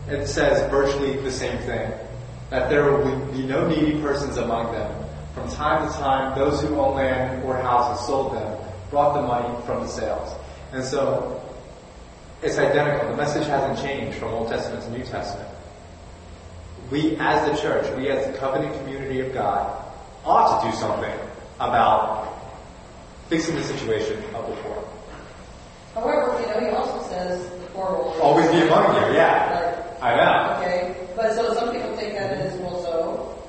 It 0.10 0.28
says 0.28 0.70
virtually 0.70 1.18
the 1.18 1.32
same 1.32 1.58
thing. 1.60 1.92
That 2.50 2.70
there 2.70 2.84
will 2.84 3.04
be 3.32 3.44
no 3.44 3.68
needy 3.68 4.00
persons 4.02 4.38
among 4.38 4.72
them. 4.72 4.92
From 5.34 5.50
time 5.52 5.88
to 5.88 5.94
time, 5.98 6.38
those 6.38 6.62
who 6.62 6.76
own 6.76 6.96
land 6.96 7.44
or 7.44 7.58
houses 7.58 8.06
sold 8.06 8.36
them, 8.36 8.58
brought 8.90 9.16
the 9.16 9.22
money 9.22 9.54
from 9.66 9.82
the 9.82 9.88
sales. 9.88 10.34
And 10.72 10.84
so, 10.84 11.42
it's 12.42 12.58
identical. 12.58 13.10
The 13.10 13.18
message 13.18 13.48
hasn't 13.48 13.80
changed 13.86 14.18
from 14.18 14.30
Old 14.30 14.48
Testament 14.48 14.84
to 14.84 14.92
New 14.92 15.04
Testament 15.04 15.50
we 16.92 17.16
as 17.18 17.50
the 17.50 17.62
church, 17.62 17.90
we 17.98 18.10
as 18.10 18.32
the 18.32 18.38
covenant 18.38 18.76
community 18.80 19.20
of 19.22 19.34
God, 19.34 19.84
ought 20.24 20.62
to 20.62 20.70
do 20.70 20.78
something 20.78 21.20
about 21.60 22.34
fixing 23.28 23.56
the 23.56 23.64
situation 23.64 24.24
of 24.36 24.48
the 24.48 24.56
poor. 24.62 24.85
However, 25.96 26.38
you 26.42 26.48
know, 26.48 26.60
he 26.60 26.68
also 26.76 27.02
says 27.10 27.50
the 27.50 27.66
poor 27.74 27.92
will 27.96 28.22
Always 28.22 28.52
be 28.52 28.62
among 28.68 28.94
you, 28.96 29.16
yeah. 29.16 29.96
Like, 30.00 30.04
I 30.04 30.16
know. 30.16 30.62
Okay, 30.62 31.08
but 31.16 31.34
so 31.34 31.54
some 31.56 31.72
people 31.72 31.96
take 31.98 32.14
that 32.14 32.32
as 32.34 32.54
well, 32.60 32.82
so 32.84 33.40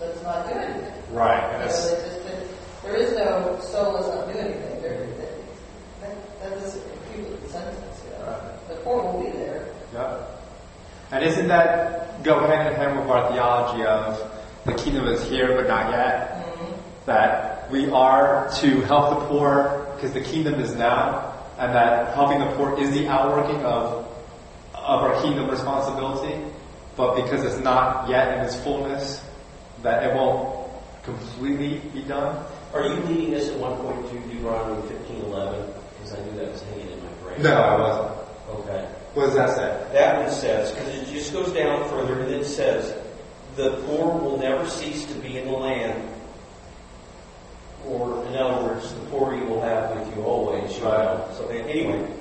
let's 0.00 0.20
not 0.22 0.48
do 0.48 0.54
anything. 0.58 0.92
Right. 1.12 1.38
You 1.38 1.48
and 1.50 1.58
know, 1.60 1.66
it's- 1.66 1.92
it's 1.92 2.02
just 2.02 2.82
there 2.82 2.96
is 2.96 3.12
no 3.16 3.58
so 3.62 3.92
let's 3.92 4.08
not 4.08 4.26
do 4.32 4.38
anything. 4.38 4.82
There, 4.82 5.06
that, 6.00 6.40
that, 6.42 6.72
compute 6.92 7.30
with 7.30 7.42
the 7.42 7.48
sentence. 7.48 8.02
You 8.04 8.10
know? 8.18 8.30
Right. 8.32 8.68
The 8.68 8.74
poor 8.76 9.02
will 9.02 9.22
be 9.22 9.30
there. 9.30 9.66
yeah. 9.94 10.16
And 11.10 11.22
isn't 11.24 11.48
that 11.48 12.22
go 12.24 12.40
hand 12.46 12.68
in 12.68 12.74
hand 12.74 12.98
with 12.98 13.08
our 13.08 13.30
theology 13.32 13.84
of 13.84 14.30
the 14.64 14.72
kingdom 14.74 15.06
is 15.06 15.22
here 15.28 15.54
but 15.56 15.68
not 15.68 15.90
yet? 15.90 16.32
Mm-hmm. 16.44 16.72
That 17.06 17.70
we 17.70 17.90
are 17.90 18.50
to 18.60 18.80
help 18.82 19.20
the 19.20 19.26
poor 19.26 19.86
because 19.94 20.12
the 20.12 20.20
kingdom 20.20 20.54
is 20.60 20.74
now, 20.74 21.33
and 21.58 21.74
that 21.74 22.14
helping 22.14 22.40
the 22.40 22.46
poor 22.56 22.78
is 22.80 22.90
the 22.92 23.08
outworking 23.08 23.64
of 23.64 24.04
of 24.74 25.00
our 25.00 25.22
kingdom 25.22 25.48
responsibility, 25.48 26.44
but 26.96 27.16
because 27.16 27.42
it's 27.42 27.62
not 27.62 28.08
yet 28.08 28.36
in 28.36 28.44
its 28.44 28.54
fullness, 28.56 29.24
that 29.82 30.02
it 30.02 30.14
won't 30.14 30.68
completely 31.02 31.78
be 31.92 32.02
done. 32.02 32.44
Are 32.72 32.86
you 32.86 32.94
leading 33.04 33.34
us 33.34 33.48
at 33.48 33.58
one 33.58 33.76
point 33.78 34.10
to 34.10 34.18
Deuteronomy 34.28 34.82
15:11? 34.88 35.72
Because 35.96 36.14
I 36.14 36.24
knew 36.24 36.32
that 36.38 36.52
was 36.52 36.62
hanging 36.62 36.90
in 36.90 37.02
my 37.02 37.12
brain. 37.22 37.42
No, 37.42 37.54
I 37.54 37.80
wasn't. 37.80 38.18
Okay. 38.50 38.88
What 39.14 39.26
does 39.26 39.34
that 39.34 39.50
say? 39.50 39.92
That 39.92 40.22
one 40.22 40.30
says, 40.32 40.72
because 40.72 40.88
it 40.88 41.06
just 41.06 41.32
goes 41.32 41.52
down 41.52 41.88
further 41.88 42.20
and 42.20 42.30
it 42.32 42.44
says, 42.44 42.94
the 43.56 43.76
poor 43.86 44.18
will 44.18 44.38
never 44.38 44.68
cease 44.68 45.06
to 45.06 45.14
be 45.14 45.38
in 45.38 45.46
the 45.46 45.52
land. 45.52 46.08
Or, 48.34 48.36
in 48.36 48.42
other 48.42 48.64
words, 48.66 48.92
the 48.92 49.00
poor 49.06 49.34
you 49.34 49.44
will 49.44 49.60
have 49.60 49.96
with 49.96 50.14
you 50.14 50.22
always. 50.22 50.78
Right. 50.80 51.34
So 51.36 51.48
anyway, 51.48 52.12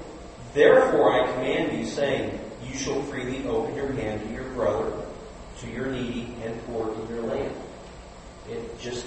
therefore 0.54 1.14
I 1.14 1.32
command 1.34 1.78
you, 1.78 1.86
saying, 1.86 2.40
you 2.66 2.78
shall 2.78 3.02
freely 3.04 3.46
open 3.48 3.76
your 3.76 3.92
hand 3.92 4.22
to 4.22 4.34
your 4.34 4.44
brother, 4.52 4.92
to 5.60 5.68
your 5.68 5.88
needy 5.88 6.34
and 6.44 6.64
poor 6.66 6.94
in 6.94 7.08
your 7.08 7.24
land. 7.24 7.56
It 8.50 8.80
just, 8.80 9.06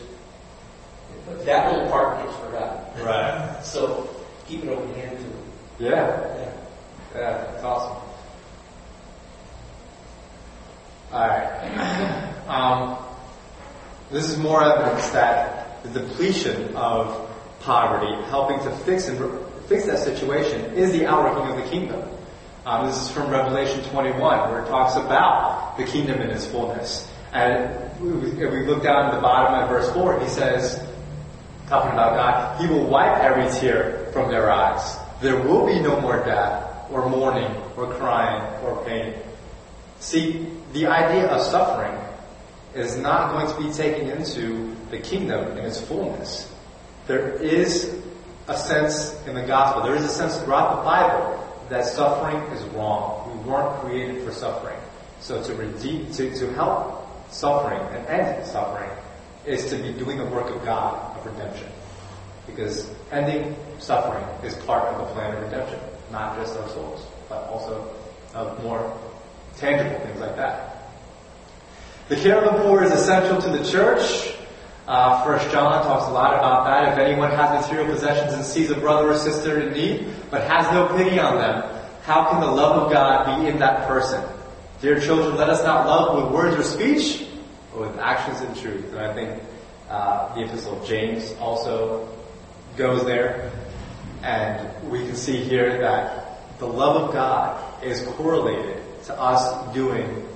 that 1.44 1.72
little 1.72 1.88
part 1.90 2.24
gets 2.24 2.38
forgotten. 2.38 3.04
Right. 3.04 3.60
So 3.62 4.08
keep 4.46 4.62
an 4.62 4.70
open 4.70 4.94
hand 4.94 5.16
to 5.18 5.22
them. 5.24 5.42
Yeah. 5.78 5.90
Yeah. 5.90 6.52
Yeah, 7.14 7.44
that's 7.52 7.64
awesome. 7.64 8.02
Alright. 11.12 12.22
Um, 12.46 12.96
this 14.12 14.30
is 14.30 14.38
more 14.38 14.62
evidence 14.62 15.10
that 15.10 15.65
the 15.82 16.00
depletion 16.00 16.74
of 16.76 17.30
poverty, 17.60 18.12
helping 18.28 18.58
to 18.60 18.70
fix 18.78 19.08
and 19.08 19.18
fix 19.66 19.86
that 19.86 19.98
situation, 19.98 20.60
is 20.74 20.92
the 20.92 21.06
outworking 21.06 21.50
of 21.50 21.64
the 21.64 21.70
kingdom. 21.70 22.02
Um, 22.64 22.86
this 22.86 23.00
is 23.00 23.10
from 23.10 23.30
Revelation 23.30 23.82
21, 23.90 24.50
where 24.50 24.62
it 24.62 24.68
talks 24.68 24.96
about 24.96 25.76
the 25.78 25.84
kingdom 25.84 26.20
in 26.20 26.30
its 26.30 26.46
fullness. 26.46 27.08
And 27.32 27.72
if 28.00 28.52
we 28.52 28.66
look 28.66 28.82
down 28.82 29.06
at 29.06 29.14
the 29.14 29.20
bottom 29.20 29.54
of 29.54 29.68
verse 29.68 29.92
4, 29.92 30.20
he 30.20 30.28
says, 30.28 30.80
talking 31.66 31.92
about 31.92 32.16
God, 32.16 32.60
He 32.60 32.66
will 32.66 32.86
wipe 32.86 33.18
every 33.18 33.50
tear 33.60 34.08
from 34.12 34.30
their 34.30 34.50
eyes. 34.50 34.96
There 35.20 35.40
will 35.40 35.66
be 35.66 35.80
no 35.80 36.00
more 36.00 36.24
death, 36.24 36.90
or 36.90 37.08
mourning, 37.08 37.50
or 37.76 37.92
crying, 37.94 38.42
or 38.64 38.84
pain. 38.84 39.14
See, 40.00 40.46
the 40.72 40.86
idea 40.86 41.26
of 41.28 41.42
suffering 41.42 41.98
is 42.74 42.96
not 42.96 43.32
going 43.32 43.46
to 43.48 43.68
be 43.68 43.74
taken 43.74 44.10
into 44.10 44.75
the 44.90 44.98
kingdom 44.98 45.56
in 45.58 45.64
its 45.64 45.80
fullness. 45.80 46.52
There 47.06 47.30
is 47.42 47.94
a 48.48 48.56
sense 48.56 49.20
in 49.26 49.34
the 49.34 49.42
gospel, 49.42 49.82
there 49.82 49.94
is 49.94 50.04
a 50.04 50.08
sense 50.08 50.36
throughout 50.38 50.76
the 50.76 50.82
Bible 50.82 51.64
that 51.68 51.84
suffering 51.84 52.40
is 52.52 52.62
wrong. 52.74 53.30
We 53.32 53.50
weren't 53.50 53.80
created 53.80 54.22
for 54.22 54.32
suffering. 54.32 54.78
So 55.20 55.42
to 55.42 55.54
redeem, 55.54 56.10
to, 56.12 56.36
to 56.38 56.52
help 56.52 57.32
suffering 57.32 57.80
and 57.94 58.06
end 58.06 58.46
suffering 58.46 58.90
is 59.44 59.68
to 59.70 59.76
be 59.76 59.92
doing 59.92 60.18
the 60.18 60.26
work 60.26 60.54
of 60.54 60.64
God 60.64 61.16
of 61.16 61.26
redemption. 61.26 61.68
Because 62.46 62.90
ending 63.10 63.56
suffering 63.78 64.24
is 64.44 64.54
part 64.64 64.84
of 64.84 64.98
the 64.98 65.14
plan 65.14 65.36
of 65.36 65.42
redemption, 65.42 65.80
not 66.12 66.36
just 66.36 66.56
our 66.56 66.68
souls, 66.68 67.04
but 67.28 67.42
also 67.48 67.88
of 68.34 68.62
more 68.62 68.96
tangible 69.56 69.98
things 70.00 70.20
like 70.20 70.36
that. 70.36 70.92
The 72.08 72.16
care 72.16 72.38
of 72.38 72.54
the 72.54 72.62
poor 72.62 72.84
is 72.84 72.92
essential 72.92 73.40
to 73.40 73.58
the 73.58 73.68
church. 73.68 74.36
Uh, 74.86 75.24
First 75.24 75.50
John 75.50 75.82
talks 75.82 76.06
a 76.06 76.12
lot 76.12 76.34
about 76.34 76.64
that. 76.66 76.92
If 76.92 76.98
anyone 76.98 77.30
has 77.30 77.66
material 77.66 77.92
possessions 77.92 78.34
and 78.34 78.44
sees 78.44 78.70
a 78.70 78.76
brother 78.76 79.10
or 79.10 79.18
sister 79.18 79.60
in 79.60 79.72
need, 79.72 80.06
but 80.30 80.42
has 80.42 80.70
no 80.72 80.86
pity 80.96 81.18
on 81.18 81.38
them, 81.38 81.64
how 82.02 82.30
can 82.30 82.40
the 82.40 82.46
love 82.46 82.84
of 82.84 82.92
God 82.92 83.40
be 83.40 83.48
in 83.48 83.58
that 83.58 83.88
person? 83.88 84.22
Dear 84.80 85.00
children, 85.00 85.36
let 85.36 85.48
us 85.48 85.64
not 85.64 85.86
love 85.86 86.22
with 86.22 86.32
words 86.32 86.56
or 86.56 86.62
speech, 86.62 87.26
but 87.72 87.80
with 87.80 87.98
actions 87.98 88.40
and 88.42 88.56
truth. 88.56 88.92
And 88.92 89.00
I 89.00 89.12
think 89.12 89.42
uh, 89.88 90.34
the 90.34 90.42
Epistle 90.42 90.80
of 90.80 90.86
James 90.86 91.34
also 91.40 92.08
goes 92.76 93.04
there. 93.04 93.50
And 94.22 94.88
we 94.88 95.00
can 95.00 95.16
see 95.16 95.36
here 95.36 95.78
that 95.80 96.58
the 96.58 96.66
love 96.66 97.08
of 97.08 97.12
God 97.12 97.82
is 97.82 98.02
correlated 98.02 98.82
to 99.06 99.20
us 99.20 99.74
doing 99.74 100.28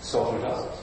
social 0.00 0.38
justice. 0.40 0.81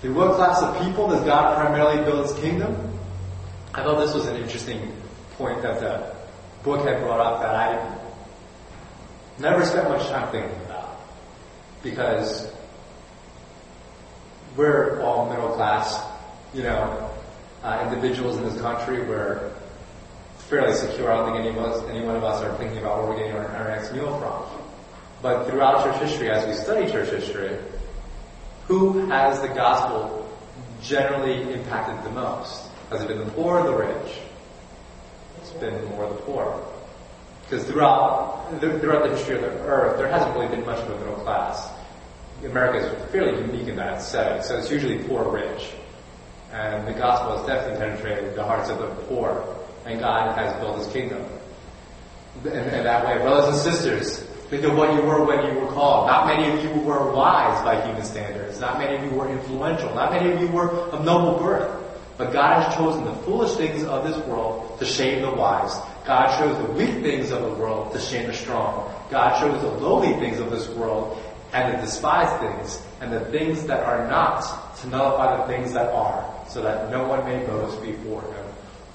Through 0.00 0.14
what 0.14 0.36
class 0.36 0.62
of 0.62 0.82
people 0.82 1.08
does 1.08 1.22
God 1.24 1.56
primarily 1.56 2.02
build 2.04 2.26
his 2.26 2.38
kingdom? 2.40 2.98
I 3.74 3.82
thought 3.82 3.98
this 3.98 4.14
was 4.14 4.26
an 4.26 4.36
interesting 4.36 4.92
point 5.36 5.60
that 5.62 5.78
the 5.80 6.14
book 6.62 6.86
had 6.86 7.00
brought 7.02 7.20
up 7.20 7.42
that 7.42 7.54
I 7.54 7.98
never 9.38 9.64
spent 9.64 9.88
much 9.88 10.06
time 10.08 10.30
thinking 10.32 10.58
about. 10.64 11.00
Because 11.82 12.50
we're 14.56 15.00
all 15.02 15.28
middle 15.28 15.50
class, 15.50 16.02
you 16.54 16.62
know, 16.62 17.10
uh, 17.62 17.86
individuals 17.86 18.38
in 18.38 18.44
this 18.44 18.60
country. 18.60 19.02
We're 19.06 19.52
fairly 20.48 20.74
secure. 20.74 21.12
I 21.12 21.16
don't 21.16 21.32
think 21.32 21.46
any 21.46 21.48
of 21.50 21.58
us, 21.58 21.88
any 21.90 22.04
one 22.04 22.16
of 22.16 22.24
us 22.24 22.42
are 22.42 22.56
thinking 22.56 22.78
about 22.78 22.98
where 22.98 23.10
we're 23.10 23.18
getting 23.18 23.32
our, 23.32 23.46
our 23.48 23.68
next 23.68 23.92
meal 23.92 24.18
from. 24.18 24.64
But 25.22 25.46
throughout 25.46 25.84
church 25.84 26.08
history, 26.08 26.30
as 26.30 26.46
we 26.46 26.54
study 26.54 26.90
church 26.90 27.10
history, 27.10 27.58
who 28.70 29.08
has 29.08 29.40
the 29.40 29.48
gospel 29.48 30.30
generally 30.80 31.52
impacted 31.52 32.04
the 32.04 32.14
most? 32.14 32.70
Has 32.90 33.02
it 33.02 33.08
been 33.08 33.18
the 33.18 33.30
poor 33.32 33.58
or 33.58 33.64
the 33.64 33.76
rich? 33.76 34.18
It's 35.40 35.50
been 35.50 35.84
more 35.86 36.08
the 36.08 36.14
poor. 36.20 36.64
Because 37.42 37.64
throughout, 37.64 38.48
throughout 38.60 39.02
the 39.02 39.16
history 39.16 39.34
of 39.34 39.40
the 39.40 39.48
earth, 39.64 39.98
there 39.98 40.06
hasn't 40.06 40.36
really 40.36 40.46
been 40.54 40.64
much 40.64 40.78
of 40.78 40.88
a 40.88 40.98
middle 41.00 41.16
class. 41.16 41.68
America 42.44 42.78
is 42.78 43.10
fairly 43.10 43.40
unique 43.40 43.66
in 43.66 43.74
that 43.74 44.02
setting, 44.02 44.40
so 44.44 44.56
it's 44.56 44.70
usually 44.70 45.02
poor 45.02 45.28
rich. 45.28 45.72
And 46.52 46.86
the 46.86 46.92
gospel 46.92 47.38
has 47.38 47.46
definitely 47.48 47.84
penetrated 47.84 48.36
the 48.36 48.44
hearts 48.44 48.70
of 48.70 48.78
the 48.78 48.86
poor, 49.06 49.52
and 49.84 49.98
God 49.98 50.38
has 50.38 50.54
built 50.60 50.78
his 50.78 50.86
kingdom. 50.92 51.24
In, 52.44 52.52
in 52.52 52.84
that 52.84 53.04
way, 53.04 53.18
brothers 53.18 53.48
and 53.48 53.74
sisters, 53.74 54.29
Think 54.50 54.64
of 54.64 54.76
what 54.76 54.92
you 54.94 55.02
were 55.02 55.24
when 55.24 55.46
you 55.46 55.60
were 55.60 55.70
called. 55.70 56.08
Not 56.08 56.26
many 56.26 56.50
of 56.50 56.64
you 56.64 56.80
were 56.80 57.12
wise 57.12 57.62
by 57.62 57.80
human 57.86 58.04
standards. 58.04 58.58
Not 58.58 58.78
many 58.78 58.96
of 58.96 59.04
you 59.04 59.16
were 59.16 59.30
influential. 59.30 59.94
Not 59.94 60.10
many 60.10 60.32
of 60.32 60.40
you 60.40 60.48
were 60.48 60.68
of 60.68 61.04
noble 61.04 61.38
birth. 61.38 61.70
But 62.18 62.32
God 62.32 62.64
has 62.64 62.74
chosen 62.74 63.04
the 63.04 63.14
foolish 63.22 63.56
things 63.56 63.84
of 63.84 64.04
this 64.04 64.18
world 64.26 64.78
to 64.80 64.84
shame 64.84 65.22
the 65.22 65.30
wise. 65.30 65.72
God 66.04 66.36
chose 66.36 66.66
the 66.66 66.72
weak 66.72 67.00
things 67.00 67.30
of 67.30 67.42
the 67.42 67.54
world 67.54 67.92
to 67.92 68.00
shame 68.00 68.26
the 68.26 68.34
strong. 68.34 68.92
God 69.08 69.38
chose 69.40 69.62
the 69.62 69.70
lowly 69.70 70.14
things 70.14 70.40
of 70.40 70.50
this 70.50 70.68
world 70.70 71.16
and 71.52 71.72
the 71.72 71.80
despised 71.80 72.40
things 72.40 72.82
and 73.00 73.12
the 73.12 73.20
things 73.30 73.64
that 73.66 73.84
are 73.84 74.08
not 74.08 74.76
to 74.80 74.88
nullify 74.88 75.36
the 75.36 75.46
things 75.46 75.72
that 75.72 75.92
are, 75.92 76.44
so 76.48 76.60
that 76.60 76.90
no 76.90 77.06
one 77.06 77.24
may 77.24 77.38
boast 77.46 77.80
before 77.82 78.22
him. 78.22 78.46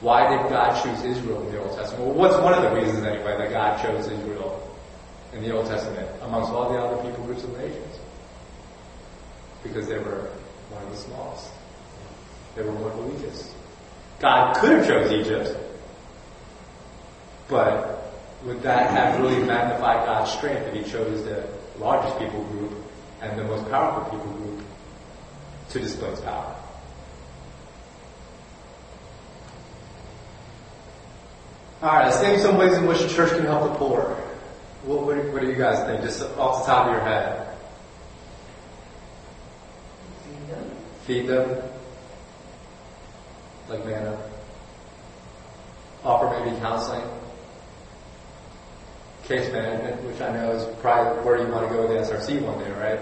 Why 0.01 0.29
did 0.29 0.49
God 0.49 0.83
choose 0.83 1.03
Israel 1.03 1.47
in 1.47 1.53
the 1.53 1.63
Old 1.63 1.77
Testament? 1.77 2.05
Well, 2.05 2.15
what's 2.15 2.35
one 2.43 2.53
of 2.53 2.61
the 2.61 2.75
reasons 2.75 3.05
anyway 3.05 3.37
that 3.37 3.51
God 3.51 3.81
chose 3.81 4.05
Israel? 4.07 4.44
In 5.35 5.43
the 5.43 5.51
Old 5.51 5.67
Testament 5.67 6.09
amongst 6.21 6.49
all 6.51 6.71
the 6.71 6.79
other 6.79 7.03
people 7.03 7.25
groups 7.25 7.43
and 7.43 7.57
nations. 7.57 7.99
Because 9.63 9.87
they 9.87 9.97
were 9.97 10.29
one 10.69 10.83
of 10.83 10.91
the 10.91 10.97
smallest. 10.97 11.51
They 12.55 12.63
were 12.63 12.71
one 12.71 12.91
of 12.91 12.97
the 12.97 13.03
weakest. 13.03 13.51
God 14.19 14.55
could 14.55 14.71
have 14.71 14.87
chose 14.87 15.11
Egypt, 15.11 15.57
but 17.49 18.13
would 18.45 18.61
that 18.61 18.91
have 18.91 19.19
really 19.19 19.43
magnified 19.43 20.05
God's 20.05 20.31
strength 20.31 20.67
if 20.67 20.85
he 20.85 20.89
chose 20.89 21.23
the 21.25 21.45
largest 21.79 22.17
people 22.17 22.43
group 22.45 22.71
and 23.21 23.37
the 23.37 23.43
most 23.43 23.69
powerful 23.69 24.17
people 24.17 24.33
group 24.33 24.63
to 25.69 25.79
display 25.79 26.11
his 26.11 26.21
power? 26.21 26.55
Alright, 31.83 32.05
let's 32.05 32.21
name 32.21 32.39
some 32.39 32.57
ways 32.57 32.73
in 32.77 32.87
which 32.87 33.01
the 33.01 33.09
church 33.09 33.31
can 33.31 33.45
help 33.45 33.69
the 33.69 33.77
poor. 33.77 34.24
What, 34.85 35.05
what, 35.05 35.17
what 35.33 35.41
do 35.41 35.47
you 35.47 35.55
guys 35.55 35.83
think, 35.87 36.01
just 36.03 36.21
off 36.37 36.63
the 36.63 36.71
top 36.71 36.85
of 36.85 36.93
your 36.93 37.01
head? 37.01 37.47
Feed 40.23 40.47
them. 40.47 40.71
Feed 41.05 41.27
them, 41.27 41.63
like 43.67 43.83
manna. 43.85 44.21
Offer 46.03 46.39
maybe 46.39 46.55
counseling. 46.59 47.01
Case 49.23 49.51
management, 49.51 50.03
which 50.03 50.21
I 50.21 50.31
know 50.31 50.51
is 50.51 50.63
probably 50.81 51.23
where 51.23 51.41
you 51.41 51.51
want 51.51 51.67
to 51.67 51.73
go 51.73 51.87
with 51.87 52.07
the 52.07 52.15
SRC 52.15 52.41
one 52.43 52.59
day, 52.59 52.71
right? 52.73 52.99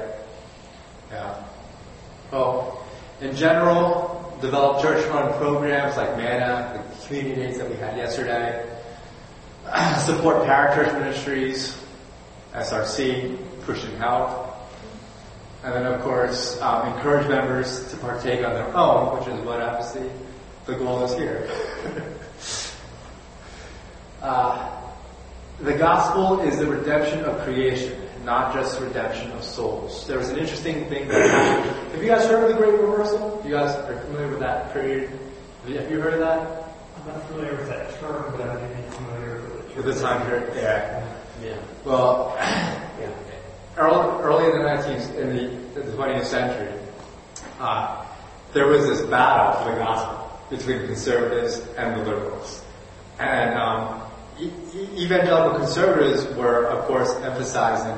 Yeah. 1.12 1.43
Well, 2.32 2.86
in 3.19 3.36
general, 3.36 4.38
develop 4.39 4.82
church-run 4.82 5.38
programs 5.38 5.98
like 5.98 6.15
Manna, 6.15 6.82
the 6.82 7.08
community 7.08 7.36
days 7.36 7.58
that 7.58 7.69
we 7.69 7.76
had 7.76 7.98
yesterday. 7.98 8.69
support 9.99 10.45
parachurch 10.45 10.93
ministries, 10.99 11.78
SRC, 12.54 13.38
Christian 13.63 13.95
Help, 13.95 14.54
and 15.63 15.73
then 15.73 15.86
of 15.86 16.02
course 16.02 16.62
um, 16.62 16.93
encourage 16.93 17.28
members 17.28 17.89
to 17.91 17.97
partake 17.97 18.45
on 18.45 18.54
their 18.54 18.76
own, 18.76 19.17
which 19.17 19.28
is 19.28 19.39
what 19.45 19.62
obviously 19.62 20.10
the 20.65 20.76
goal 20.76 21.04
is 21.06 21.15
here. 21.15 21.49
uh, 24.21 24.69
the 25.62 25.73
gospel 25.73 26.41
is 26.41 26.60
the 26.60 26.65
redemption 26.65 27.23
of 27.23 27.41
creation, 27.43 27.97
not 28.26 28.54
just 28.54 28.80
redemption 28.82 29.32
of 29.32 29.43
souls. 29.43 30.06
There 30.08 30.17
was 30.17 30.30
an 30.30 30.38
interesting 30.38 30.89
thing 30.89 31.08
that 31.08 31.30
happened. 31.30 31.91
Have 31.93 32.04
you 32.04 32.10
guys 32.10 32.28
heard 32.28 32.43
of 32.43 32.49
the 32.49 32.62
Great 32.62 32.80
Reversal? 32.80 33.41
You 33.45 33.52
guys 33.52 33.76
are 33.76 33.97
familiar 34.02 34.28
with 34.28 34.39
that 34.39 34.73
period? 34.73 35.10
Have 35.65 35.89
you 35.89 36.02
heard 36.02 36.15
of 36.15 36.19
that? 36.19 36.63
I'm 36.97 37.08
not 37.08 37.28
familiar 37.28 37.56
with 37.56 37.69
that 37.69 37.97
term, 37.99 38.34
but 38.36 38.49
I 38.49 38.56
may 38.56 38.82
be 38.82 38.89
familiar 38.89 39.43
with 39.76 39.86
it. 39.86 39.90
With 39.90 39.98
the 39.98 40.02
time 40.02 40.30
yeah. 40.56 41.16
Yeah. 41.42 41.58
Well, 41.86 42.36
yeah. 42.40 43.12
early, 43.78 44.24
early 44.24 44.46
in 44.46 44.52
the 44.52 44.64
19th, 44.64 45.16
in 45.16 45.36
the, 45.36 45.44
in 45.82 45.88
the 45.88 45.98
20th 45.98 46.26
century, 46.26 46.80
uh, 47.60 48.06
there 48.54 48.68
was 48.68 48.88
this 48.88 49.02
battle 49.10 49.64
for 49.64 49.72
the 49.72 49.78
gospel 49.78 50.40
between 50.50 50.86
conservatives 50.86 51.60
and 51.78 52.00
the 52.00 52.06
liberals. 52.06 52.64
And 53.20 53.58
um, 53.58 54.02
e- 54.40 54.52
evangelical 54.96 55.60
conservatives 55.60 56.26
were, 56.36 56.68
of 56.68 56.86
course, 56.86 57.14
emphasizing 57.16 57.98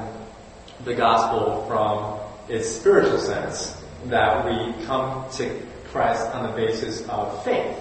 the 0.85 0.93
gospel 0.93 1.65
from 1.67 2.19
its 2.49 2.69
spiritual 2.69 3.17
sense, 3.17 3.81
that 4.05 4.45
we 4.45 4.85
come 4.85 5.25
to 5.31 5.61
Christ 5.85 6.27
on 6.35 6.43
the 6.43 6.55
basis 6.55 7.07
of 7.09 7.43
faith. 7.43 7.77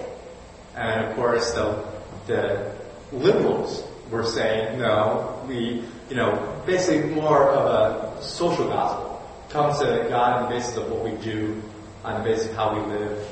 And 0.75 1.05
of 1.05 1.15
course, 1.15 1.51
the, 1.53 1.85
the 2.27 2.75
liberals 3.11 3.83
were 4.09 4.23
saying, 4.23 4.79
no, 4.79 5.43
we, 5.47 5.83
you 6.09 6.15
know, 6.15 6.61
basically 6.65 7.09
more 7.09 7.49
of 7.49 8.17
a 8.19 8.23
social 8.23 8.67
gospel. 8.67 9.21
Come 9.49 9.73
to 9.79 10.07
God 10.09 10.37
on 10.37 10.43
the 10.43 10.55
basis 10.55 10.75
of 10.77 10.91
what 10.91 11.03
we 11.03 11.11
do, 11.23 11.61
on 12.03 12.21
the 12.21 12.29
basis 12.29 12.49
of 12.49 12.55
how 12.55 12.75
we 12.75 12.93
live, 12.93 13.27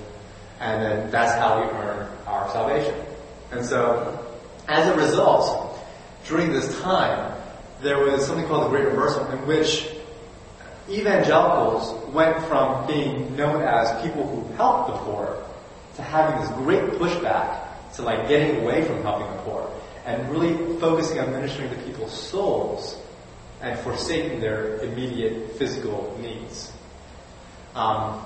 and 0.60 0.82
then 0.82 1.12
that's 1.12 1.34
how 1.34 1.62
we 1.62 1.68
earn 1.68 2.08
our 2.26 2.50
salvation. 2.52 2.96
And 3.52 3.66
so, 3.66 4.20
as 4.68 4.88
a 4.88 4.96
result, 4.96 5.78
during 6.28 6.54
this 6.54 6.80
time, 6.82 7.34
there 7.82 8.00
was 8.00 8.26
something 8.26 8.48
called 8.48 8.66
the 8.66 8.70
Great 8.70 8.86
Reversal, 8.86 9.30
in 9.32 9.46
which 9.46 9.90
evangelicals 10.90 12.14
went 12.14 12.42
from 12.46 12.88
being 12.88 13.36
known 13.36 13.62
as 13.62 14.02
people 14.02 14.26
who 14.28 14.54
helped 14.56 14.92
the 14.92 14.98
poor 15.00 15.44
to 15.96 16.02
having 16.02 16.40
this 16.42 16.50
great 16.52 16.84
pushback 17.00 17.63
to 17.96 18.02
like 18.02 18.28
getting 18.28 18.62
away 18.62 18.84
from 18.84 19.02
helping 19.04 19.28
the 19.28 19.44
poor 19.44 19.72
and 20.06 20.30
really 20.30 20.54
focusing 20.80 21.20
on 21.20 21.32
ministering 21.32 21.70
to 21.70 21.76
people's 21.84 22.12
souls 22.12 23.00
and 23.62 23.80
forsaking 23.80 24.42
their 24.42 24.78
immediate 24.80 25.56
physical 25.58 26.18
needs. 26.22 26.72
Um, 27.76 28.22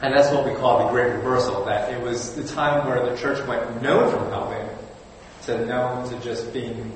and 0.00 0.12
that's 0.12 0.34
what 0.34 0.44
we 0.44 0.52
call 0.54 0.84
the 0.84 0.90
Great 0.90 1.12
Reversal, 1.12 1.64
that 1.66 1.92
it 1.92 2.02
was 2.02 2.34
the 2.34 2.42
time 2.42 2.88
where 2.88 3.08
the 3.08 3.16
church 3.16 3.46
went 3.46 3.80
known 3.82 4.10
from 4.10 4.28
helping 4.30 4.68
to 5.42 5.64
known 5.66 6.08
to 6.08 6.18
just 6.20 6.52
being 6.52 6.92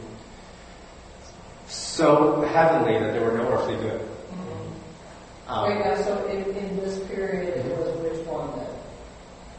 so 1.68 2.42
heavenly 2.42 2.98
that 2.98 3.12
they 3.12 3.20
were 3.20 3.36
no 3.36 3.48
earthly 3.48 3.76
good. 3.76 4.00
Um, 5.48 5.68
Wait, 5.68 5.84
now, 5.84 5.94
so 6.02 6.26
in, 6.26 6.42
in 6.56 6.76
this 6.78 6.98
period, 7.06 7.56
it 7.56 7.78
was 7.78 7.96
which 7.98 8.26
one 8.26 8.50
then? 8.58 8.66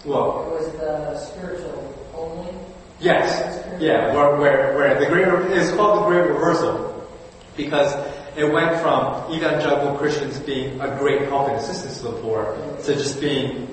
well, 0.03 0.43
It 0.47 0.59
was 0.59 0.71
the 0.73 1.17
spiritual 1.17 1.96
only? 2.17 2.53
Yes, 2.99 3.63
yeah, 3.79 4.13
where, 4.13 4.35
where, 4.37 4.75
where 4.75 4.99
the 4.99 5.05
great, 5.05 5.27
it's 5.57 5.71
called 5.75 6.01
the 6.03 6.07
Great 6.07 6.27
Reversal 6.29 7.07
because 7.55 7.93
it 8.35 8.51
went 8.51 8.79
from 8.81 9.31
evangelical 9.33 9.95
Christians 9.97 10.39
being 10.39 10.79
a 10.81 10.97
great 10.97 11.23
help 11.29 11.47
and 11.49 11.57
assistance 11.57 11.97
to 11.97 12.03
the 12.05 12.11
poor 12.21 12.57
to 12.83 12.93
just 12.95 13.19
being, 13.21 13.67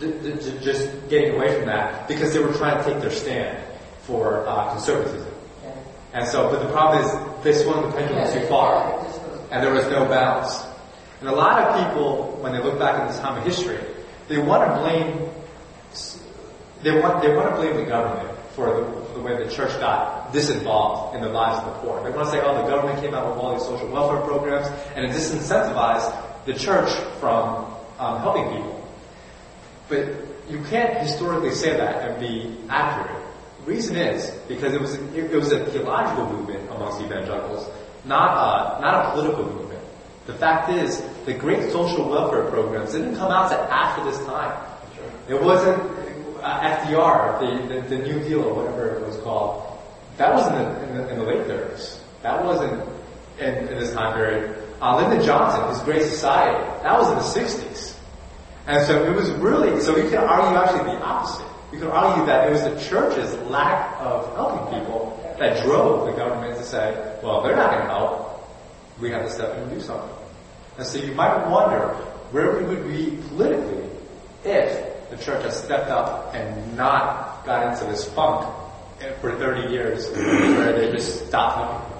just 0.00 0.88
getting 1.08 1.34
away 1.34 1.56
from 1.56 1.66
that 1.66 2.08
because 2.08 2.32
they 2.32 2.38
were 2.40 2.52
trying 2.54 2.82
to 2.82 2.90
take 2.90 3.00
their 3.00 3.10
stand 3.10 3.58
for 4.02 4.46
uh, 4.46 4.70
conservatism. 4.72 5.28
And 6.12 6.26
so, 6.28 6.50
but 6.50 6.62
the 6.62 6.70
problem 6.72 7.04
is 7.04 7.44
they 7.44 7.52
swung 7.52 7.82
the 7.90 7.96
pendulum 7.96 8.24
Yeah, 8.24 8.40
too 8.40 8.46
far 8.48 8.74
yeah, 8.74 9.00
it 9.00 9.04
just 9.06 9.22
was- 9.22 9.40
and 9.50 9.62
there 9.62 9.72
was 9.72 9.84
no 9.86 10.04
balance. 10.06 10.62
And 11.20 11.28
a 11.28 11.34
lot 11.34 11.58
of 11.62 11.86
people, 11.86 12.36
when 12.40 12.52
they 12.52 12.62
look 12.62 12.78
back 12.78 13.00
at 13.00 13.08
this 13.08 13.18
time 13.20 13.38
of 13.38 13.44
history, 13.44 13.78
they 14.28 14.38
want 14.38 14.68
to 14.68 14.80
blame 14.80 15.28
they 16.82 17.00
want 17.00 17.22
they 17.22 17.34
want 17.34 17.50
to 17.50 17.56
blame 17.56 17.76
the 17.76 17.84
government 17.84 18.38
for 18.54 18.66
the, 18.66 19.06
for 19.06 19.14
the 19.14 19.20
way 19.20 19.42
the 19.42 19.50
church 19.50 19.70
got 19.80 20.32
disinvolved 20.32 21.14
in 21.14 21.22
the 21.22 21.28
lives 21.28 21.58
of 21.66 21.74
the 21.74 21.80
poor. 21.80 22.02
They 22.02 22.10
want 22.10 22.26
to 22.26 22.30
say, 22.32 22.40
oh, 22.42 22.62
the 22.62 22.68
government 22.68 23.00
came 23.00 23.14
out 23.14 23.28
with 23.28 23.38
all 23.38 23.54
these 23.54 23.66
social 23.66 23.88
welfare 23.88 24.20
programs 24.26 24.66
and 24.94 25.04
it 25.04 25.10
disincentivized 25.10 26.44
the 26.44 26.54
church 26.54 26.90
from 27.20 27.72
um, 27.98 28.20
helping 28.20 28.44
people. 28.56 28.90
But 29.88 30.08
you 30.50 30.62
can't 30.68 30.98
historically 30.98 31.52
say 31.52 31.76
that 31.76 32.08
and 32.08 32.20
be 32.20 32.58
accurate. 32.68 33.22
The 33.64 33.70
reason 33.70 33.96
is 33.96 34.30
because 34.48 34.74
it 34.74 34.80
was 34.80 34.94
it, 34.94 35.32
it 35.32 35.36
was 35.36 35.52
a 35.52 35.64
theological 35.66 36.30
movement 36.30 36.68
amongst 36.70 37.00
evangelicals, 37.00 37.68
not 38.04 38.32
a, 38.32 38.80
not 38.80 39.06
a 39.06 39.10
political 39.12 39.44
movement. 39.44 39.80
The 40.26 40.34
fact 40.34 40.70
is, 40.70 41.02
the 41.26 41.34
great 41.34 41.70
social 41.72 42.08
welfare 42.08 42.44
programs 42.50 42.92
didn't 42.92 43.16
come 43.16 43.30
out 43.30 43.50
to 43.50 43.56
after 43.56 44.04
this 44.04 44.18
time. 44.26 44.68
It 45.28 45.40
wasn't 45.40 45.80
uh, 46.42 46.76
FDR, 46.76 47.40
the, 47.40 47.74
the, 47.74 47.96
the 47.96 48.02
New 48.02 48.20
Deal 48.20 48.42
or 48.42 48.54
whatever 48.54 48.96
it 48.96 49.06
was 49.06 49.16
called. 49.18 49.78
That 50.16 50.34
wasn't 50.34 50.56
in 50.88 50.96
the, 50.96 51.08
in 51.08 51.18
the 51.18 51.24
late 51.24 51.46
30s. 51.46 51.98
That 52.22 52.44
wasn't 52.44 52.88
in, 53.38 53.54
in 53.68 53.78
this 53.78 53.92
time 53.94 54.14
period. 54.14 54.56
Uh, 54.80 54.96
Lyndon 54.96 55.24
Johnson, 55.24 55.68
his 55.68 55.82
Great 55.84 56.02
Society, 56.02 56.58
that 56.82 56.98
was 56.98 57.08
in 57.08 57.16
the 57.16 57.46
60s. 57.46 57.96
And 58.66 58.86
so 58.86 59.04
it 59.04 59.14
was 59.14 59.30
really, 59.32 59.80
so 59.80 59.94
we 59.94 60.02
could 60.02 60.14
argue 60.14 60.58
actually 60.58 60.94
the 60.94 61.02
opposite. 61.02 61.46
We 61.70 61.78
could 61.78 61.88
argue 61.88 62.26
that 62.26 62.48
it 62.48 62.52
was 62.52 62.62
the 62.62 62.88
church's 62.88 63.32
lack 63.48 64.00
of 64.00 64.34
helping 64.36 64.78
people 64.78 65.18
that 65.38 65.64
drove 65.64 66.06
the 66.06 66.12
government 66.12 66.58
to 66.58 66.64
say, 66.64 66.92
well, 67.22 67.42
they're 67.42 67.56
not 67.56 67.70
going 67.70 67.86
to 67.86 67.88
help. 67.88 68.48
We 69.00 69.10
have 69.10 69.22
to 69.22 69.30
step 69.30 69.56
in 69.56 69.62
and 69.62 69.70
do 69.70 69.80
something. 69.80 70.14
And 70.78 70.86
so 70.86 70.98
you 70.98 71.14
might 71.14 71.48
wonder 71.48 71.88
where 72.30 72.56
we 72.56 72.64
would 72.64 72.86
be 72.88 73.18
politically 73.28 73.88
if 74.44 74.91
the 75.12 75.22
church 75.22 75.44
has 75.44 75.62
stepped 75.62 75.90
up 75.90 76.34
and 76.34 76.76
not 76.76 77.44
got 77.44 77.72
into 77.72 77.84
this 77.90 78.08
funk 78.12 78.48
for 79.20 79.36
30 79.36 79.70
years 79.70 80.10
where 80.10 80.72
they 80.72 80.90
just 80.90 81.26
stopped 81.28 81.58
helping. 81.58 81.98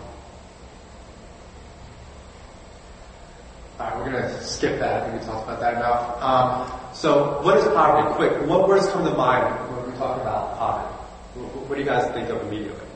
Alright, 3.79 3.97
we're 3.99 4.11
going 4.11 4.23
to 4.23 4.43
skip 4.45 4.79
that. 4.81 5.03
I 5.03 5.09
think 5.11 5.21
we 5.21 5.27
talked 5.27 5.45
about 5.49 5.61
that 5.61 5.75
enough. 5.75 6.23
Um, 6.23 6.95
so, 6.95 7.43
what 7.43 7.57
is 7.59 7.65
poverty? 7.65 8.15
Quick, 8.15 8.47
what 8.49 8.69
words 8.69 8.87
come 8.91 9.05
to 9.05 9.15
mind 9.15 9.45
when 9.77 9.93
we 9.93 9.99
talk 9.99 10.21
about 10.21 10.57
poverty? 10.57 10.95
What, 11.35 11.69
what 11.69 11.75
do 11.77 11.81
you 11.83 11.89
guys 11.89 12.11
think 12.13 12.29
of 12.31 12.41
immediately? 12.47 12.87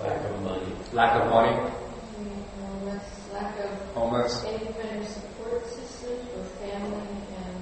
Lack 0.00 0.24
of 0.24 0.42
money. 0.42 0.72
Lack 0.92 1.20
of 1.20 1.30
money, 1.30 1.70
Homeless, 2.60 3.02
lack 3.32 3.58
of 3.60 3.70
homeless. 3.94 4.44
any 4.44 4.72
kind 4.74 5.00
of 5.00 5.08
support 5.08 5.66
systems 5.66 6.20
for 6.32 6.44
family 6.62 7.00
and 7.00 7.56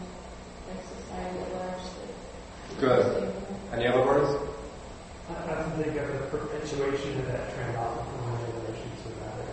like 0.69 0.83
society 0.85 1.39
at 1.39 1.53
large. 1.55 1.83
that- 1.83 2.72
Good. 2.83 3.33
Any 3.73 3.87
other 3.87 4.05
words? 4.05 4.29
I 5.31 5.53
I 5.53 5.63
think 5.79 5.97
of 5.97 6.09
the 6.09 6.37
perpetuation 6.37 7.21
of 7.21 7.27
that 7.29 7.55
trend 7.55 7.77
often 7.77 8.05
from 8.11 8.33
one 8.33 8.41
generation 8.43 8.91
to 9.05 9.09
another 9.23 9.47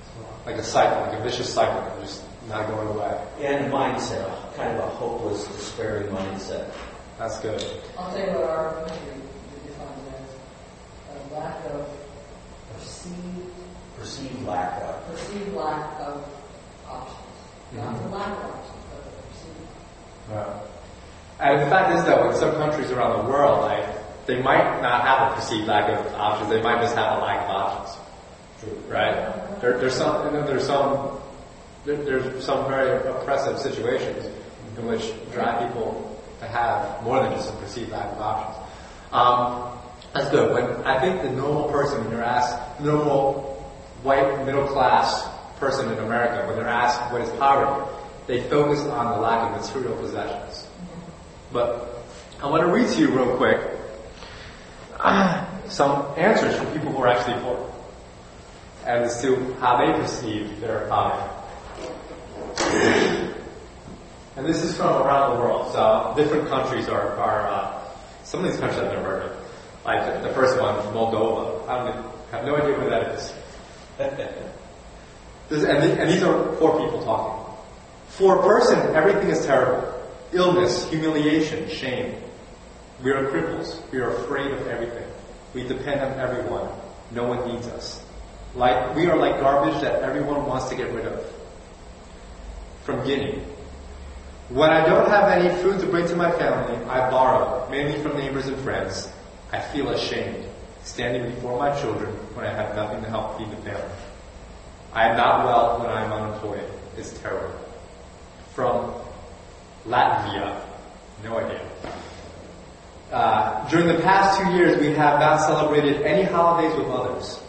as 0.00 0.08
well. 0.16 0.40
Like 0.46 0.56
a 0.56 0.62
cycle, 0.64 1.02
like 1.02 1.20
a 1.20 1.22
vicious 1.22 1.52
cycle, 1.52 1.84
just 2.00 2.22
not 2.48 2.68
going 2.68 2.88
away. 2.88 3.20
And 3.42 3.66
a 3.66 3.68
mindset, 3.68 4.32
kind 4.56 4.78
of 4.78 4.82
a 4.82 4.88
hopeless, 4.96 5.46
despairing 5.48 6.08
mindset. 6.08 6.72
That's 7.18 7.38
good. 7.40 7.62
I'll 7.98 8.10
tell 8.16 8.18
you 8.26 8.32
what 8.32 8.44
our 8.48 8.72
country 8.88 9.12
defines 9.66 10.00
as 11.12 11.20
a 11.30 11.34
lack 11.38 11.62
of 11.66 11.86
perceived, 12.72 13.52
Perceived 13.98 14.46
lack 14.46 14.80
of. 14.80 15.06
perceived 15.12 15.52
lack 15.54 16.00
of 16.00 16.24
options. 16.88 17.36
Not 17.72 17.92
Mhm. 17.94 18.02
the 18.10 18.16
lack 18.16 18.28
of 18.38 18.44
options, 18.56 18.82
but 18.88 19.04
the 19.04 19.12
perceived. 19.28 19.68
Right. 20.32 20.79
And 21.40 21.62
the 21.62 21.66
fact 21.66 21.96
is 21.96 22.04
that 22.04 22.26
in 22.26 22.34
some 22.36 22.52
countries 22.56 22.90
around 22.90 23.24
the 23.24 23.30
world, 23.30 23.62
like, 23.62 24.26
they 24.26 24.42
might 24.42 24.82
not 24.82 25.02
have 25.02 25.32
a 25.32 25.34
perceived 25.34 25.66
lack 25.66 25.88
of 25.88 26.12
options, 26.14 26.50
they 26.50 26.60
might 26.60 26.82
just 26.82 26.94
have 26.94 27.18
a 27.18 27.20
lack 27.22 27.44
of 27.44 27.50
options. 27.50 27.98
Right? 28.88 29.60
There, 29.60 29.78
there's 29.78 29.94
some, 29.94 30.26
and 30.26 30.36
then 30.36 30.44
there's 30.44 30.66
some, 30.66 31.18
there, 31.86 31.96
there's 31.96 32.44
some 32.44 32.68
very 32.68 33.08
oppressive 33.08 33.58
situations 33.58 34.26
in 34.76 34.86
which 34.86 35.12
drive 35.32 35.66
people 35.66 36.22
to 36.40 36.46
have 36.46 37.02
more 37.02 37.22
than 37.22 37.32
just 37.32 37.52
a 37.54 37.56
perceived 37.56 37.90
lack 37.90 38.12
of 38.12 38.20
options. 38.20 38.56
Um, 39.12 39.78
that's 40.12 40.30
good. 40.30 40.52
When 40.52 40.86
I 40.86 41.00
think 41.00 41.22
the 41.22 41.30
normal 41.30 41.70
person, 41.70 42.02
when 42.04 42.10
you're 42.10 42.22
asked, 42.22 42.78
the 42.78 42.92
normal 42.92 43.56
white 44.02 44.44
middle 44.44 44.66
class 44.66 45.26
person 45.58 45.90
in 45.90 45.98
America, 45.98 46.46
when 46.46 46.56
they're 46.56 46.68
asked 46.68 47.12
what 47.12 47.22
is 47.22 47.30
poverty, 47.38 47.90
they 48.26 48.42
focus 48.50 48.80
on 48.80 49.16
the 49.16 49.20
lack 49.22 49.50
of 49.50 49.66
material 49.66 49.96
possessions. 49.96 50.66
But 51.52 52.02
I 52.42 52.48
want 52.48 52.62
to 52.62 52.72
read 52.72 52.88
to 52.90 52.98
you 53.00 53.08
real 53.10 53.36
quick 53.36 53.60
some 55.70 56.06
answers 56.16 56.56
from 56.56 56.66
people 56.72 56.92
who 56.92 57.02
are 57.02 57.08
actually 57.08 57.40
poor 57.42 57.66
and 58.86 59.04
as 59.04 59.20
to 59.22 59.54
how 59.54 59.76
they 59.84 59.92
perceive 59.98 60.60
their 60.60 60.86
poverty. 60.88 61.36
And 64.36 64.46
this 64.48 64.62
is 64.62 64.74
from 64.74 65.02
around 65.02 65.34
the 65.36 65.42
world. 65.42 65.72
So 65.72 66.14
different 66.16 66.48
countries 66.48 66.88
are, 66.88 67.10
are 67.18 67.46
uh, 67.48 67.84
some 68.24 68.42
of 68.42 68.50
these 68.50 68.58
countries 68.58 68.80
I've 68.80 68.92
never 68.92 69.02
heard 69.02 69.22
of. 69.32 69.36
Like 69.84 70.22
the, 70.22 70.30
first 70.30 70.58
one, 70.58 70.76
Moldova. 70.94 71.68
I 71.68 71.84
don't 71.84 72.06
have 72.30 72.46
no 72.46 72.56
idea 72.56 72.78
where 72.78 72.88
that 72.90 73.14
is. 73.16 73.32
This, 75.50 75.64
and, 75.64 75.82
the- 75.82 76.00
and 76.00 76.08
these 76.08 76.22
are 76.22 76.44
poor 76.58 76.78
people 76.78 77.02
talking. 77.02 77.44
For 78.08 78.38
a 78.38 78.42
person, 78.42 78.94
everything 78.94 79.30
is 79.30 79.44
terrible. 79.44 79.99
Illness, 80.32 80.88
humiliation, 80.88 81.68
shame. 81.68 82.14
We 83.02 83.10
are 83.10 83.26
cripples. 83.30 83.80
We 83.90 83.98
are 83.98 84.10
afraid 84.10 84.52
of 84.52 84.66
everything. 84.68 85.08
We 85.54 85.64
depend 85.66 86.00
on 86.00 86.20
everyone. 86.20 86.68
No 87.10 87.26
one 87.26 87.48
needs 87.48 87.66
us. 87.66 88.04
Like 88.54 88.94
we 88.94 89.06
are 89.06 89.16
like 89.16 89.40
garbage 89.40 89.80
that 89.80 90.02
everyone 90.02 90.46
wants 90.46 90.68
to 90.68 90.76
get 90.76 90.92
rid 90.92 91.06
of. 91.06 91.24
From 92.84 93.04
Guinea. 93.04 93.42
When 94.50 94.70
I 94.70 94.84
don't 94.84 95.08
have 95.08 95.30
any 95.30 95.48
food 95.62 95.80
to 95.80 95.86
bring 95.86 96.06
to 96.08 96.16
my 96.16 96.30
family, 96.32 96.76
I 96.86 97.08
borrow, 97.10 97.68
mainly 97.70 98.00
from 98.02 98.16
neighbors 98.16 98.46
and 98.46 98.56
friends. 98.58 99.08
I 99.52 99.60
feel 99.60 99.90
ashamed, 99.90 100.44
standing 100.82 101.32
before 101.32 101.58
my 101.58 101.78
children 101.80 102.10
when 102.34 102.46
I 102.46 102.50
have 102.50 102.74
nothing 102.74 103.02
to 103.02 103.08
help 103.08 103.38
feed 103.38 103.50
the 103.50 103.56
family. 103.56 103.94
I 104.92 105.08
am 105.08 105.16
not 105.16 105.44
well 105.44 105.80
when 105.80 105.90
I 105.90 106.04
am 106.04 106.12
unemployed. 106.12 106.68
It's 106.96 107.16
terrible. 107.20 107.54
From 108.54 108.99
Latvia. 109.86 110.60
No 111.24 111.38
idea. 111.38 111.66
Uh, 113.12 113.68
during 113.68 113.88
the 113.88 114.02
past 114.02 114.40
two 114.40 114.50
years, 114.52 114.78
we 114.80 114.88
have 114.88 115.18
not 115.18 115.40
celebrated 115.40 116.02
any 116.02 116.22
holidays 116.22 116.76
with 116.76 116.86
others. 116.86 117.40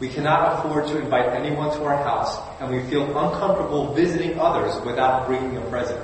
We 0.00 0.08
cannot 0.08 0.58
afford 0.58 0.86
to 0.88 0.98
invite 0.98 1.26
anyone 1.34 1.70
to 1.76 1.84
our 1.84 1.96
house, 1.96 2.38
and 2.60 2.70
we 2.70 2.82
feel 2.88 3.04
uncomfortable 3.04 3.94
visiting 3.94 4.38
others 4.38 4.80
without 4.84 5.26
bringing 5.26 5.56
a 5.56 5.60
present. 5.62 6.00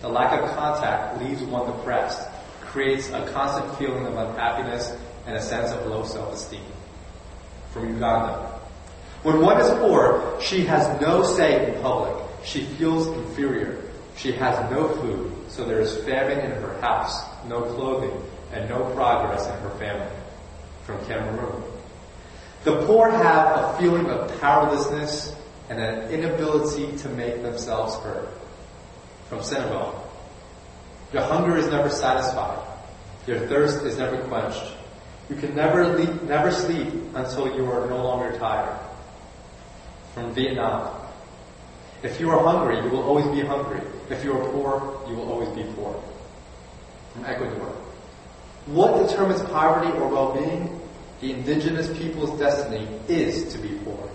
The 0.00 0.08
lack 0.08 0.40
of 0.40 0.48
contact 0.56 1.22
leaves 1.22 1.42
one 1.42 1.66
depressed, 1.66 2.28
creates 2.60 3.08
a 3.10 3.28
constant 3.32 3.76
feeling 3.78 4.06
of 4.06 4.16
unhappiness 4.16 4.96
and 5.26 5.36
a 5.36 5.42
sense 5.42 5.72
of 5.72 5.86
low 5.86 6.04
self-esteem. 6.04 6.62
From 7.72 7.94
Uganda. 7.94 8.60
When 9.24 9.40
one 9.40 9.60
is 9.60 9.68
poor, 9.80 10.40
she 10.40 10.64
has 10.64 11.00
no 11.00 11.24
say 11.24 11.74
in 11.74 11.82
public. 11.82 12.14
She 12.44 12.64
feels 12.64 13.08
inferior. 13.08 13.82
She 14.18 14.32
has 14.32 14.70
no 14.70 14.88
food, 14.88 15.32
so 15.48 15.64
there 15.64 15.80
is 15.80 15.96
famine 15.98 16.40
in 16.40 16.50
her 16.50 16.80
house, 16.80 17.22
no 17.46 17.62
clothing, 17.62 18.20
and 18.52 18.68
no 18.68 18.92
progress 18.94 19.46
in 19.46 19.54
her 19.60 19.70
family. 19.78 20.12
From 20.82 21.04
Cameroon. 21.06 21.62
The 22.64 22.84
poor 22.84 23.10
have 23.10 23.56
a 23.56 23.78
feeling 23.78 24.10
of 24.10 24.40
powerlessness 24.40 25.36
and 25.68 25.78
an 25.78 26.10
inability 26.10 26.96
to 26.98 27.08
make 27.10 27.42
themselves 27.42 27.94
heard. 27.96 28.28
From 29.28 29.42
Senegal. 29.42 30.04
Your 31.12 31.22
hunger 31.22 31.56
is 31.56 31.68
never 31.68 31.88
satisfied. 31.88 32.66
Your 33.26 33.38
thirst 33.46 33.84
is 33.84 33.98
never 33.98 34.18
quenched. 34.24 34.74
You 35.30 35.36
can 35.36 35.54
never 35.54 35.96
never 36.24 36.50
sleep 36.50 36.88
until 37.14 37.54
you 37.54 37.70
are 37.70 37.86
no 37.86 38.02
longer 38.02 38.36
tired. 38.38 38.78
From 40.14 40.32
Vietnam. 40.32 40.97
If 42.02 42.20
you 42.20 42.30
are 42.30 42.42
hungry, 42.42 42.76
you 42.84 42.90
will 42.90 43.02
always 43.02 43.26
be 43.26 43.40
hungry. 43.40 43.80
If 44.08 44.22
you 44.24 44.32
are 44.32 44.50
poor, 44.50 45.00
you 45.08 45.16
will 45.16 45.30
always 45.30 45.48
be 45.50 45.64
poor. 45.74 46.00
From 47.12 47.24
Ecuador. 47.24 47.74
What 48.66 49.08
determines 49.08 49.42
poverty 49.50 49.90
or 49.98 50.08
well-being? 50.08 50.80
The 51.20 51.32
indigenous 51.32 51.88
people's 51.98 52.38
destiny 52.38 52.86
is 53.08 53.52
to 53.52 53.58
be 53.58 53.70
poor. 53.84 54.08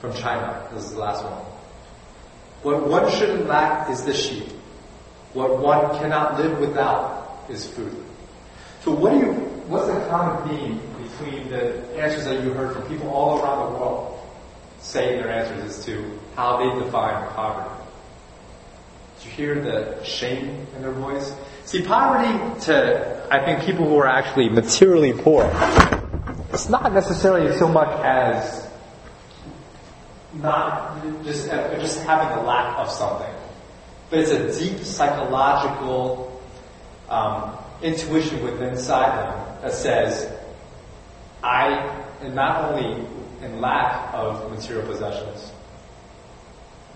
From 0.00 0.12
China. 0.14 0.68
This 0.74 0.84
is 0.84 0.92
the 0.92 1.00
last 1.00 1.24
one. 1.24 1.44
What 2.62 2.86
one 2.86 3.10
shouldn't 3.10 3.46
lack 3.46 3.88
is 3.88 4.04
the 4.04 4.12
sheep. 4.12 4.48
What 5.32 5.58
one 5.58 5.98
cannot 5.98 6.38
live 6.38 6.58
without 6.58 7.46
is 7.48 7.66
food. 7.66 8.04
So 8.82 8.92
what 8.92 9.12
do 9.12 9.18
you, 9.18 9.32
what's 9.68 9.86
the 9.86 10.06
common 10.08 10.48
theme 10.48 10.80
between 11.02 11.48
the 11.48 11.82
answers 11.98 12.24
that 12.24 12.44
you 12.44 12.52
heard 12.52 12.74
from 12.74 12.86
people 12.88 13.08
all 13.08 13.40
around 13.40 13.72
the 13.72 13.78
world 13.78 14.07
saying 14.80 15.20
their 15.20 15.30
answers 15.30 15.78
as 15.78 15.84
to 15.86 16.18
how 16.36 16.56
they 16.58 16.84
define 16.84 17.28
poverty? 17.30 17.74
Did 19.18 19.26
you 19.26 19.30
hear 19.32 19.60
the 19.60 20.04
shame 20.04 20.66
in 20.76 20.82
their 20.82 20.92
voice? 20.92 21.34
See, 21.64 21.82
poverty 21.82 22.60
to, 22.66 23.26
I 23.30 23.44
think, 23.44 23.64
people 23.64 23.88
who 23.88 23.96
are 23.98 24.06
actually 24.06 24.48
materially 24.48 25.12
poor, 25.12 25.44
it's 26.52 26.68
not 26.68 26.92
necessarily 26.92 27.56
so 27.58 27.68
much 27.68 27.88
as 28.04 28.68
not 30.34 31.02
just, 31.24 31.48
just 31.48 32.02
having 32.04 32.38
a 32.38 32.42
lack 32.42 32.78
of 32.78 32.90
something, 32.90 33.34
but 34.10 34.20
it's 34.20 34.30
a 34.30 34.58
deep 34.58 34.78
psychological 34.80 36.40
um, 37.08 37.56
intuition 37.82 38.42
within 38.42 38.70
inside 38.70 39.18
them 39.18 39.62
that 39.62 39.72
says, 39.72 40.32
I 41.42 42.04
am 42.22 42.34
not 42.34 42.70
only 42.72 43.04
in 43.42 43.60
lack 43.60 44.12
of 44.14 44.50
material 44.50 44.86
possessions, 44.86 45.52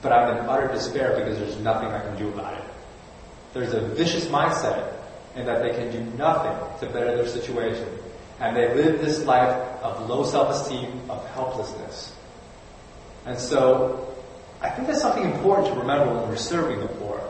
but 0.00 0.12
I'm 0.12 0.36
in 0.36 0.44
utter 0.46 0.68
despair 0.68 1.16
because 1.18 1.38
there's 1.38 1.56
nothing 1.58 1.88
I 1.88 2.00
can 2.00 2.16
do 2.18 2.28
about 2.28 2.58
it. 2.58 2.64
There's 3.54 3.72
a 3.72 3.80
vicious 3.80 4.26
mindset 4.26 4.94
in 5.36 5.46
that 5.46 5.62
they 5.62 5.70
can 5.70 5.90
do 5.92 6.16
nothing 6.16 6.56
to 6.80 6.92
better 6.92 7.16
their 7.16 7.28
situation. 7.28 7.88
And 8.40 8.56
they 8.56 8.74
live 8.74 9.00
this 9.00 9.24
life 9.24 9.54
of 9.82 10.08
low 10.08 10.24
self-esteem, 10.24 11.08
of 11.08 11.24
helplessness. 11.30 12.12
And 13.24 13.38
so, 13.38 14.14
I 14.60 14.70
think 14.70 14.88
that's 14.88 15.00
something 15.00 15.24
important 15.24 15.68
to 15.68 15.80
remember 15.80 16.12
when 16.14 16.28
we're 16.28 16.36
serving 16.36 16.80
the 16.80 16.88
poor. 16.88 17.22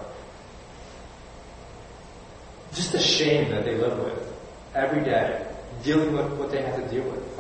Just 2.72 2.92
the 2.92 2.98
shame 2.98 3.50
that 3.50 3.64
they 3.64 3.76
live 3.76 3.98
with 3.98 4.32
every 4.74 5.04
day, 5.04 5.46
dealing 5.82 6.12
with 6.14 6.32
what 6.38 6.50
they 6.50 6.62
have 6.62 6.76
to 6.76 6.88
deal 6.88 7.04
with, 7.04 7.38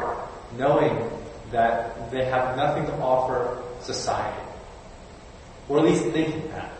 knowing 0.58 1.10
that 1.52 2.10
they 2.10 2.24
have 2.24 2.56
nothing 2.56 2.86
to 2.86 2.92
offer 2.94 3.62
society. 3.80 4.42
Or 5.68 5.78
at 5.78 5.84
least 5.84 6.04
thinking 6.06 6.48
that. 6.50 6.72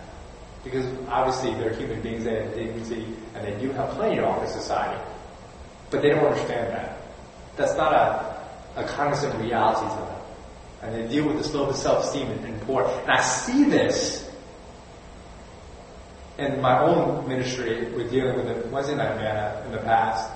Because 0.65 0.87
obviously 1.09 1.55
they're 1.55 1.75
human 1.75 2.01
beings, 2.03 2.25
they 2.25 2.35
have 2.35 2.55
dignity, 2.55 3.07
and 3.35 3.47
they 3.47 3.59
do 3.61 3.73
have 3.73 3.91
plenty 3.91 4.17
to 4.17 4.27
offer 4.27 4.47
society. 4.47 5.01
But 5.91 6.03
they 6.03 6.11
don't 6.11 6.25
understand 6.25 6.73
that. 6.73 6.99
That's 7.57 7.77
not 7.77 7.93
a, 7.93 8.81
a 8.81 8.85
cognizant 8.85 9.35
reality 9.41 9.89
to 9.89 10.01
them. 10.01 10.19
And 10.83 10.95
they 10.95 11.09
deal 11.09 11.27
with 11.27 11.37
this 11.37 11.53
low 11.53 11.71
self-esteem 11.73 12.29
and, 12.29 12.45
and 12.45 12.61
poor. 12.63 12.85
And 12.85 13.11
I 13.11 13.21
see 13.21 13.65
this 13.65 14.29
in 16.39 16.61
my 16.61 16.83
own 16.83 17.29
ministry 17.29 17.93
with 17.93 18.11
dealing 18.11 18.37
with 18.37 18.47
the 18.47 18.69
Wednesday 18.69 18.97
night 18.97 19.17
manna 19.17 19.63
in 19.67 19.73
the 19.73 19.79
past. 19.79 20.31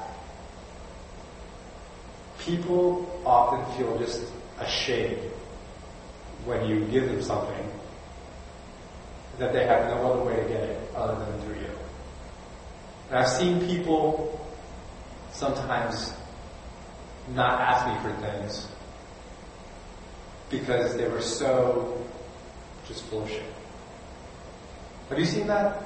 People 2.46 3.20
often 3.26 3.76
feel 3.76 3.98
just 3.98 4.22
ashamed 4.60 5.18
when 6.44 6.68
you 6.68 6.84
give 6.86 7.06
them 7.06 7.20
something 7.20 7.70
that 9.38 9.52
they 9.52 9.66
have 9.66 9.88
no 9.88 10.12
other 10.12 10.24
way 10.24 10.36
to 10.36 10.48
get 10.48 10.62
it 10.62 10.94
other 10.94 11.24
than 11.24 11.40
through 11.42 11.56
you. 11.56 11.70
And 13.10 13.18
I've 13.18 13.28
seen 13.28 13.66
people 13.66 14.48
sometimes 15.32 16.12
not 17.34 17.60
ask 17.60 17.86
me 17.88 18.10
for 18.10 18.16
things 18.20 18.68
because 20.48 20.96
they 20.96 21.08
were 21.08 21.20
so 21.20 22.00
just 22.86 23.02
full 23.06 23.24
of 23.24 23.28
shit. 23.28 23.42
Have 25.08 25.18
you 25.18 25.24
seen 25.24 25.48
that? 25.48 25.82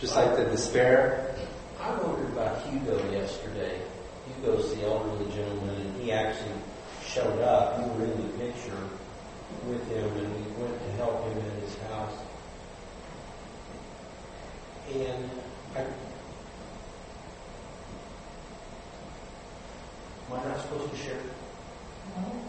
Just 0.00 0.16
like 0.16 0.36
the 0.36 0.44
despair? 0.44 1.34
I 1.80 1.94
wondered 1.98 2.32
about 2.32 2.66
Hugo 2.66 2.98
yesterday. 3.12 3.80
Hugo's 4.26 4.74
the 4.74 4.84
elderly 4.84 5.30
gentleman, 5.32 5.80
and 5.80 6.02
he 6.02 6.12
actually 6.12 6.52
showed 7.04 7.40
up. 7.42 7.78
You 7.78 7.86
were 7.92 8.04
in 8.04 8.22
the 8.22 8.38
picture 8.38 8.76
with 9.68 9.86
him, 9.88 10.04
and 10.04 10.34
we 10.34 10.62
went 10.62 10.78
to 10.82 10.90
help 10.92 11.24
him 11.28 11.38
in 11.38 11.60
his 11.60 11.76
house. 11.90 12.12
And 14.94 15.30
I, 15.74 15.80
am 15.80 15.86
I 20.32 20.48
not 20.48 20.60
supposed 20.60 20.90
to 20.90 20.96
share? 20.96 21.18
No. 22.16 22.46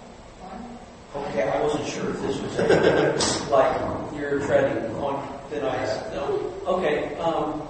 Okay, 1.16 1.50
I 1.50 1.62
wasn't 1.62 1.88
sure 1.88 2.10
if 2.12 2.22
this 2.22 2.38
was 2.38 2.60
a, 2.60 3.50
like 3.50 4.16
you're 4.16 4.40
treading 4.42 4.94
on 4.96 5.40
thin 5.50 5.64
ice. 5.64 5.96
No. 6.14 6.54
Okay. 6.68 7.16
Um, 7.16 7.62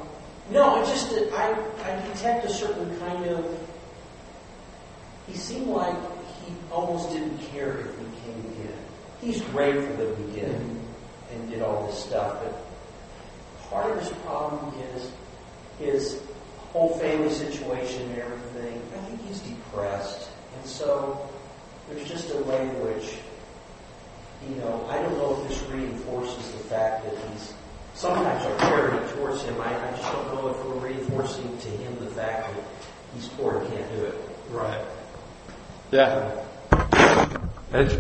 no, 0.51 0.75
I 0.75 0.85
just 0.85 1.13
I 1.33 1.55
I 1.83 2.07
detect 2.07 2.45
a 2.45 2.49
certain 2.49 2.97
kind 2.99 3.25
of. 3.25 3.66
He 5.27 5.35
seemed 5.35 5.67
like 5.67 5.95
he 6.45 6.53
almost 6.71 7.09
didn't 7.09 7.37
care 7.51 7.77
if 7.79 7.99
we 7.99 8.05
came 8.25 8.39
again. 8.51 8.77
He's 9.21 9.41
grateful 9.41 9.95
that 9.97 10.19
we 10.19 10.33
did 10.33 10.61
and 11.33 11.49
did 11.49 11.61
all 11.61 11.87
this 11.87 12.03
stuff, 12.03 12.39
but 12.43 13.69
part 13.69 13.91
of 13.91 13.99
his 13.99 14.09
problem 14.19 14.73
is 14.95 15.11
his 15.79 16.21
whole 16.71 16.97
family 16.99 17.31
situation 17.31 18.03
and 18.11 18.21
everything. 18.21 18.81
I 18.95 19.05
think 19.05 19.21
he's 19.27 19.39
depressed, 19.41 20.29
and 20.55 20.65
so 20.65 21.29
there's 21.89 22.07
just 22.07 22.33
a 22.33 22.37
way 22.43 22.61
in 22.61 22.69
which 22.85 23.17
you 24.47 24.55
know, 24.57 24.85
I 24.89 25.01
don't 25.01 25.17
know 25.17 25.41
if 25.41 25.49
this 25.49 25.61
reinforces 25.69 26.51
the 26.51 26.59
fact 26.59 27.03
that 27.05 27.13
he's 27.29 27.53
sometimes 27.95 28.45
our 28.45 28.57
charity 28.59 29.13
towards 29.13 29.41
him. 29.41 29.59
I, 29.59 29.75
I 29.75 29.91
just 29.91 30.11
don't 30.11 30.35
know 30.35 30.49
if 30.49 30.65
we're 30.65 30.89
reinforcing 30.89 31.57
to 31.57 31.69
him 31.69 31.97
the 31.99 32.11
fact 32.11 32.53
that 32.53 32.63
he's 33.15 33.27
poor 33.29 33.59
and 33.59 33.67
can't 33.69 33.91
do 33.93 34.05
it. 34.05 34.15
Right. 34.51 34.85
Yeah. 35.91 36.31
It, 37.73 37.99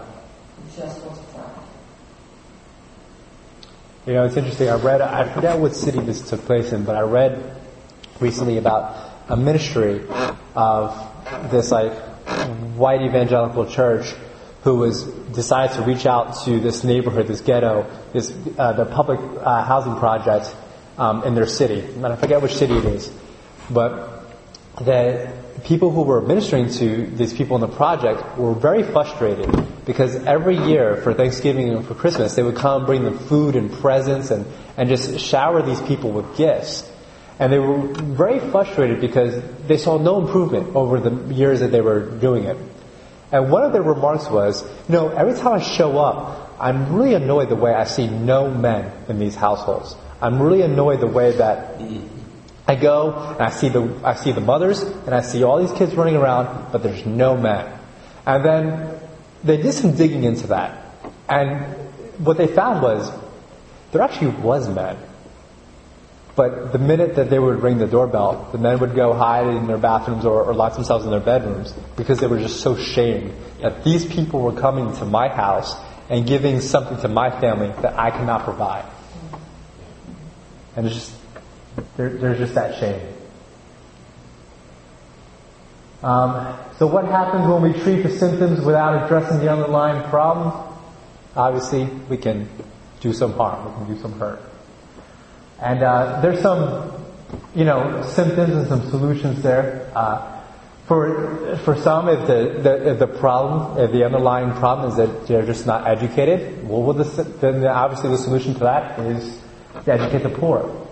Just 0.76 1.02
wants 1.04 1.20
a 1.20 1.22
friend. 1.24 1.50
You 4.06 4.12
know, 4.14 4.24
it's 4.24 4.36
interesting. 4.36 4.68
I 4.68 4.74
read, 4.76 5.00
I 5.00 5.32
forget 5.32 5.58
what 5.58 5.74
city 5.74 6.00
this 6.00 6.28
took 6.28 6.44
place 6.44 6.72
in, 6.72 6.84
but 6.84 6.96
I 6.96 7.00
read 7.02 7.56
recently 8.20 8.58
about 8.58 8.96
a 9.28 9.36
ministry 9.36 10.02
of 10.54 10.94
this 11.50 11.70
like 11.70 11.92
white 12.76 13.00
evangelical 13.02 13.66
church 13.66 14.14
who 14.64 14.76
was 14.76 15.04
decided 15.04 15.76
to 15.76 15.82
reach 15.82 16.06
out 16.06 16.42
to 16.44 16.58
this 16.58 16.84
neighborhood, 16.84 17.28
this 17.28 17.42
ghetto, 17.42 17.86
this 18.14 18.34
uh, 18.58 18.72
the 18.72 18.86
public 18.86 19.20
uh, 19.20 19.62
housing 19.62 19.94
project 19.96 20.54
um, 20.96 21.22
in 21.24 21.34
their 21.34 21.46
city. 21.46 21.80
And 21.80 22.06
I 22.06 22.16
forget 22.16 22.40
which 22.40 22.54
city 22.54 22.74
it 22.74 22.86
is, 22.86 23.12
but 23.70 24.24
the 24.78 25.30
people 25.64 25.90
who 25.90 26.02
were 26.02 26.20
ministering 26.20 26.70
to 26.70 27.06
these 27.06 27.32
people 27.34 27.56
in 27.56 27.60
the 27.60 27.76
project 27.76 28.38
were 28.38 28.54
very 28.54 28.82
frustrated 28.82 29.48
because 29.84 30.16
every 30.24 30.56
year 30.56 30.96
for 30.96 31.12
Thanksgiving 31.12 31.68
and 31.68 31.86
for 31.86 31.94
Christmas, 31.94 32.34
they 32.34 32.42
would 32.42 32.56
come 32.56 32.86
bring 32.86 33.04
them 33.04 33.18
food 33.18 33.56
and 33.56 33.70
presents 33.70 34.30
and, 34.30 34.46
and 34.76 34.88
just 34.88 35.20
shower 35.20 35.62
these 35.62 35.80
people 35.82 36.10
with 36.10 36.36
gifts. 36.36 36.90
And 37.38 37.52
they 37.52 37.58
were 37.58 37.86
very 37.88 38.40
frustrated 38.40 39.00
because 39.00 39.42
they 39.66 39.76
saw 39.76 39.98
no 39.98 40.20
improvement 40.20 40.74
over 40.74 41.00
the 41.00 41.34
years 41.34 41.60
that 41.60 41.70
they 41.70 41.80
were 41.80 42.00
doing 42.00 42.44
it. 42.44 42.56
And 43.34 43.50
one 43.50 43.64
of 43.64 43.72
their 43.72 43.82
remarks 43.82 44.30
was, 44.30 44.62
you 44.62 44.92
know, 44.94 45.08
every 45.08 45.34
time 45.34 45.54
I 45.54 45.60
show 45.60 45.98
up, 45.98 46.56
I'm 46.60 46.94
really 46.94 47.14
annoyed 47.14 47.48
the 47.48 47.56
way 47.56 47.74
I 47.74 47.82
see 47.82 48.06
no 48.06 48.48
men 48.48 48.92
in 49.08 49.18
these 49.18 49.34
households. 49.34 49.96
I'm 50.22 50.40
really 50.40 50.62
annoyed 50.62 51.00
the 51.00 51.08
way 51.08 51.32
that 51.32 51.82
I 52.68 52.76
go 52.76 53.12
and 53.12 53.42
I 53.42 53.50
see 53.50 53.70
the 53.70 53.92
I 54.04 54.14
see 54.14 54.30
the 54.30 54.40
mothers 54.40 54.82
and 54.82 55.12
I 55.12 55.22
see 55.22 55.42
all 55.42 55.58
these 55.58 55.76
kids 55.76 55.96
running 55.96 56.14
around, 56.14 56.70
but 56.70 56.84
there's 56.84 57.04
no 57.04 57.36
men. 57.36 57.76
And 58.24 58.44
then 58.44 59.00
they 59.42 59.56
did 59.56 59.72
some 59.72 59.96
digging 59.96 60.22
into 60.22 60.46
that, 60.46 60.94
and 61.28 61.66
what 62.24 62.36
they 62.36 62.46
found 62.46 62.82
was 62.82 63.10
there 63.90 64.02
actually 64.02 64.28
was 64.28 64.68
men. 64.68 64.96
But 66.36 66.72
the 66.72 66.78
minute 66.78 67.14
that 67.14 67.30
they 67.30 67.38
would 67.38 67.62
ring 67.62 67.78
the 67.78 67.86
doorbell, 67.86 68.48
the 68.50 68.58
men 68.58 68.80
would 68.80 68.96
go 68.96 69.12
hide 69.12 69.46
in 69.46 69.68
their 69.68 69.78
bathrooms 69.78 70.24
or, 70.24 70.44
or 70.44 70.54
lock 70.54 70.74
themselves 70.74 71.04
in 71.04 71.10
their 71.12 71.20
bedrooms 71.20 71.72
because 71.96 72.18
they 72.18 72.26
were 72.26 72.40
just 72.40 72.60
so 72.60 72.76
shamed 72.76 73.32
that 73.60 73.84
these 73.84 74.04
people 74.04 74.40
were 74.40 74.52
coming 74.52 74.94
to 74.96 75.04
my 75.04 75.28
house 75.28 75.76
and 76.10 76.26
giving 76.26 76.60
something 76.60 76.98
to 76.98 77.08
my 77.08 77.30
family 77.40 77.68
that 77.82 77.96
I 77.96 78.10
cannot 78.10 78.44
provide. 78.44 78.84
And 80.76 80.86
it's 80.86 80.96
just, 80.96 81.12
there, 81.96 82.10
there's 82.10 82.38
just 82.38 82.54
that 82.54 82.80
shame. 82.80 83.00
Um, 86.02 86.58
so 86.78 86.86
what 86.86 87.06
happens 87.06 87.46
when 87.46 87.62
we 87.62 87.72
treat 87.80 88.02
the 88.02 88.10
symptoms 88.10 88.60
without 88.60 89.04
addressing 89.04 89.38
the 89.38 89.50
underlying 89.50 90.02
problem? 90.10 90.52
Obviously, 91.36 91.84
we 91.84 92.16
can 92.16 92.48
do 93.00 93.12
some 93.12 93.32
harm. 93.34 93.64
We 93.66 93.86
can 93.86 93.94
do 93.94 94.02
some 94.02 94.18
hurt. 94.18 94.42
And 95.64 95.82
uh, 95.82 96.20
there's 96.20 96.40
some, 96.40 96.92
you 97.54 97.64
know, 97.64 98.02
symptoms 98.02 98.54
and 98.54 98.68
some 98.68 98.90
solutions 98.90 99.42
there. 99.42 99.90
Uh, 99.94 100.30
for 100.86 101.56
for 101.64 101.74
some, 101.76 102.10
if 102.10 102.26
the, 102.26 102.60
the 102.62 102.90
if 102.90 102.98
the 102.98 103.06
problem, 103.06 103.78
if 103.78 103.90
the 103.90 104.04
underlying 104.04 104.52
problem 104.52 104.90
is 104.90 104.96
that 104.98 105.26
they're 105.26 105.46
just 105.46 105.66
not 105.66 105.86
educated, 105.86 106.68
well, 106.68 106.92
the, 106.92 107.04
then 107.40 107.64
obviously 107.64 108.10
the 108.10 108.18
solution 108.18 108.52
to 108.54 108.60
that 108.60 108.98
is 109.00 109.40
to 109.84 109.92
educate 109.92 110.22
the 110.22 110.28
poor 110.28 110.84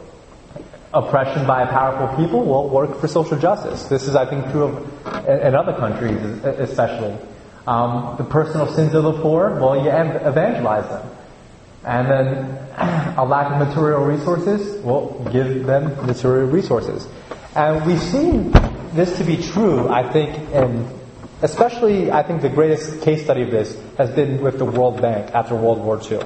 oppression 0.94 1.46
by 1.46 1.64
powerful 1.64 2.16
people 2.16 2.44
won't 2.44 2.72
work 2.72 3.00
for 3.00 3.08
social 3.08 3.38
justice. 3.38 3.84
This 3.84 4.06
is, 4.06 4.14
I 4.14 4.26
think, 4.26 4.50
true 4.50 4.64
of 4.64 5.26
in 5.26 5.54
other 5.54 5.72
countries, 5.74 6.20
especially. 6.44 7.16
Um, 7.66 8.16
the 8.18 8.24
personal 8.24 8.66
sins 8.66 8.94
of 8.94 9.04
the 9.04 9.12
poor, 9.12 9.58
well, 9.60 9.76
you 9.76 9.90
evangelize 9.90 10.88
them. 10.88 11.08
And 11.84 12.08
then 12.08 13.14
a 13.18 13.24
lack 13.24 13.52
of 13.52 13.66
material 13.66 14.04
resources, 14.04 14.82
well, 14.82 15.28
give 15.32 15.66
them 15.66 16.06
material 16.06 16.48
resources. 16.48 17.06
And 17.54 17.84
we've 17.86 18.00
seen 18.00 18.52
this 18.94 19.18
to 19.18 19.24
be 19.24 19.36
true, 19.36 19.88
I 19.88 20.10
think, 20.10 20.36
and 20.54 20.88
especially, 21.42 22.10
I 22.10 22.22
think 22.22 22.40
the 22.40 22.48
greatest 22.48 23.02
case 23.02 23.24
study 23.24 23.42
of 23.42 23.50
this 23.50 23.76
has 23.98 24.10
been 24.10 24.40
with 24.42 24.58
the 24.58 24.64
World 24.64 25.02
Bank 25.02 25.34
after 25.34 25.54
World 25.54 25.80
War 25.80 26.00
II. 26.00 26.20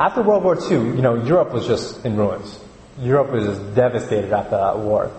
After 0.00 0.22
World 0.22 0.44
War 0.44 0.56
II, 0.56 0.78
you 0.78 1.02
know, 1.02 1.14
Europe 1.14 1.52
was 1.52 1.66
just 1.66 2.04
in 2.04 2.16
ruins. 2.16 2.58
Europe 3.00 3.30
was 3.30 3.46
just 3.46 3.74
devastated 3.74 4.32
after 4.32 4.56
that 4.56 4.78
war. 4.78 5.10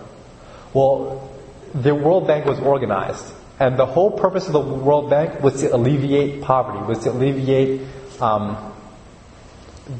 Well, 0.72 1.30
the 1.74 1.94
World 1.94 2.26
Bank 2.26 2.44
was 2.44 2.58
organized, 2.60 3.24
and 3.58 3.78
the 3.78 3.86
whole 3.86 4.10
purpose 4.10 4.46
of 4.46 4.52
the 4.52 4.60
World 4.60 5.10
Bank 5.10 5.42
was 5.42 5.60
to 5.62 5.74
alleviate 5.74 6.42
poverty, 6.42 6.84
was 6.86 6.98
to 7.00 7.10
alleviate 7.10 7.82
um, 8.20 8.69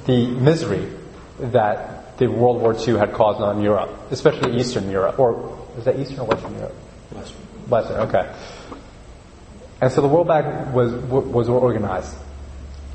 the 0.07 0.27
misery 0.27 0.89
that 1.39 2.19
the 2.19 2.29
World 2.29 2.61
War 2.61 2.75
II 2.75 2.99
had 2.99 3.13
caused 3.13 3.41
on 3.41 3.63
Europe, 3.63 3.91
especially 4.11 4.61
Eastern 4.61 4.91
Europe, 4.91 5.19
or 5.19 5.59
is 5.79 5.85
that 5.85 5.99
Eastern 5.99 6.21
or 6.21 6.27
Western 6.27 6.55
Europe? 6.55 6.75
Western. 7.13 7.37
Western, 7.69 7.97
okay. 8.09 8.35
And 9.81 9.91
so 9.91 10.03
the 10.03 10.09
World 10.09 10.29
Bank 10.29 10.75
was 10.75 10.93
was 10.93 11.49
organized, 11.49 12.15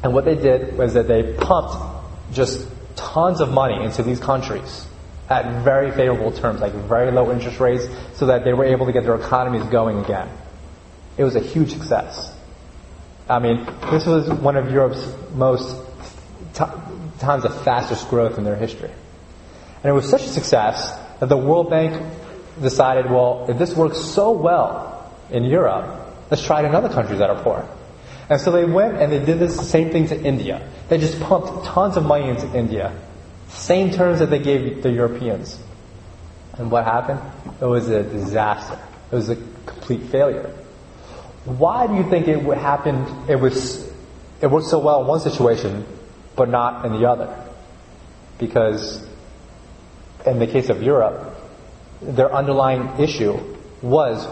and 0.04 0.14
what 0.14 0.26
they 0.26 0.36
did 0.36 0.78
was 0.78 0.94
that 0.94 1.08
they 1.08 1.34
pumped 1.34 1.76
just 2.32 2.68
tons 2.96 3.42
of 3.42 3.52
money 3.52 3.84
into 3.84 4.04
these 4.04 4.20
countries 4.20 4.86
at 5.30 5.64
very 5.64 5.92
favorable 5.92 6.32
terms, 6.32 6.62
like 6.62 6.74
very 6.74 7.12
low 7.12 7.32
interest 7.32 7.60
rates, 7.60 7.88
so 8.14 8.28
that 8.28 8.44
they 8.44 8.54
were 8.54 8.66
able 8.66 8.86
to 8.86 8.92
get 8.92 9.04
their 9.04 9.16
economies 9.16 9.64
going 9.64 9.98
again. 10.04 10.30
It 11.18 11.24
was 11.24 11.36
a 11.36 11.40
huge 11.40 11.72
success. 11.72 12.32
I 13.28 13.40
mean, 13.40 13.66
this 13.90 14.06
was 14.06 14.30
one 14.30 14.56
of 14.56 14.72
Europe's 14.72 15.12
most 15.34 15.76
times 17.20 17.46
of 17.46 17.64
fastest 17.64 18.10
growth 18.10 18.38
in 18.38 18.44
their 18.44 18.56
history. 18.56 18.92
And 19.84 19.92
it 19.92 19.94
was 19.94 20.10
such 20.10 20.24
a 20.24 20.30
success 20.30 20.98
that 21.20 21.30
the 21.30 21.38
World 21.38 21.70
Bank 21.70 22.02
decided, 22.62 23.10
well, 23.10 23.46
if 23.50 23.58
this 23.58 23.76
works 23.76 24.00
so 24.00 24.32
well 24.32 25.12
in 25.30 25.44
Europe, 25.44 26.16
let's 26.32 26.44
try 26.44 26.62
it 26.62 26.66
in 26.66 26.76
other 26.76 26.90
countries 26.90 27.20
that 27.20 27.30
are 27.30 27.42
poor. 27.42 27.68
And 28.30 28.42
so 28.42 28.52
they 28.52 28.66
went 28.66 28.98
and 28.98 29.12
they 29.12 29.24
did 29.24 29.40
this 29.40 29.70
same 29.70 29.92
thing 29.92 30.08
to 30.08 30.20
India. 30.20 30.68
They 30.90 30.98
just 30.98 31.20
pumped 31.20 31.66
tons 31.66 31.98
of 31.98 32.06
money 32.06 32.30
into 32.30 32.52
India. 32.58 32.94
Same 33.50 33.92
terms 33.92 34.20
that 34.20 34.30
they 34.30 34.40
gave 34.40 34.82
the 34.82 34.92
Europeans. 34.92 35.60
And 36.58 36.72
what 36.72 36.86
happened? 36.86 37.20
It 37.62 37.66
was 37.66 37.90
a 37.90 38.04
disaster. 38.04 38.80
It 39.12 39.16
was 39.16 39.30
a 39.30 39.36
complete 39.66 40.02
failure. 40.04 40.52
Why 41.46 41.86
do 41.86 41.96
you 41.96 42.10
think 42.10 42.28
it 42.28 42.42
happened? 42.58 43.30
It 43.30 43.36
was, 43.36 43.88
it 44.42 44.48
worked 44.48 44.68
so 44.68 44.80
well 44.80 45.02
in 45.02 45.08
one 45.08 45.20
situation, 45.20 45.86
but 46.36 46.50
not 46.50 46.86
in 46.86 46.94
the 46.94 47.10
other. 47.10 47.44
Because 48.38 49.06
in 50.26 50.40
the 50.40 50.48
case 50.48 50.70
of 50.70 50.82
Europe, 50.82 51.36
their 52.02 52.34
underlying 52.34 53.00
issue 53.00 53.38
was 53.82 54.28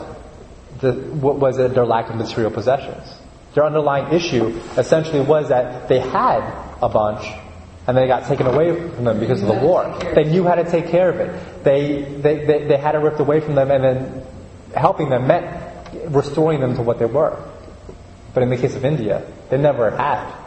the, 0.82 0.94
was 0.94 1.58
their 1.58 1.86
lack 1.86 2.10
of 2.10 2.16
material 2.16 2.52
possessions. 2.52 3.08
Their 3.54 3.66
underlying 3.66 4.14
issue 4.14 4.60
essentially 4.78 5.22
was 5.22 5.50
that 5.50 5.88
they 5.88 6.00
had 6.00 6.42
a 6.82 6.90
bunch 6.90 7.24
and 7.86 7.98
they 7.98 8.08
got 8.08 8.28
taken 8.28 8.48
away 8.48 8.74
from 8.76 9.04
them 9.04 9.20
because 9.20 9.42
of 9.42 9.48
the 9.48 9.54
war. 9.54 9.98
They 10.16 10.24
knew 10.24 10.44
how 10.44 10.56
to 10.56 10.70
take 10.70 10.88
care 10.88 11.10
of 11.10 11.20
it. 11.20 11.64
They, 11.64 12.04
they, 12.04 12.46
they, 12.46 12.68
they 12.68 12.78
had 12.78 12.96
it 12.96 13.00
ripped 13.00 13.20
away 13.20 13.42
from 13.42 13.56
them 13.56 13.72
and 13.72 13.84
then 13.84 14.26
helping 14.74 15.10
them 15.10 15.28
meant 15.28 15.46
restoring 16.10 16.62
them 16.62 16.76
to 16.76 16.82
what 16.82 17.00
they 17.00 17.06
were. 17.06 17.38
But 18.34 18.44
in 18.44 18.50
the 18.50 18.58
case 18.58 18.76
of 18.76 18.84
India, 18.84 19.30
they 19.50 19.58
never 19.58 19.92
had. 19.92 20.43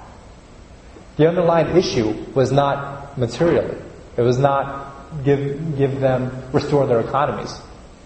The 1.16 1.28
underlying 1.28 1.76
issue 1.76 2.12
was 2.34 2.52
not 2.52 3.18
materially. 3.18 3.76
It 4.16 4.22
was 4.22 4.38
not 4.38 5.24
give, 5.24 5.76
give 5.76 6.00
them, 6.00 6.30
restore 6.52 6.86
their 6.86 7.00
economies. 7.00 7.60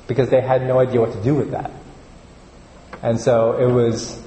Because 0.07 0.29
they 0.31 0.41
had 0.41 0.63
no 0.63 0.81
idea 0.81 1.01
what 1.01 1.13
to 1.13 1.23
do 1.23 1.35
with 1.35 1.53
that. 1.53 1.71
And 3.03 3.21
so 3.21 3.57
it 3.57 3.73
was 3.73 4.21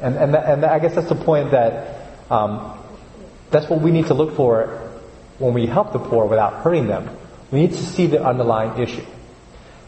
and, 0.00 0.16
and, 0.16 0.36
and 0.36 0.64
I 0.64 0.78
guess 0.78 0.94
that's 0.94 1.08
the 1.08 1.14
point 1.14 1.52
that 1.52 2.10
um, 2.30 2.78
that's 3.50 3.68
what 3.68 3.80
we 3.80 3.90
need 3.90 4.06
to 4.06 4.14
look 4.14 4.36
for 4.36 4.66
when 5.38 5.54
we 5.54 5.66
help 5.66 5.92
the 5.92 5.98
poor 5.98 6.26
without 6.26 6.62
hurting 6.62 6.86
them. 6.86 7.16
We 7.50 7.60
need 7.60 7.72
to 7.72 7.82
see 7.82 8.06
the 8.06 8.24
underlying 8.24 8.80
issue. 8.80 9.04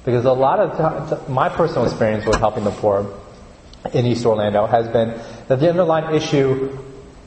Because 0.05 0.25
a 0.25 0.33
lot 0.33 0.61
of 0.61 1.27
t- 1.27 1.33
my 1.33 1.49
personal 1.49 1.85
experience 1.85 2.25
with 2.25 2.37
helping 2.37 2.65
the 2.65 2.71
poor 2.71 3.15
in 3.93 4.07
East 4.07 4.25
Orlando 4.25 4.67
has 4.67 4.89
been 4.89 5.21
that 5.49 5.61
the 5.61 5.69
underlying 5.69 6.15
issue 6.15 6.79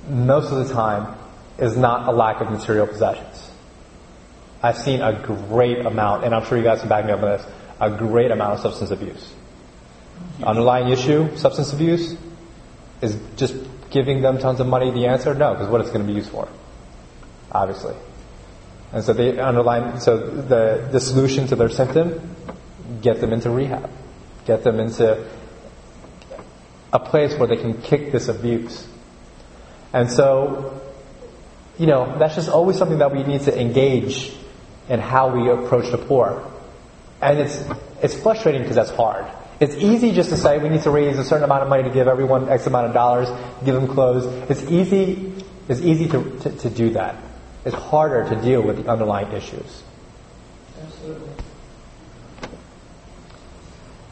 most 0.09 0.51
of 0.51 0.67
the 0.67 0.73
time 0.73 1.17
is 1.57 1.77
not 1.77 2.07
a 2.07 2.11
lack 2.11 2.41
of 2.41 2.51
material 2.51 2.87
possessions. 2.87 3.51
I've 4.63 4.77
seen 4.77 5.01
a 5.01 5.13
great 5.13 5.85
amount, 5.85 6.23
and 6.23 6.35
I'm 6.35 6.45
sure 6.45 6.57
you 6.57 6.63
guys 6.63 6.79
can 6.79 6.89
back 6.89 7.05
me 7.05 7.11
up 7.11 7.21
on 7.23 7.29
this, 7.29 7.45
a 7.79 7.89
great 7.89 8.31
amount 8.31 8.53
of 8.53 8.59
substance 8.59 8.91
abuse. 8.91 9.33
Underlying 10.43 10.89
issue, 10.89 11.35
substance 11.35 11.73
abuse, 11.73 12.15
is 13.01 13.17
just 13.35 13.55
giving 13.89 14.21
them 14.21 14.37
tons 14.37 14.59
of 14.59 14.67
money 14.67 14.91
the 14.91 15.07
answer? 15.07 15.33
No, 15.33 15.53
because 15.53 15.67
what 15.67 15.81
it's 15.81 15.89
going 15.89 16.05
to 16.05 16.07
be 16.07 16.13
used 16.13 16.29
for, 16.29 16.47
obviously. 17.51 17.95
And 18.93 19.03
so 19.03 19.13
they 19.13 19.39
underline, 19.39 19.99
so 19.99 20.17
the, 20.17 20.87
the 20.91 20.99
solution 20.99 21.47
to 21.47 21.55
their 21.55 21.69
symptom, 21.69 22.35
get 23.01 23.19
them 23.21 23.33
into 23.33 23.49
rehab. 23.49 23.89
Get 24.45 24.63
them 24.63 24.79
into 24.79 25.27
a 26.91 26.99
place 26.99 27.37
where 27.37 27.47
they 27.47 27.57
can 27.57 27.81
kick 27.81 28.11
this 28.11 28.27
abuse. 28.27 28.87
And 29.93 30.09
so, 30.09 30.81
you 31.77 31.87
know, 31.87 32.17
that's 32.17 32.35
just 32.35 32.49
always 32.49 32.77
something 32.77 32.99
that 32.99 33.11
we 33.11 33.23
need 33.23 33.41
to 33.41 33.59
engage 33.59 34.33
in 34.89 34.99
how 34.99 35.29
we 35.35 35.49
approach 35.49 35.91
the 35.91 35.97
poor. 35.97 36.49
And 37.21 37.39
it's, 37.39 37.63
it's 38.01 38.15
frustrating 38.15 38.61
because 38.61 38.75
that's 38.75 38.91
hard. 38.91 39.25
It's 39.59 39.75
easy 39.75 40.11
just 40.11 40.29
to 40.29 40.37
say 40.37 40.57
we 40.57 40.69
need 40.69 40.81
to 40.83 40.91
raise 40.91 41.19
a 41.19 41.23
certain 41.23 41.43
amount 41.43 41.63
of 41.63 41.69
money 41.69 41.83
to 41.83 41.91
give 41.91 42.07
everyone 42.07 42.49
X 42.49 42.65
amount 42.65 42.87
of 42.87 42.93
dollars, 42.93 43.29
give 43.63 43.75
them 43.75 43.87
clothes. 43.87 44.25
It's 44.49 44.63
easy, 44.71 45.33
it's 45.67 45.81
easy 45.81 46.07
to, 46.07 46.39
to, 46.39 46.49
to 46.49 46.69
do 46.69 46.89
that. 46.91 47.15
It's 47.63 47.75
harder 47.75 48.27
to 48.27 48.41
deal 48.41 48.63
with 48.63 48.83
the 48.83 48.91
underlying 48.91 49.31
issues. 49.33 49.83
Absolutely. 50.81 51.29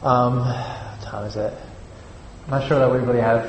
Um, 0.04 0.38
what 0.38 1.00
time 1.02 1.26
is 1.26 1.36
it? 1.36 1.52
I'm 2.44 2.50
not 2.50 2.68
sure 2.68 2.78
that 2.78 2.90
we 2.90 2.98
really 2.98 3.20
have 3.20 3.44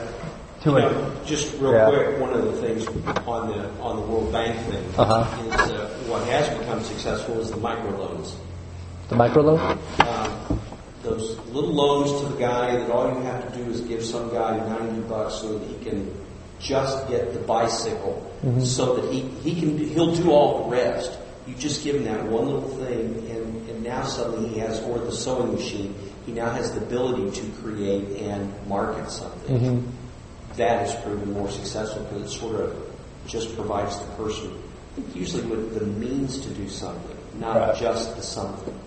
to 0.62 0.70
You 0.72 0.78
it. 0.78 0.82
know, 0.82 1.12
just 1.26 1.54
real 1.60 1.72
Yeah. 1.74 1.90
quick, 1.90 2.20
one 2.22 2.34
of 2.34 2.46
the 2.46 2.54
things 2.54 2.88
on 3.28 3.48
the 3.50 3.70
on 3.82 3.96
the 3.98 4.02
World 4.04 4.32
Bank 4.32 4.56
thing 4.70 4.84
Uh-huh. 4.98 5.26
is 5.48 5.72
uh, 5.72 5.90
what 6.08 6.24
has 6.28 6.48
become 6.58 6.82
successful 6.84 7.40
is 7.40 7.50
the 7.52 7.58
microloans. 7.58 8.34
The 9.10 9.16
microloan? 9.16 9.78
Um, 10.00 10.60
those 11.04 11.38
little 11.52 11.74
loans 11.74 12.22
to 12.22 12.28
the 12.28 12.40
guy 12.40 12.76
that 12.78 12.90
all 12.92 13.08
you 13.10 13.20
have 13.22 13.52
to 13.52 13.58
do 13.64 13.70
is 13.72 13.82
give 13.82 14.04
some 14.06 14.30
guy 14.32 14.58
90 14.58 15.02
bucks 15.10 15.36
so 15.36 15.58
that 15.58 15.68
he 15.68 15.84
can 15.84 16.10
just 16.60 17.08
get 17.10 17.34
the 17.34 17.40
bicycle 17.40 18.22
so 18.64 18.96
that 18.96 19.12
he, 19.12 19.22
he 19.44 19.60
can, 19.60 19.78
he'll 19.80 20.16
do 20.16 20.32
all 20.32 20.64
the 20.70 20.76
rest. 20.76 21.12
You 21.48 21.56
just 21.56 21.84
give 21.84 21.96
him 21.96 22.06
that 22.06 22.24
one 22.26 22.46
little 22.46 22.70
thing 22.70 23.28
and, 23.32 23.68
and 23.70 23.84
now 23.84 24.04
suddenly 24.04 24.50
he 24.50 24.60
has, 24.60 24.80
or 24.84 25.00
the 25.00 25.12
sewing 25.12 25.54
machine, 25.54 25.96
he 26.28 26.32
now 26.32 26.52
has 26.52 26.72
the 26.72 26.82
ability 26.82 27.32
to 27.42 27.48
create 27.64 28.22
and 28.22 28.52
market 28.68 29.10
something. 29.10 29.92
That 30.62 30.80
has 30.88 30.94
proven 31.02 31.34
more 31.34 31.50
successful 31.50 32.04
because 32.04 32.32
it 32.32 32.38
sort 32.40 32.62
of 32.62 32.76
just 33.26 33.56
provides 33.56 33.98
the 34.00 34.06
person, 34.14 34.52
I 34.92 35.02
think 35.02 35.16
usually 35.16 35.42
with 35.44 35.74
the 35.74 35.86
means 35.86 36.38
to 36.40 36.50
do 36.50 36.70
something, 36.70 37.18
not 37.40 37.56
Right. 37.58 37.76
just 37.76 38.16
the 38.16 38.22
something 38.22 38.78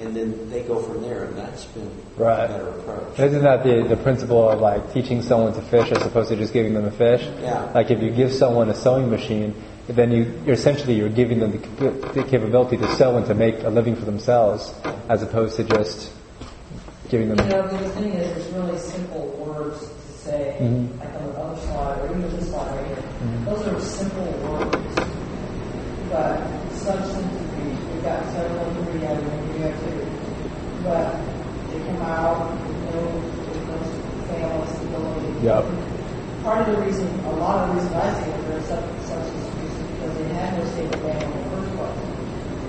and 0.00 0.16
then 0.16 0.48
they 0.50 0.62
go 0.62 0.80
from 0.80 1.02
there, 1.02 1.24
and 1.24 1.36
that's 1.36 1.66
been 1.66 1.90
Right. 2.16 2.44
a 2.44 2.48
better 2.48 2.68
approach. 2.70 3.18
Isn't 3.18 3.42
that 3.42 3.62
the, 3.62 3.82
the 3.86 3.96
principle 3.96 4.48
of 4.48 4.58
like 4.60 4.94
teaching 4.94 5.20
someone 5.20 5.52
to 5.52 5.60
fish 5.60 5.92
as 5.92 6.00
opposed 6.06 6.30
to 6.30 6.36
just 6.36 6.54
giving 6.54 6.72
them 6.72 6.86
a 6.86 6.90
fish? 6.90 7.28
Yeah. 7.42 7.70
Like 7.74 7.90
if 7.90 8.02
you 8.02 8.10
give 8.10 8.32
someone 8.32 8.70
a 8.70 8.74
sewing 8.74 9.10
machine, 9.10 9.54
then 9.88 10.10
you, 10.10 10.32
you're 10.46 10.54
essentially 10.54 10.94
you're 10.94 11.10
giving 11.10 11.38
them 11.40 11.52
the, 11.52 11.90
the 12.14 12.22
capability 12.24 12.78
to 12.78 12.88
sew 12.96 13.18
and 13.18 13.26
to 13.26 13.34
make 13.34 13.62
a 13.62 13.68
living 13.68 13.94
for 13.94 14.06
themselves, 14.06 14.72
as 15.10 15.22
opposed 15.22 15.56
to 15.56 15.64
just 15.64 16.10
giving 17.10 17.28
them. 17.28 17.36
You 17.38 17.44
them. 17.52 17.66
know, 17.66 17.76
the 17.78 17.88
thing 17.90 18.12
is, 18.14 18.38
it's 18.38 18.54
really 18.54 18.78
simple 18.78 19.26
words 19.44 19.80
to 19.86 19.99
say, 20.30 20.54
Mhm. 20.62 20.86
like 21.02 21.10
on 21.18 21.22
the 21.26 21.40
other 21.42 21.58
slide, 21.66 21.98
or 21.98 22.06
even 22.06 22.22
this 22.30 22.48
slide 22.50 22.70
right 22.70 22.86
here. 22.86 23.02
Those 23.46 23.66
are 23.66 23.80
simple 23.80 24.30
words, 24.46 24.94
but 26.10 26.38
be, 27.58 27.66
we've 27.90 28.04
got 28.06 28.22
several 28.30 28.70
three 28.86 29.02
out 29.06 29.18
of 29.18 29.26
three 29.50 29.64
activity. 29.66 30.10
But 30.86 31.18
they 31.70 31.78
come 31.82 32.02
out 32.06 32.46
with 32.46 32.78
no, 32.94 33.00
with 33.50 33.62
no 33.68 33.76
fail 34.30 34.54
stability. 34.70 35.30
Yep. 35.42 35.64
Part 36.44 36.68
of 36.68 36.76
the 36.76 36.82
reason, 36.86 37.06
a 37.26 37.32
lot 37.42 37.68
of 37.68 37.74
the 37.74 37.74
reason 37.82 37.92
I 37.98 38.14
say 38.14 38.30
that 38.30 38.42
they're 38.48 38.62
sub- 38.70 38.96
substance 39.04 39.46
abuse 39.50 39.76
is 39.82 39.86
because 39.92 40.14
they 40.16 40.28
had 40.38 40.56
no 40.56 40.64
stable 40.72 40.98
plan 41.04 41.20
in 41.20 41.30
the 41.36 41.50
first 41.50 41.70
place. 41.76 41.98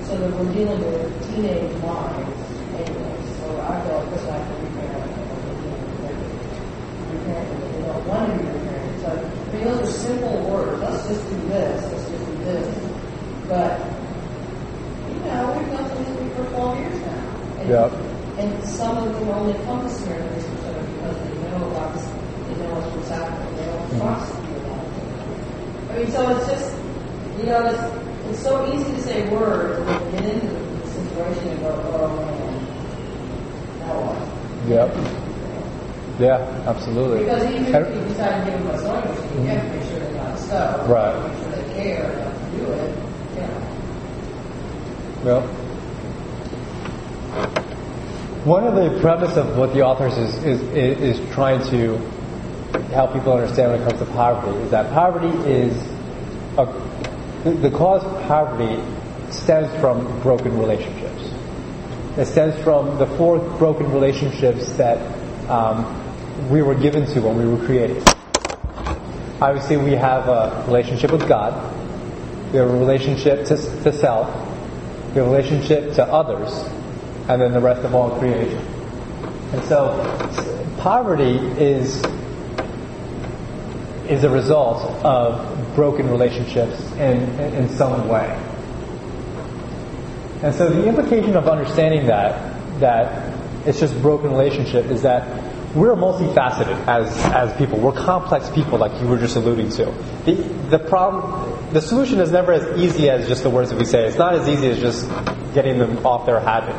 So 0.09 0.17
that 0.17 0.31
we're 0.35 0.51
dealing 0.51 0.81
with 0.81 1.07
teenage 1.29 1.71
minds 1.79 2.41
anyway. 2.75 3.15
So 3.39 3.45
I 3.63 3.79
feel 3.85 3.95
like 4.01 4.09
this 4.11 4.25
reparent 4.25 4.49
them. 4.59 4.70
Them. 7.25 7.71
They 7.73 7.81
don't 7.87 8.07
want 8.07 8.31
to 8.31 8.37
be 8.37 8.43
reparented. 8.49 9.01
So, 9.01 9.09
I 9.11 9.53
mean, 9.53 9.63
those 9.65 9.81
are 9.81 9.91
simple 9.91 10.41
words. 10.49 10.81
Let's 10.81 11.07
just 11.07 11.29
do 11.29 11.35
this. 11.47 11.83
Let's 11.91 12.09
just 12.09 12.25
do 12.25 12.33
this. 12.43 12.67
But, 13.47 13.79
you 15.09 15.19
know, 15.25 15.57
we've 15.57 15.71
done 15.71 15.89
things 15.89 16.35
for 16.35 16.45
12 16.49 16.79
years 16.79 16.99
now. 17.05 17.27
And, 17.59 17.69
Yep. 17.69 17.91
and 18.39 18.63
some 18.65 18.97
of 18.97 19.13
them 19.19 19.29
only 19.29 19.53
come 19.65 19.81
to 19.83 19.89
Samaritan 19.93 20.41
Center 20.41 20.81
because 20.81 21.17
they 21.17 21.51
know 21.51 21.67
about 21.71 21.93
this, 21.93 22.05
they 22.05 22.55
know 22.63 22.73
what's 22.73 23.09
happening. 23.09 23.55
They 23.55 23.65
don't 23.65 23.89
trust 23.99 24.33
you 24.47 24.55
about 24.57 24.85
it. 24.87 25.91
I 25.91 25.97
mean, 25.99 26.11
so 26.11 26.19
it's 26.37 26.47
just, 26.47 26.75
you 27.37 27.45
know, 27.45 27.65
it's, 27.67 27.83
it's 28.29 28.39
so 28.43 28.73
easy 28.73 28.91
to 28.91 29.01
say 29.01 29.27
words 29.29 29.77
and 29.79 30.11
get 30.13 30.23
into 30.25 30.47
the 30.47 30.87
situation 30.87 31.49
and 31.49 31.59
go, 31.59 31.69
oh 31.93 32.15
man, 32.15 32.55
now 33.79 33.99
what? 33.99 34.69
Yep. 34.69 35.20
Yeah, 36.19 36.37
absolutely. 36.67 37.19
Because 37.19 37.43
even 37.43 37.65
if 37.65 37.95
you 37.95 38.01
decide 38.09 38.45
to 38.45 38.51
give 38.51 38.59
them 38.59 38.69
a 38.69 38.73
machine, 38.73 39.41
you 39.41 39.47
have 39.47 39.61
to 39.63 39.77
make 39.77 39.89
sure 39.89 39.99
they're 39.99 40.13
not 40.13 40.37
stuck. 40.37 40.87
Right. 40.87 41.29
Make 41.29 41.39
sure 41.39 41.51
they 41.51 41.73
care 41.73 42.11
enough 42.11 42.51
to 42.51 42.57
do 42.57 42.65
it, 42.73 43.11
know. 45.23 45.41
Well, 45.41 45.41
one 48.43 48.65
of 48.65 48.75
the 48.75 48.99
premise 48.99 49.37
of 49.37 49.55
what 49.55 49.73
the 49.73 49.83
authors 49.83 50.17
is, 50.17 50.43
is, 50.43 50.61
is, 50.73 51.19
is 51.19 51.33
trying 51.33 51.63
to 51.69 51.97
help 52.91 53.13
people 53.13 53.33
understand 53.33 53.71
when 53.71 53.81
it 53.81 53.87
comes 53.87 53.99
to 53.99 54.05
poverty 54.13 54.57
is 54.59 54.71
that 54.71 54.91
poverty 54.93 55.29
is 55.49 55.75
a, 56.57 56.65
the, 57.43 57.51
the 57.51 57.71
cause 57.71 58.03
of 58.03 58.21
poverty 58.23 58.81
stems 59.31 59.69
from 59.79 60.21
broken 60.21 60.57
relationships. 60.57 61.31
It 62.17 62.25
stems 62.25 62.61
from 62.63 62.97
the 62.97 63.05
four 63.05 63.39
broken 63.57 63.91
relationships 63.91 64.71
that 64.73 64.97
um, 65.49 66.00
we 66.49 66.61
were 66.61 66.75
given 66.75 67.05
to 67.13 67.21
when 67.21 67.37
we 67.37 67.45
were 67.45 67.63
created. 67.65 68.03
Obviously, 69.41 69.77
we 69.77 69.91
have 69.93 70.27
a 70.27 70.63
relationship 70.67 71.11
with 71.11 71.27
God. 71.27 71.53
We 72.51 72.59
have 72.59 72.69
a 72.69 72.77
relationship 72.77 73.45
to, 73.47 73.55
to 73.55 73.93
self. 73.93 74.27
We 75.09 75.15
have 75.15 75.27
a 75.27 75.29
relationship 75.29 75.93
to 75.95 76.05
others, 76.05 76.51
and 77.27 77.41
then 77.41 77.53
the 77.53 77.59
rest 77.59 77.81
of 77.81 77.95
all 77.95 78.17
creation. 78.19 78.59
And 79.51 79.63
so, 79.65 79.97
poverty 80.79 81.37
is 81.59 82.03
is 84.07 84.23
a 84.23 84.29
result 84.29 84.83
of 85.05 85.75
broken 85.75 86.09
relationships 86.09 86.81
in, 86.93 87.17
in, 87.39 87.53
in 87.53 87.69
some 87.69 88.07
way. 88.07 88.27
And 90.43 90.53
so, 90.53 90.69
the 90.69 90.87
implication 90.87 91.35
of 91.35 91.47
understanding 91.47 92.07
that 92.07 92.79
that 92.79 93.31
it's 93.65 93.79
just 93.79 93.99
broken 94.01 94.31
relationship 94.31 94.85
is 94.87 95.03
that 95.03 95.40
we're 95.75 95.95
multifaceted 95.95 96.85
as 96.87 97.17
as 97.25 97.55
people. 97.57 97.79
We're 97.79 97.93
complex 97.93 98.49
people, 98.49 98.77
like 98.77 98.99
you 99.01 99.07
were 99.07 99.17
just 99.17 99.35
alluding 99.35 99.69
to. 99.71 99.85
The 100.25 100.33
the 100.69 100.79
problem, 100.79 101.73
the 101.73 101.81
solution 101.81 102.19
is 102.19 102.31
never 102.31 102.51
as 102.51 102.77
easy 102.77 103.09
as 103.09 103.27
just 103.27 103.43
the 103.43 103.49
words 103.49 103.69
that 103.69 103.79
we 103.79 103.85
say. 103.85 104.05
It's 104.05 104.17
not 104.17 104.35
as 104.35 104.47
easy 104.47 104.67
as 104.67 104.79
just 104.79 105.09
getting 105.53 105.77
them 105.77 106.05
off 106.05 106.25
their 106.25 106.39
habit, 106.39 106.75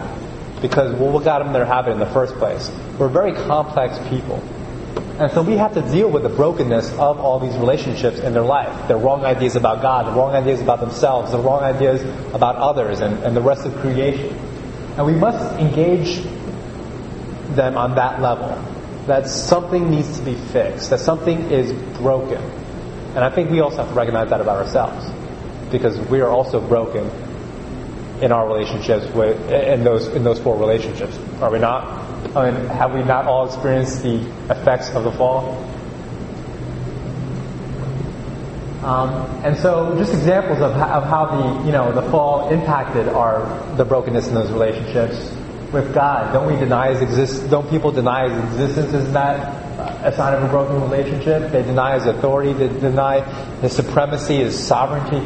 because 0.60 0.94
well, 0.94 1.10
what 1.10 1.24
got 1.24 1.42
them 1.42 1.52
their 1.52 1.64
habit 1.64 1.92
in 1.92 1.98
the 1.98 2.06
first 2.06 2.34
place? 2.34 2.70
We're 2.98 3.08
very 3.08 3.32
complex 3.32 3.98
people. 4.08 4.42
And 5.18 5.30
so 5.32 5.42
we 5.42 5.56
have 5.56 5.74
to 5.74 5.82
deal 5.82 6.10
with 6.10 6.22
the 6.22 6.30
brokenness 6.30 6.90
of 6.92 7.20
all 7.20 7.38
these 7.38 7.56
relationships 7.56 8.18
in 8.18 8.32
their 8.32 8.42
life. 8.42 8.88
Their 8.88 8.96
wrong 8.96 9.24
ideas 9.24 9.56
about 9.56 9.80
God, 9.82 10.06
the 10.06 10.12
wrong 10.12 10.34
ideas 10.34 10.60
about 10.60 10.80
themselves, 10.80 11.30
the 11.32 11.38
wrong 11.38 11.62
ideas 11.62 12.02
about 12.34 12.56
others 12.56 13.00
and, 13.00 13.22
and 13.22 13.36
the 13.36 13.40
rest 13.40 13.64
of 13.66 13.74
creation. 13.76 14.34
And 14.96 15.06
we 15.06 15.14
must 15.14 15.58
engage 15.60 16.22
them 17.54 17.76
on 17.76 17.94
that 17.94 18.20
level. 18.20 18.48
That 19.06 19.28
something 19.28 19.90
needs 19.90 20.18
to 20.18 20.24
be 20.24 20.34
fixed, 20.34 20.90
that 20.90 21.00
something 21.00 21.50
is 21.50 21.72
broken. 21.98 22.42
And 23.14 23.18
I 23.18 23.30
think 23.30 23.50
we 23.50 23.60
also 23.60 23.78
have 23.78 23.88
to 23.88 23.94
recognize 23.94 24.30
that 24.30 24.40
about 24.40 24.64
ourselves. 24.64 25.10
Because 25.70 25.98
we 26.08 26.20
are 26.20 26.28
also 26.28 26.60
broken 26.60 27.10
in 28.22 28.30
our 28.30 28.46
relationships 28.46 29.12
with 29.14 29.50
in 29.50 29.82
those 29.84 30.06
in 30.08 30.22
those 30.22 30.38
four 30.38 30.56
relationships. 30.56 31.18
Are 31.40 31.50
we 31.50 31.58
not? 31.58 31.84
I 32.36 32.50
mean, 32.50 32.66
have 32.68 32.94
we 32.94 33.02
not 33.02 33.26
all 33.26 33.46
experienced 33.46 34.02
the 34.02 34.20
effects 34.48 34.90
of 34.90 35.04
the 35.04 35.12
fall? 35.12 35.68
Um, 38.84 39.10
and 39.44 39.56
so, 39.56 39.96
just 39.96 40.12
examples 40.12 40.60
of 40.60 40.72
of 40.72 41.04
how 41.04 41.26
the 41.26 41.66
you 41.66 41.72
know 41.72 41.92
the 41.92 42.02
fall 42.10 42.50
impacted 42.50 43.08
our 43.08 43.46
the 43.76 43.84
brokenness 43.84 44.28
in 44.28 44.34
those 44.34 44.50
relationships 44.50 45.34
with 45.72 45.94
God. 45.94 46.32
Don't 46.32 46.46
we 46.46 46.58
deny 46.58 46.92
His 46.92 47.02
exist? 47.02 47.50
Don't 47.50 47.68
people 47.70 47.90
deny 47.90 48.28
His 48.28 48.44
existence? 48.52 48.94
Isn't 48.94 49.12
that 49.14 50.04
a 50.04 50.14
sign 50.14 50.34
of 50.34 50.42
a 50.42 50.48
broken 50.48 50.80
relationship? 50.82 51.50
They 51.50 51.62
deny 51.62 51.94
His 51.94 52.06
authority. 52.06 52.52
They 52.52 52.68
deny 52.68 53.20
His 53.60 53.74
supremacy, 53.74 54.36
His 54.36 54.58
sovereignty 54.58 55.20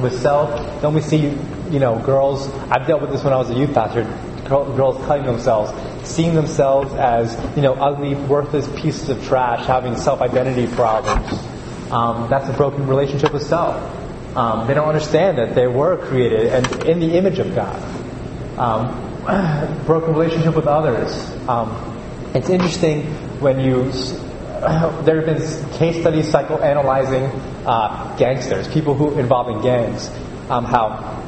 with 0.00 0.20
self. 0.20 0.82
Don't 0.82 0.94
we 0.94 1.00
see 1.00 1.36
you 1.70 1.78
know 1.78 1.98
girls? 1.98 2.48
I've 2.70 2.86
dealt 2.86 3.00
with 3.00 3.10
this 3.10 3.24
when 3.24 3.32
I 3.32 3.36
was 3.36 3.50
a 3.50 3.54
youth 3.54 3.74
pastor. 3.74 4.04
Girls 4.48 5.02
cutting 5.06 5.24
themselves, 5.24 5.72
seeing 6.06 6.34
themselves 6.34 6.92
as 6.94 7.34
you 7.56 7.62
know 7.62 7.74
ugly, 7.74 8.14
worthless 8.14 8.68
pieces 8.80 9.08
of 9.08 9.24
trash, 9.24 9.66
having 9.66 9.96
self-identity 9.96 10.66
problems. 10.74 11.32
Um, 11.90 12.28
that's 12.28 12.48
a 12.48 12.52
broken 12.52 12.86
relationship 12.86 13.32
with 13.32 13.42
self. 13.42 13.76
Um, 14.36 14.66
they 14.66 14.74
don't 14.74 14.88
understand 14.88 15.38
that 15.38 15.54
they 15.54 15.66
were 15.66 15.96
created 15.96 16.46
and 16.48 16.84
in 16.84 17.00
the 17.00 17.16
image 17.16 17.38
of 17.38 17.54
God. 17.54 17.80
Um, 18.58 19.13
broken 19.86 20.12
relationship 20.12 20.54
with 20.54 20.66
others. 20.66 21.14
Um, 21.48 21.70
it's 22.34 22.50
interesting 22.50 23.04
when 23.40 23.60
you. 23.60 23.90
There 25.04 25.20
have 25.20 25.26
been 25.26 25.70
case 25.78 26.00
studies 26.00 26.32
psychoanalyzing 26.32 27.28
uh, 27.66 28.16
gangsters, 28.16 28.66
people 28.68 28.94
who 28.94 29.18
involved 29.18 29.50
in 29.50 29.60
gangs, 29.62 30.10
um, 30.48 30.64
how 30.64 31.22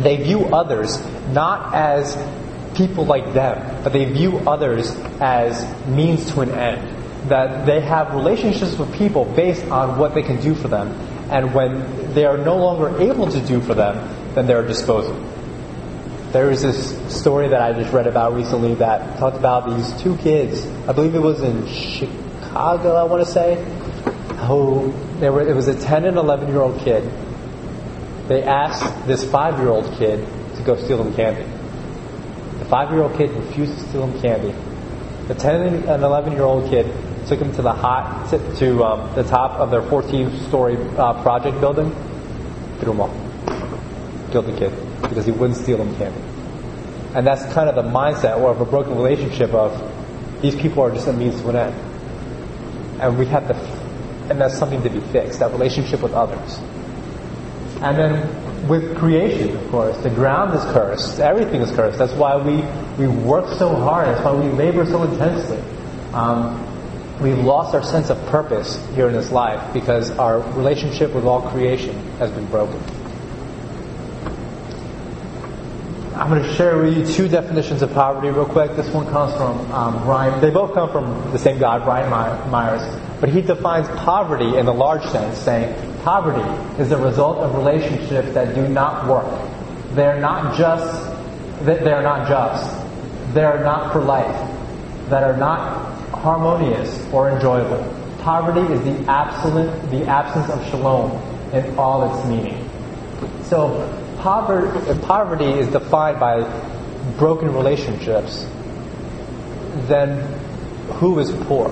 they 0.00 0.16
view 0.16 0.46
others 0.46 1.00
not 1.28 1.74
as 1.74 2.16
people 2.76 3.04
like 3.06 3.32
them, 3.32 3.82
but 3.82 3.92
they 3.92 4.04
view 4.04 4.38
others 4.40 4.94
as 5.20 5.64
means 5.86 6.32
to 6.32 6.40
an 6.40 6.50
end. 6.50 7.28
That 7.30 7.64
they 7.64 7.80
have 7.80 8.14
relationships 8.14 8.76
with 8.76 8.92
people 8.94 9.24
based 9.24 9.64
on 9.66 9.98
what 9.98 10.14
they 10.14 10.22
can 10.22 10.40
do 10.40 10.54
for 10.54 10.68
them, 10.68 10.88
and 11.30 11.54
when 11.54 12.12
they 12.14 12.26
are 12.26 12.36
no 12.36 12.56
longer 12.56 13.00
able 13.00 13.30
to 13.30 13.40
do 13.40 13.60
for 13.60 13.74
them, 13.74 14.34
then 14.34 14.46
they're 14.46 14.66
disposable. 14.66 15.22
There 16.34 16.46
was 16.46 16.62
this 16.62 17.16
story 17.16 17.46
that 17.46 17.60
I 17.60 17.72
just 17.74 17.92
read 17.92 18.08
about 18.08 18.34
recently 18.34 18.74
that 18.74 19.20
talked 19.20 19.36
about 19.36 19.70
these 19.70 20.02
two 20.02 20.16
kids. 20.16 20.66
I 20.88 20.92
believe 20.92 21.14
it 21.14 21.20
was 21.20 21.40
in 21.40 21.64
Chicago, 21.68 22.96
I 22.96 23.04
want 23.04 23.24
to 23.24 23.30
say, 23.30 23.54
who 24.48 24.92
there 25.20 25.32
were, 25.32 25.48
it 25.48 25.54
was 25.54 25.68
a 25.68 25.80
10 25.80 26.06
and 26.06 26.16
11 26.16 26.48
year 26.48 26.60
old 26.60 26.80
kid. 26.80 27.08
They 28.26 28.42
asked 28.42 29.06
this 29.06 29.24
five 29.30 29.60
year 29.60 29.68
old 29.68 29.84
kid 29.96 30.26
to 30.56 30.62
go 30.64 30.74
steal 30.74 31.04
them 31.04 31.14
candy. 31.14 31.48
The 32.58 32.64
five 32.64 32.90
year 32.90 33.02
old 33.04 33.16
kid 33.16 33.30
refused 33.30 33.78
to 33.78 33.88
steal 33.90 34.04
them 34.08 34.20
candy. 34.20 34.52
The 35.28 35.36
10 35.36 35.86
and 35.88 36.02
11 36.02 36.32
year 36.32 36.42
old 36.42 36.68
kid 36.68 36.92
took 37.28 37.38
him 37.38 37.54
to 37.54 37.62
the 37.62 37.72
hot 37.72 38.28
to, 38.30 38.56
to 38.56 38.82
um, 38.82 39.14
the 39.14 39.22
top 39.22 39.60
of 39.60 39.70
their 39.70 39.82
14 39.82 40.36
story 40.48 40.76
uh, 40.98 41.22
project 41.22 41.60
building, 41.60 41.94
threw 42.80 42.90
him 42.90 43.02
off, 43.02 44.32
killed 44.32 44.46
the 44.46 44.58
kid 44.58 44.83
because 45.08 45.26
he 45.26 45.32
wouldn't 45.32 45.58
steal 45.58 45.78
them 45.78 45.94
candy. 45.96 46.20
And 47.14 47.26
that's 47.26 47.44
kind 47.52 47.68
of 47.68 47.76
the 47.76 47.82
mindset 47.82 48.38
or 48.38 48.50
of 48.50 48.60
a 48.60 48.64
broken 48.64 48.96
relationship 48.96 49.52
of 49.54 49.72
these 50.42 50.56
people 50.56 50.82
are 50.82 50.90
just 50.90 51.06
a 51.06 51.12
means 51.12 51.40
to 51.40 51.48
an 51.48 51.56
end. 51.56 53.00
And 53.00 53.18
we 53.18 53.26
have 53.26 53.46
to, 53.48 53.54
and 54.30 54.40
that's 54.40 54.58
something 54.58 54.82
to 54.82 54.90
be 54.90 55.00
fixed, 55.00 55.38
that 55.38 55.52
relationship 55.52 56.02
with 56.02 56.12
others. 56.12 56.58
And 57.82 57.96
then 57.98 58.68
with 58.68 58.96
creation, 58.96 59.56
of 59.56 59.70
course, 59.70 59.96
the 59.98 60.10
ground 60.10 60.54
is 60.54 60.62
cursed, 60.72 61.20
everything 61.20 61.60
is 61.60 61.70
cursed. 61.70 61.98
That's 61.98 62.12
why 62.12 62.36
we, 62.36 62.62
we 62.98 63.12
work 63.12 63.46
so 63.58 63.74
hard, 63.74 64.08
that's 64.08 64.24
why 64.24 64.32
we 64.34 64.48
labor 64.52 64.84
so 64.86 65.02
intensely. 65.02 65.62
Um, 66.12 66.60
we've 67.20 67.38
lost 67.38 67.74
our 67.74 67.82
sense 67.82 68.10
of 68.10 68.24
purpose 68.26 68.84
here 68.94 69.06
in 69.06 69.12
this 69.12 69.30
life 69.30 69.72
because 69.72 70.10
our 70.18 70.40
relationship 70.52 71.14
with 71.14 71.24
all 71.24 71.42
creation 71.50 71.96
has 72.18 72.30
been 72.30 72.46
broken. 72.46 72.82
I'm 76.14 76.30
going 76.30 76.44
to 76.44 76.54
share 76.54 76.78
with 76.78 76.96
you 76.96 77.04
two 77.04 77.26
definitions 77.26 77.82
of 77.82 77.92
poverty 77.92 78.28
real 78.28 78.46
quick. 78.46 78.76
This 78.76 78.88
one 78.94 79.04
comes 79.08 79.34
from 79.36 79.58
um, 79.72 80.00
Brian. 80.04 80.40
They 80.40 80.50
both 80.50 80.72
come 80.72 80.92
from 80.92 81.32
the 81.32 81.38
same 81.40 81.58
guy, 81.58 81.80
Brian 81.80 82.08
Myers. 82.08 82.82
But 83.20 83.30
he 83.30 83.42
defines 83.42 83.88
poverty 84.02 84.56
in 84.56 84.64
the 84.64 84.72
large 84.72 85.02
sense, 85.06 85.36
saying 85.38 85.74
poverty 86.02 86.48
is 86.80 86.88
the 86.88 86.98
result 86.98 87.38
of 87.38 87.56
relationships 87.56 88.32
that 88.32 88.54
do 88.54 88.68
not 88.68 89.08
work. 89.08 89.26
They're 89.96 90.20
not 90.20 90.56
just, 90.56 90.86
they're 91.64 92.02
not 92.02 92.28
just. 92.28 93.34
They're 93.34 93.64
not 93.64 93.92
for 93.92 94.00
life. 94.00 94.50
That 95.08 95.24
are 95.24 95.36
not 95.36 95.98
harmonious 96.10 97.04
or 97.12 97.28
enjoyable. 97.30 97.82
Poverty 98.20 98.72
is 98.72 98.84
the 98.84 99.10
absolute, 99.10 99.90
the 99.90 100.06
absence 100.06 100.48
of 100.48 100.64
shalom 100.70 101.10
in 101.52 101.76
all 101.76 102.14
its 102.14 102.24
meaning. 102.28 102.70
So 103.42 104.03
poverty, 104.24 105.00
poverty 105.02 105.44
is 105.44 105.68
defined 105.68 106.18
by 106.18 106.40
broken 107.18 107.52
relationships, 107.52 108.46
then 109.86 110.22
who 110.94 111.18
is 111.18 111.30
poor? 111.44 111.68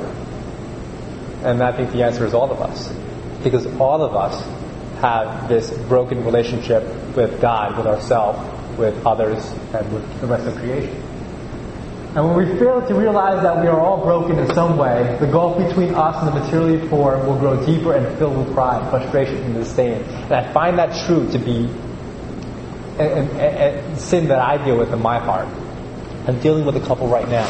And 1.45 1.63
I 1.63 1.73
think 1.73 1.93
the 1.93 2.03
answer 2.03 2.27
is 2.27 2.35
all 2.35 2.53
of 2.53 2.61
us. 2.61 2.93
Because 3.43 3.65
all 3.81 4.03
of 4.03 4.15
us 4.15 4.45
have 5.01 5.49
this 5.49 5.71
broken 5.89 6.27
relationship 6.27 6.85
with 7.17 7.41
God, 7.41 7.79
with 7.79 7.87
ourselves, 7.87 8.39
with 8.79 9.05
others, 9.07 9.43
and 9.73 9.91
with 9.91 10.21
the 10.21 10.27
rest 10.27 10.47
of 10.47 10.55
creation. 10.57 10.95
And 12.15 12.29
when 12.29 12.37
we 12.37 12.59
fail 12.59 12.87
to 12.87 12.95
realize 12.95 13.43
that 13.43 13.63
we 13.63 13.67
are 13.69 13.81
all 13.81 14.05
broken 14.05 14.39
in 14.39 14.55
some 14.55 14.77
way, 14.77 15.17
the 15.19 15.27
gulf 15.27 15.57
between 15.57 15.95
us 15.95 16.23
and 16.23 16.29
the 16.29 16.39
materially 16.39 16.87
poor 16.89 17.17
will 17.25 17.39
grow 17.39 17.65
deeper 17.65 17.95
and 17.95 18.19
filled 18.19 18.37
with 18.37 18.53
pride, 18.53 18.91
frustration, 18.91 19.39
and 19.39 19.55
disdain. 19.55 20.03
And 20.03 20.35
I 20.35 20.53
find 20.53 20.79
that 20.79 21.07
true 21.07 21.27
to 21.33 21.39
be 21.39 21.71
and, 22.99 23.31
and, 23.31 23.41
and 23.41 23.99
sin 23.99 24.29
that 24.29 24.39
I 24.39 24.63
deal 24.65 24.77
with 24.77 24.93
in 24.93 25.01
my 25.01 25.19
heart. 25.19 25.49
I'm 26.27 26.39
dealing 26.41 26.65
with 26.65 26.77
a 26.77 26.81
couple 26.81 27.09
right 27.09 27.29
now 27.29 27.47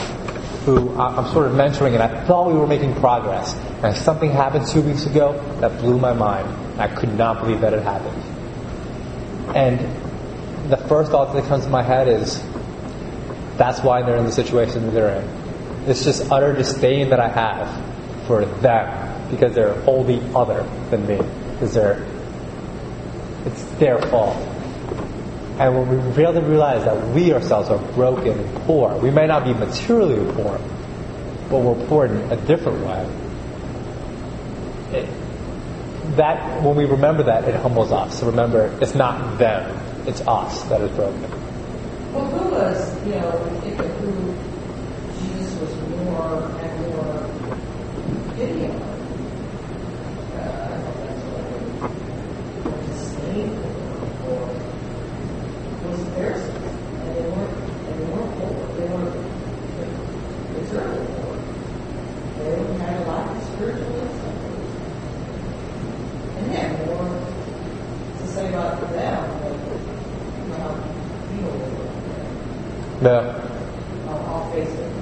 who 0.65 0.97
I'm 0.97 1.33
sort 1.33 1.47
of 1.47 1.53
mentoring, 1.55 1.95
and 1.95 2.03
I 2.03 2.25
thought 2.25 2.47
we 2.47 2.55
were 2.55 2.69
making 2.69 2.95
progress. 2.95 3.55
And 3.83 3.97
something 3.97 4.31
happened 4.31 4.69
two 4.69 4.81
weeks 4.81 5.07
ago 5.07 5.33
that 5.61 5.79
blew 5.79 5.99
my 5.99 6.13
mind. 6.13 6.81
I 6.81 6.87
could 6.87 7.19
not 7.19 7.41
believe 7.41 7.61
that 7.63 7.75
it 7.75 7.83
happened. 7.83 8.23
And 9.57 9.81
the 10.71 10.77
first 10.77 11.11
thought 11.11 11.35
that 11.35 11.45
comes 11.47 11.65
to 11.65 11.71
my 11.71 11.83
head 11.83 12.07
is, 12.07 12.41
that's 13.57 13.81
why 13.81 14.03
they're 14.03 14.17
in 14.17 14.25
the 14.25 14.33
situation 14.33 14.87
that 14.87 14.93
they're 14.93 15.21
in. 15.21 15.91
It's 15.91 16.05
just 16.05 16.31
utter 16.31 16.53
disdain 16.53 17.11
that 17.11 17.19
I 17.19 17.29
have 17.29 18.27
for 18.29 18.45
them 18.45 19.31
because 19.31 19.55
they're 19.55 19.75
wholly 19.83 20.23
other 20.35 20.63
than 20.91 21.07
me. 21.09 21.17
Because 21.53 21.75
they're, 21.75 22.07
it's 23.45 23.65
their 23.81 24.01
fault. 24.03 24.37
And 25.59 25.75
when 25.77 26.07
we 26.07 26.13
fail 26.15 26.33
to 26.33 26.41
realize 26.41 26.85
that 26.85 27.09
we 27.09 27.33
ourselves 27.33 27.69
are 27.69 27.79
broken 27.95 28.39
and 28.39 28.57
poor, 28.63 28.97
we 28.97 29.11
may 29.11 29.27
not 29.27 29.45
be 29.45 29.53
materially 29.53 30.25
poor, 30.35 30.59
but 31.51 31.59
we're 31.61 31.87
poor 31.87 32.07
in 32.07 32.33
a 32.33 32.37
different 32.37 32.85
way. 32.87 33.07
That 36.17 36.63
when 36.63 36.75
we 36.77 36.85
remember 36.85 37.23
that, 37.25 37.45
it 37.49 37.55
humbles 37.55 37.93
us. 37.93 38.19
So 38.21 38.27
remember, 38.27 38.71
it's 38.81 38.95
not 38.95 39.39
them; 39.39 39.79
it's 40.07 40.21
us 40.23 40.63
that 40.65 40.81
is 40.81 40.91
broken. 40.93 41.31
Well, 42.13 42.27
who 42.27 42.51
was, 42.51 43.07
you 43.07 43.13
know, 43.13 43.31
who 43.31 44.35
Jesus 45.21 45.55
was 45.61 45.75
more 46.05 46.53
video. 48.35 48.71
Uh, 50.33 50.41
I 50.43 50.69
don't 50.69 50.83
know 50.83 50.91
if 50.91 50.97
that's 51.07 51.23
what 51.25 51.41
it 51.41 51.51
was. 51.63 51.93
Disdain 52.89 53.49
was 55.87 56.01
theirs, 56.17 56.43
and 56.43 57.09
they 57.17 57.23
weren't, 57.23 57.55
and 57.87 57.95
they 57.99 58.07
weren't 58.13 58.33
poor. 58.39 58.55
They 58.77 58.87
weren't 58.93 59.15
materially 60.59 61.07
poor. 61.07 61.35
They 62.39 62.51
had 62.79 62.95
a 63.01 63.05
lot 63.07 63.25
of 63.31 63.39
spiritual 63.55 63.93
insight. 63.95 64.41
And 66.39 66.45
they 66.51 66.57
had 66.57 66.71
more 66.87 67.09
to 68.19 68.25
say 68.27 68.45
about 68.49 68.81
them 68.81 69.21
than 69.41 70.51
how 70.59 70.71
people 71.31 71.53
were. 71.53 71.93
Yeah. 73.03 73.23
I'll, 74.09 74.23
I'll 74.27 74.47
face 74.53 74.75
it. 74.75 74.93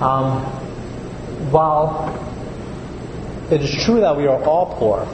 Um, 0.00 0.42
while 1.50 1.88
it 3.50 3.60
is 3.62 3.70
true 3.88 4.00
that 4.00 4.14
we 4.14 4.26
are 4.26 4.44
all 4.44 4.66
poor, 4.74 5.08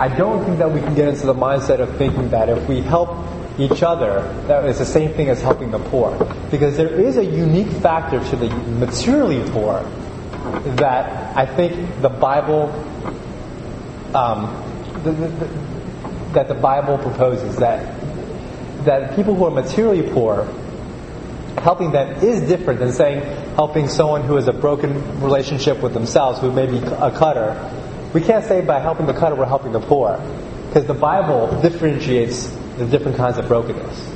I 0.00 0.08
don't 0.08 0.44
think 0.44 0.58
that 0.58 0.72
we 0.72 0.80
can 0.80 0.96
get 0.96 1.06
into 1.06 1.26
the 1.26 1.34
mindset 1.34 1.78
of 1.78 1.96
thinking 1.96 2.30
that 2.30 2.48
if 2.48 2.68
we 2.68 2.80
help 2.80 3.10
each 3.56 3.84
other, 3.84 4.22
that 4.48 4.64
is 4.64 4.78
the 4.78 4.84
same 4.84 5.12
thing 5.12 5.28
as 5.28 5.40
helping 5.40 5.70
the 5.70 5.78
poor. 5.78 6.10
Because 6.50 6.76
there 6.76 6.92
is 6.92 7.18
a 7.18 7.24
unique 7.24 7.70
factor 7.80 8.18
to 8.30 8.36
the 8.36 8.48
materially 8.80 9.48
poor 9.52 9.84
that 10.74 11.36
I 11.36 11.46
think 11.46 12.02
the 12.02 12.08
Bible, 12.08 12.68
um, 14.12 14.50
the, 15.04 15.12
the, 15.12 15.28
the, 15.28 15.46
that 16.32 16.48
the 16.48 16.54
Bible 16.54 16.98
proposes 16.98 17.56
that 17.58 17.94
that 18.86 19.14
people 19.14 19.36
who 19.36 19.44
are 19.44 19.50
materially 19.52 20.02
poor, 20.02 20.48
helping 21.58 21.92
them 21.92 22.24
is 22.24 22.40
different 22.48 22.80
than 22.80 22.90
saying 22.90 23.22
helping 23.58 23.88
someone 23.88 24.22
who 24.22 24.36
has 24.36 24.46
a 24.46 24.52
broken 24.52 25.20
relationship 25.20 25.82
with 25.82 25.92
themselves, 25.92 26.38
who 26.38 26.52
may 26.52 26.64
be 26.64 26.78
a 26.78 27.10
cutter, 27.10 27.58
we 28.14 28.20
can't 28.20 28.44
say 28.44 28.60
by 28.60 28.78
helping 28.78 29.04
the 29.04 29.12
cutter 29.12 29.34
we're 29.34 29.44
helping 29.44 29.72
the 29.72 29.80
poor, 29.80 30.16
because 30.68 30.86
the 30.86 30.94
Bible 30.94 31.60
differentiates 31.60 32.50
the 32.76 32.86
different 32.86 33.16
kinds 33.16 33.36
of 33.36 33.48
brokenness. 33.48 34.14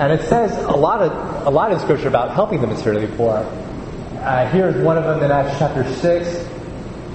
And 0.00 0.12
it 0.12 0.22
says 0.22 0.50
a 0.64 0.72
lot 0.72 1.02
of 1.02 1.46
a 1.46 1.50
lot 1.50 1.70
in 1.70 1.78
Scripture 1.78 2.08
about 2.08 2.34
helping 2.34 2.60
the 2.60 2.66
materially 2.66 3.06
poor. 3.16 3.36
Uh, 3.36 4.48
here's 4.48 4.74
one 4.82 4.98
of 4.98 5.04
them 5.04 5.22
in 5.22 5.30
Acts 5.30 5.56
chapter 5.60 5.84
six. 6.02 6.44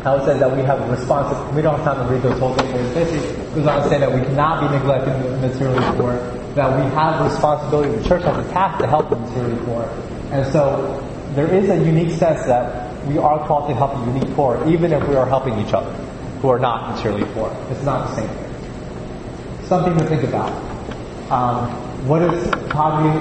How 0.01 0.15
it 0.15 0.23
says 0.23 0.39
that 0.39 0.55
we 0.55 0.63
have 0.63 0.80
a 0.80 0.89
responsibility. 0.89 1.57
We 1.57 1.61
don't 1.61 1.76
have 1.82 1.97
time 1.97 2.07
to 2.07 2.13
read 2.13 2.23
those 2.23 2.39
whole 2.39 2.53
things. 2.53 2.93
Basically, 2.93 3.28
it 3.28 3.55
goes 3.55 3.67
on 3.67 3.84
to 3.84 3.89
say 3.89 3.99
that 3.99 4.13
we 4.13 4.21
cannot 4.21 4.61
be 4.61 4.78
neglecting 4.78 5.21
the 5.23 5.38
materially 5.45 5.84
poor. 5.97 6.15
That 6.55 6.71
we 6.80 6.89
have 6.95 7.19
a 7.19 7.23
responsibility. 7.26 7.95
The 7.97 8.07
church 8.07 8.23
has 8.23 8.47
a 8.47 8.49
task 8.53 8.80
to 8.80 8.88
help 8.88 9.09
the 9.09 9.17
materially 9.17 9.59
poor. 9.65 9.84
And 10.32 10.45
so 10.53 11.05
there 11.36 11.53
is 11.53 11.69
a 11.69 11.77
unique 11.77 12.17
sense 12.17 12.45
that 12.45 13.05
we 13.07 13.17
are 13.17 13.45
called 13.47 13.69
to 13.69 13.75
help 13.75 13.93
the 13.93 14.11
unique 14.11 14.33
poor, 14.36 14.63
even 14.67 14.91
if 14.93 15.07
we 15.07 15.15
are 15.15 15.25
helping 15.25 15.59
each 15.59 15.73
other 15.73 15.91
who 16.41 16.49
are 16.49 16.59
not 16.59 16.95
materially 16.95 17.25
poor. 17.33 17.49
It's 17.69 17.83
not 17.83 18.09
the 18.09 18.15
same 18.15 18.29
thing. 18.29 19.65
Something 19.65 19.97
to 19.97 20.05
think 20.05 20.23
about. 20.23 20.51
Um, 21.31 21.69
what 22.07 22.21
is 22.21 22.49
poverty 22.69 23.19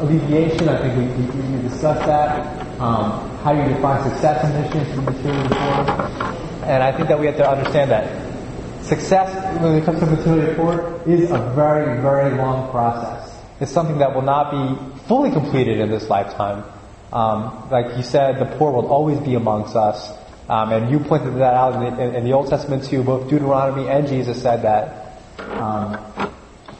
alleviation? 0.00 0.68
I 0.68 0.80
think 0.80 0.96
we, 0.96 1.24
we, 1.24 1.56
we 1.56 1.68
discussed 1.68 2.06
that. 2.06 2.66
Um, 2.80 3.28
how 3.40 3.52
you 3.52 3.74
define 3.74 4.02
success 4.10 4.44
in 4.44 4.62
missions 4.62 4.94
for 4.94 5.02
materially 5.02 5.48
poor. 5.48 6.30
And 6.64 6.82
I 6.82 6.92
think 6.92 7.08
that 7.08 7.18
we 7.18 7.26
have 7.26 7.36
to 7.36 7.50
understand 7.50 7.90
that 7.90 8.84
success, 8.84 9.60
when 9.60 9.76
it 9.76 9.84
comes 9.84 10.00
to 10.00 10.06
materially 10.06 10.54
poor, 10.54 11.00
is 11.06 11.30
a 11.30 11.38
very, 11.54 12.00
very 12.00 12.36
long 12.36 12.70
process. 12.70 13.30
It's 13.60 13.70
something 13.70 13.98
that 13.98 14.14
will 14.14 14.22
not 14.22 14.50
be 14.50 14.98
fully 15.06 15.30
completed 15.30 15.80
in 15.80 15.90
this 15.90 16.08
lifetime. 16.08 16.64
Um, 17.12 17.68
like 17.70 17.96
you 17.96 18.02
said, 18.02 18.38
the 18.38 18.56
poor 18.56 18.70
will 18.70 18.86
always 18.86 19.18
be 19.18 19.34
amongst 19.34 19.74
us. 19.74 20.12
Um, 20.48 20.72
and 20.72 20.90
you 20.90 20.98
pointed 20.98 21.34
that 21.36 21.54
out 21.54 21.74
in 21.74 21.96
the, 21.96 22.16
in 22.18 22.24
the, 22.24 22.32
Old 22.32 22.48
Testament 22.48 22.84
too. 22.84 23.02
Both 23.02 23.28
Deuteronomy 23.28 23.88
and 23.88 24.08
Jesus 24.08 24.40
said 24.42 24.62
that 24.62 25.20
um, 25.38 25.98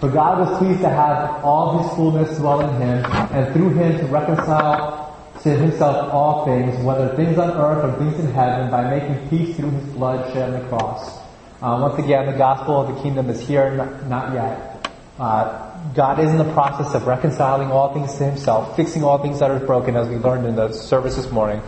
For 0.01 0.11
God 0.11 0.41
was 0.41 0.59
pleased 0.59 0.81
to 0.81 0.89
have 0.89 1.45
all 1.45 1.79
his 1.79 1.97
fullness 1.97 2.37
dwell 2.39 2.61
in 2.61 2.75
him, 2.81 3.05
and 3.33 3.53
through 3.53 3.71
him 3.71 3.99
to 3.99 4.07
reconcile 4.07 5.17
to 5.43 5.51
himself 5.51 6.13
all 6.13 6.45
things, 6.45 6.85
whether 6.85 7.15
things 7.17 7.39
on 7.39 7.51
earth 7.51 7.85
or 7.85 7.99
things 7.99 8.19
in 8.19 8.33
heaven, 8.33 8.71
by 8.71 8.91
making 8.91 9.29
peace 9.29 9.57
through 9.57 9.71
his 9.71 9.85
blood 9.91 10.33
shed 10.33 10.53
on 10.53 10.61
the 10.61 10.69
cross. 10.69 11.19
Uh, 11.63 11.79
once 11.81 12.03
again, 12.03 12.27
the 12.27 12.37
gospel 12.37 12.81
of 12.81 12.95
the 12.95 13.03
kingdom 13.03 13.31
is 13.31 13.41
here, 13.47 13.71
not, 13.75 14.07
not 14.09 14.35
yet. 14.35 14.91
Uh, 15.19 15.70
God 15.95 16.21
is 16.21 16.31
in 16.31 16.39
the 16.39 16.53
process 16.53 16.95
of 16.95 17.07
reconciling 17.07 17.71
all 17.71 17.93
things 17.93 18.17
to 18.19 18.25
himself, 18.25 18.77
fixing 18.77 19.03
all 19.03 19.19
things 19.19 19.41
that 19.41 19.51
are 19.51 19.59
broken, 19.59 19.97
as 19.97 20.09
we 20.09 20.17
learned 20.17 20.47
in 20.47 20.57
the 20.57 20.73
service 20.73 21.17
this 21.17 21.31
morning, 21.31 21.61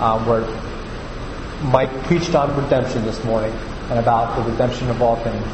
um, 0.00 0.26
where 0.26 0.42
Mike 1.70 1.90
preached 2.04 2.34
on 2.34 2.56
redemption 2.60 3.04
this 3.04 3.22
morning 3.24 3.52
and 3.90 3.98
about 3.98 4.36
the 4.36 4.50
redemption 4.50 4.88
of 4.90 5.00
all 5.02 5.16
things. 5.16 5.44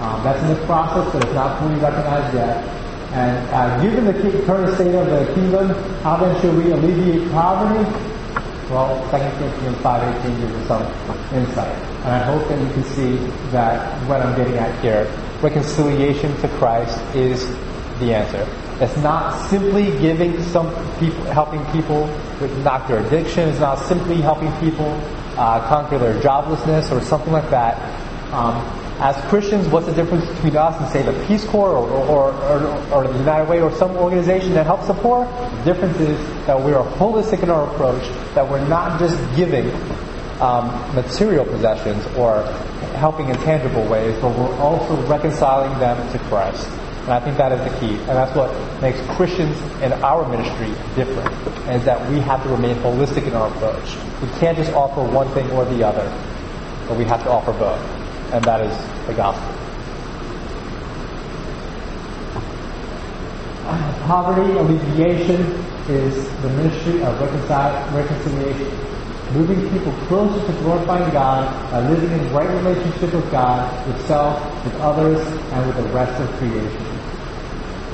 Um, 0.00 0.22
that's 0.24 0.42
in 0.42 0.48
the 0.48 0.66
process, 0.66 1.12
but 1.12 1.24
it's 1.24 1.34
not 1.34 1.60
fully 1.60 1.76
recognized 1.76 2.34
yet. 2.34 2.66
And 3.12 3.48
uh, 3.50 3.82
given 3.82 4.06
the 4.06 4.42
current 4.44 4.74
state 4.74 4.94
of 4.94 5.06
the 5.06 5.32
kingdom, 5.34 5.68
how 6.02 6.16
then 6.16 6.40
should 6.40 6.56
we 6.56 6.72
alleviate 6.72 7.30
poverty? 7.30 7.84
Well, 8.70 8.98
2 9.10 9.18
Corinthians 9.38 9.76
5.18 9.78 10.40
gives 10.40 10.54
us 10.54 10.68
some 10.68 11.34
insight. 11.34 11.76
And 12.04 12.10
I 12.10 12.22
hope 12.24 12.48
that 12.48 12.58
you 12.58 12.72
can 12.72 12.84
see 12.84 13.16
that 13.50 14.08
what 14.08 14.22
I'm 14.22 14.34
getting 14.34 14.56
at 14.56 14.80
here, 14.82 15.04
reconciliation 15.42 16.36
to 16.40 16.48
Christ 16.58 16.98
is 17.14 17.46
the 17.98 18.14
answer. 18.14 18.46
It's 18.82 18.96
not 18.98 19.48
simply 19.48 19.96
giving 19.98 20.42
some 20.44 20.68
people, 20.98 21.24
helping 21.24 21.64
people 21.72 22.04
with 22.40 22.56
knock 22.64 22.88
their 22.88 23.04
addiction. 23.04 23.48
It's 23.48 23.60
not 23.60 23.78
simply 23.86 24.20
helping 24.20 24.52
people 24.60 24.90
uh, 25.36 25.66
conquer 25.68 25.98
their 25.98 26.20
joblessness 26.20 26.90
or 26.90 27.00
something 27.04 27.32
like 27.32 27.48
that. 27.50 27.76
Um, 28.32 28.56
as 28.98 29.16
Christians, 29.28 29.66
what's 29.68 29.86
the 29.86 29.94
difference 29.94 30.26
between 30.26 30.56
us 30.56 30.80
and 30.80 30.88
say 30.90 31.02
the 31.02 31.26
Peace 31.26 31.44
Corps 31.44 31.70
or, 31.70 31.88
or, 31.88 32.32
or, 32.32 32.92
or, 32.92 33.08
the 33.08 33.18
United 33.18 33.48
Way 33.48 33.60
or 33.60 33.72
some 33.72 33.96
organization 33.96 34.54
that 34.54 34.64
helps 34.64 34.86
the 34.86 34.94
poor? 34.94 35.24
The 35.24 35.64
difference 35.64 35.98
is 35.98 36.46
that 36.46 36.60
we 36.60 36.72
are 36.72 36.84
holistic 36.96 37.42
in 37.42 37.50
our 37.50 37.68
approach, 37.72 38.02
that 38.34 38.48
we're 38.48 38.66
not 38.68 39.00
just 39.00 39.18
giving 39.34 39.70
um, 40.42 40.66
material 40.94 41.44
possessions 41.44 42.04
or 42.16 42.42
helping 42.98 43.28
in 43.28 43.36
tangible 43.36 43.84
ways, 43.86 44.18
but 44.20 44.36
we're 44.36 44.54
also 44.58 45.00
reconciling 45.06 45.78
them 45.78 45.96
to 46.12 46.18
Christ. 46.26 46.68
And 47.02 47.12
I 47.12 47.20
think 47.20 47.36
that 47.36 47.52
is 47.52 47.72
the 47.72 47.78
key. 47.78 47.94
And 47.94 48.08
that's 48.08 48.34
what 48.34 48.50
makes 48.82 49.00
Christians 49.16 49.56
in 49.80 49.92
our 50.04 50.28
ministry 50.28 50.74
different, 50.96 51.32
is 51.68 51.84
that 51.84 52.10
we 52.10 52.18
have 52.20 52.42
to 52.42 52.48
remain 52.48 52.76
holistic 52.76 53.26
in 53.26 53.34
our 53.34 53.48
approach. 53.48 53.96
We 54.20 54.28
can't 54.40 54.58
just 54.58 54.72
offer 54.72 55.02
one 55.02 55.28
thing 55.30 55.48
or 55.52 55.64
the 55.64 55.86
other, 55.86 56.06
but 56.88 56.98
we 56.98 57.04
have 57.04 57.22
to 57.22 57.30
offer 57.30 57.52
both. 57.52 57.80
And 58.32 58.44
that 58.44 58.60
is 58.60 59.06
the 59.06 59.14
gospel. 59.14 59.48
Poverty 64.06 64.52
alleviation 64.58 65.40
is 65.88 66.28
the 66.42 66.48
ministry 66.50 67.02
of 67.02 67.20
reconciliation 67.94 68.91
moving 69.32 69.68
people 69.70 69.92
closer 70.06 70.46
to 70.46 70.52
glorifying 70.60 71.10
God 71.12 71.70
by 71.70 71.88
living 71.88 72.10
in 72.10 72.32
right 72.32 72.48
relationship 72.48 73.12
with 73.12 73.30
God, 73.30 73.86
with 73.86 74.06
self, 74.06 74.64
with 74.64 74.74
others, 74.76 75.18
and 75.52 75.66
with 75.66 75.76
the 75.76 75.92
rest 75.92 76.20
of 76.20 76.28
creation. 76.38 76.86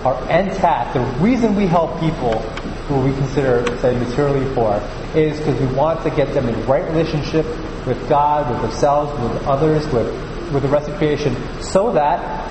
Our 0.04 0.28
end 0.28 0.52
task, 0.52 0.94
the 0.94 1.04
reason 1.22 1.54
we 1.54 1.66
help 1.66 1.98
people 2.00 2.40
who 2.88 3.00
we 3.00 3.12
consider, 3.14 3.64
say, 3.78 3.98
materially 3.98 4.54
poor, 4.54 4.82
is 5.14 5.38
because 5.38 5.60
we 5.60 5.66
want 5.74 6.02
to 6.04 6.10
get 6.10 6.32
them 6.34 6.48
in 6.48 6.66
right 6.66 6.84
relationship 6.84 7.46
with 7.86 8.08
God, 8.08 8.50
with 8.50 8.62
themselves, 8.62 9.12
with 9.20 9.46
others, 9.46 9.86
with, 9.92 10.06
with 10.52 10.62
the 10.62 10.68
rest 10.68 10.88
of 10.88 10.96
creation, 10.96 11.36
so 11.60 11.92
that 11.92 12.48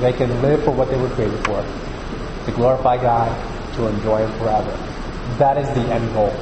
they 0.00 0.12
can 0.12 0.42
live 0.42 0.64
for 0.64 0.72
what 0.72 0.88
they 0.88 0.96
were 0.96 1.10
created 1.10 1.44
for. 1.44 1.64
To 2.46 2.52
glorify 2.52 2.96
God, 2.96 3.30
to 3.76 3.86
enjoy 3.88 4.26
Him 4.26 4.38
forever. 4.38 4.70
That 5.38 5.58
is 5.58 5.68
the 5.68 5.92
end 5.92 6.12
goal. 6.14 6.34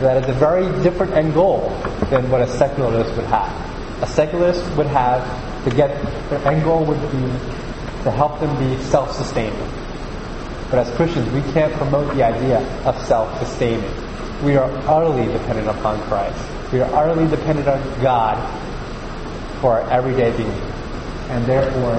That 0.00 0.22
is 0.22 0.28
a 0.28 0.34
very 0.34 0.66
different 0.82 1.14
end 1.14 1.32
goal 1.32 1.70
than 2.10 2.30
what 2.30 2.42
a 2.42 2.46
secularist 2.46 3.16
would 3.16 3.24
have. 3.26 4.02
A 4.02 4.06
secularist 4.06 4.62
would 4.76 4.88
have 4.88 5.24
to 5.64 5.70
get 5.70 5.88
their 6.28 6.38
end 6.46 6.64
goal 6.64 6.84
would 6.84 7.00
be 7.10 7.24
to 8.04 8.10
help 8.10 8.38
them 8.38 8.54
be 8.58 8.76
self-sustaining. 8.84 9.58
But 10.70 10.80
as 10.80 10.94
Christians, 10.96 11.32
we 11.32 11.40
can't 11.54 11.72
promote 11.72 12.14
the 12.14 12.22
idea 12.22 12.58
of 12.84 13.00
self-sustaining. 13.06 13.90
We 14.44 14.56
are 14.56 14.70
utterly 14.86 15.32
dependent 15.32 15.68
upon 15.68 15.98
Christ. 16.02 16.44
We 16.74 16.80
are 16.80 16.94
utterly 16.94 17.26
dependent 17.26 17.66
on 17.66 17.80
God 18.02 18.36
for 19.62 19.80
our 19.80 19.90
everyday 19.90 20.36
being. 20.36 20.60
And 21.30 21.46
therefore, 21.46 21.96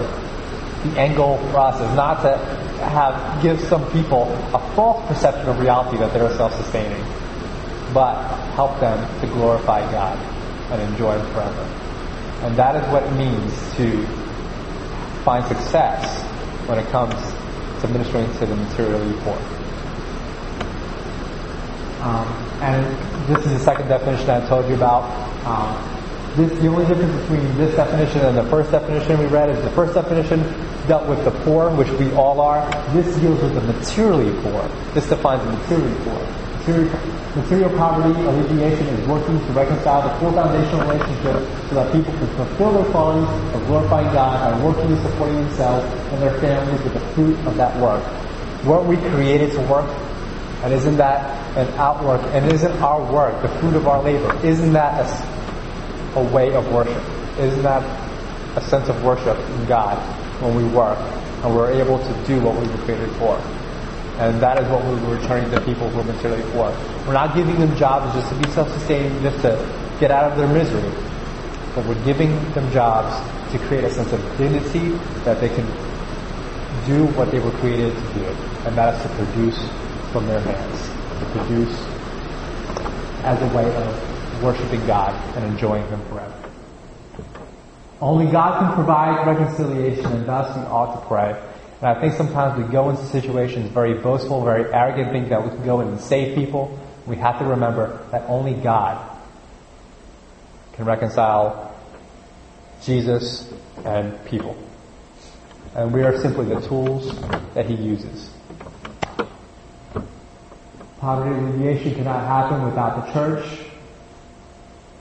the 0.83 0.99
end 0.99 1.15
goal 1.15 1.37
for 1.49 1.57
us 1.57 1.81
is 1.81 1.95
not 1.95 2.21
to 2.21 2.37
have 2.85 3.41
give 3.41 3.59
some 3.61 3.89
people 3.91 4.31
a 4.53 4.59
false 4.75 5.03
perception 5.07 5.49
of 5.49 5.59
reality 5.59 5.97
that 5.97 6.13
they're 6.13 6.31
self-sustaining 6.37 7.03
but 7.93 8.21
help 8.55 8.79
them 8.79 8.97
to 9.21 9.27
glorify 9.27 9.79
God 9.91 10.17
and 10.71 10.81
enjoy 10.81 11.17
Him 11.17 11.25
forever. 11.33 11.61
And 12.43 12.55
that 12.55 12.75
is 12.75 12.91
what 12.91 13.03
it 13.03 13.11
means 13.13 13.53
to 13.77 14.05
find 15.23 15.45
success 15.45 16.23
when 16.67 16.79
it 16.79 16.88
comes 16.89 17.15
to 17.81 17.88
ministering 17.88 18.25
to 18.38 18.45
the 18.45 18.55
materially 18.55 19.13
poor. 19.21 19.38
Um, 22.01 22.27
and 22.61 23.27
this 23.27 23.45
is 23.45 23.53
the 23.53 23.59
second 23.59 23.88
definition 23.88 24.29
I 24.29 24.47
told 24.47 24.67
you 24.67 24.75
about. 24.75 25.03
Um, 25.45 25.97
this, 26.35 26.59
the 26.59 26.67
only 26.67 26.85
difference 26.85 27.19
between 27.21 27.57
this 27.57 27.75
definition 27.75 28.21
and 28.21 28.38
the 28.38 28.43
first 28.43 28.71
definition 28.71 29.17
we 29.19 29.25
read 29.25 29.49
is 29.49 29.61
the 29.63 29.71
first 29.71 29.95
definition 29.95 30.41
dealt 30.88 31.09
with 31.09 31.23
the 31.25 31.31
poor, 31.43 31.69
which 31.75 31.89
we 31.91 32.11
all 32.13 32.39
are. 32.39 32.69
This 32.93 33.15
deals 33.17 33.41
with 33.41 33.55
the 33.55 33.61
materially 33.61 34.31
poor. 34.43 34.67
This 34.93 35.09
defines 35.09 35.43
the 35.43 35.51
materially 35.51 35.95
poor. 36.03 36.46
Material, 36.68 37.70
poverty 37.78 38.20
alleviation 38.24 38.88
is 38.88 39.07
working 39.07 39.39
to 39.39 39.53
reconcile 39.53 40.01
the 40.01 40.20
full 40.20 40.34
foundational 40.34 40.82
relationship 40.82 41.70
so 41.70 41.76
that 41.76 41.93
people 41.93 42.11
can 42.11 42.28
fulfill 42.36 42.74
their 42.74 42.91
qualities 42.91 43.55
of 43.55 43.65
glorifying 43.68 44.13
God 44.13 44.51
by 44.51 44.65
working 44.65 44.91
and 44.91 45.01
supporting 45.01 45.36
themselves 45.38 45.86
and 46.11 46.22
their 46.22 46.38
families 46.41 46.84
with 46.84 46.93
the 46.93 46.99
fruit 47.15 47.38
of 47.47 47.55
that 47.55 47.74
work. 47.80 48.03
Weren't 48.65 48.86
we 48.86 48.97
created 48.97 49.53
to 49.53 49.61
work? 49.61 49.89
And 50.63 50.74
isn't 50.74 50.97
that 50.97 51.57
an 51.57 51.74
outwork? 51.76 52.22
And 52.34 52.51
isn't 52.51 52.82
our 52.82 53.01
work, 53.13 53.41
the 53.41 53.49
fruit 53.59 53.76
of 53.76 53.88
our 53.88 54.03
labor, 54.03 54.38
isn't 54.45 54.74
that 54.74 55.05
a, 55.05 56.20
a 56.20 56.24
way 56.34 56.53
of 56.53 56.70
worship? 56.74 57.01
Isn't 57.39 57.63
that 57.63 57.82
a 58.57 58.61
sense 58.61 58.89
of 58.89 59.01
worship 59.05 59.38
in 59.38 59.65
God 59.68 59.97
when 60.41 60.53
we 60.57 60.65
work 60.65 60.99
and 60.99 61.55
we're 61.55 61.72
able 61.72 61.97
to 61.97 62.26
do 62.26 62.41
what 62.41 62.59
we 62.59 62.68
were 62.68 62.84
created 62.84 63.11
for? 63.11 63.41
And 64.20 64.41
that 64.41 64.57
is 64.57 64.68
what 64.70 64.84
we 64.84 64.91
are 64.91 65.15
returning 65.15 65.51
to 65.51 65.61
people 65.61 65.89
who 65.89 65.99
are 65.99 66.03
materially 66.03 66.43
poor. 66.51 66.72
We're 67.05 67.13
not 67.13 67.36
giving 67.36 67.59
them 67.59 67.76
jobs 67.78 68.13
just 68.15 68.30
to 68.34 68.39
be 68.39 68.45
self-sustaining, 68.51 69.22
just 69.22 69.41
to 69.41 69.53
get 69.99 70.09
out 70.09 70.32
of 70.32 70.38
their 70.38 70.47
misery. 70.47 70.89
But 71.76 71.86
we're 71.86 72.03
giving 72.03 72.32
them 72.53 72.72
jobs 72.72 73.13
to 73.51 73.59
create 73.68 73.84
a 73.84 73.89
sense 73.91 74.11
of 74.11 74.20
dignity 74.38 74.89
that 75.24 75.39
they 75.39 75.49
can 75.49 75.65
do 76.88 77.05
what 77.13 77.30
they 77.30 77.39
were 77.39 77.51
created 77.59 77.93
to 77.93 78.13
do. 78.13 78.26
And 78.65 78.76
that 78.76 78.95
is 78.95 79.01
to 79.03 79.09
produce 79.15 79.59
from 80.11 80.26
their 80.26 80.39
hands. 80.39 80.89
To 81.20 81.26
produce 81.38 81.78
as 83.24 83.41
a 83.41 83.55
way 83.55 83.76
of 83.76 84.43
worshiping 84.43 84.86
God 84.88 85.13
and 85.36 85.45
enjoying 85.45 85.88
Him 85.89 86.01
forever. 86.09 86.34
Only 88.01 88.32
God 88.32 88.59
can 88.59 88.74
provide 88.74 89.26
reconciliation 89.28 90.05
and 90.05 90.26
thus 90.26 90.55
we 90.55 90.63
ought 90.63 90.99
to 90.99 91.07
pray. 91.07 91.36
And 91.80 91.89
I 91.89 92.01
think 92.01 92.15
sometimes 92.15 92.61
we 92.61 92.71
go 92.71 92.89
into 92.89 93.05
situations 93.05 93.69
very 93.69 93.93
boastful, 93.95 94.43
very 94.43 94.73
arrogant, 94.73 95.11
think 95.11 95.30
that 95.30 95.43
we 95.43 95.49
can 95.49 95.63
go 95.63 95.82
in 95.82 95.89
and 95.89 96.01
save 96.01 96.36
people. 96.36 96.78
We 97.05 97.17
have 97.17 97.38
to 97.39 97.45
remember 97.45 98.03
that 98.11 98.23
only 98.28 98.53
God 98.53 99.17
can 100.73 100.86
reconcile 100.86 101.75
Jesus 102.84 103.51
and 103.86 104.23
people. 104.25 104.57
And 105.75 105.93
we 105.93 106.01
are 106.01 106.19
simply 106.19 106.45
the 106.45 106.61
tools 106.61 107.15
that 107.53 107.67
He 107.67 107.75
uses. 107.75 108.32
Poverty 110.99 111.39
alleviation 111.39 111.93
cannot 111.93 112.25
happen 112.25 112.65
without 112.65 113.05
the 113.05 113.13
church, 113.13 113.59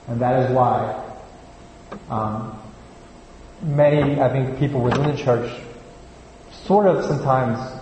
and 0.07 0.21
that 0.21 0.43
is 0.43 0.55
why 0.55 1.03
um, 2.11 2.59
many, 3.63 4.21
I 4.21 4.29
think, 4.29 4.59
people 4.59 4.81
within 4.81 5.15
the 5.15 5.17
church 5.17 5.51
sort 6.67 6.85
of 6.85 7.05
sometimes 7.05 7.81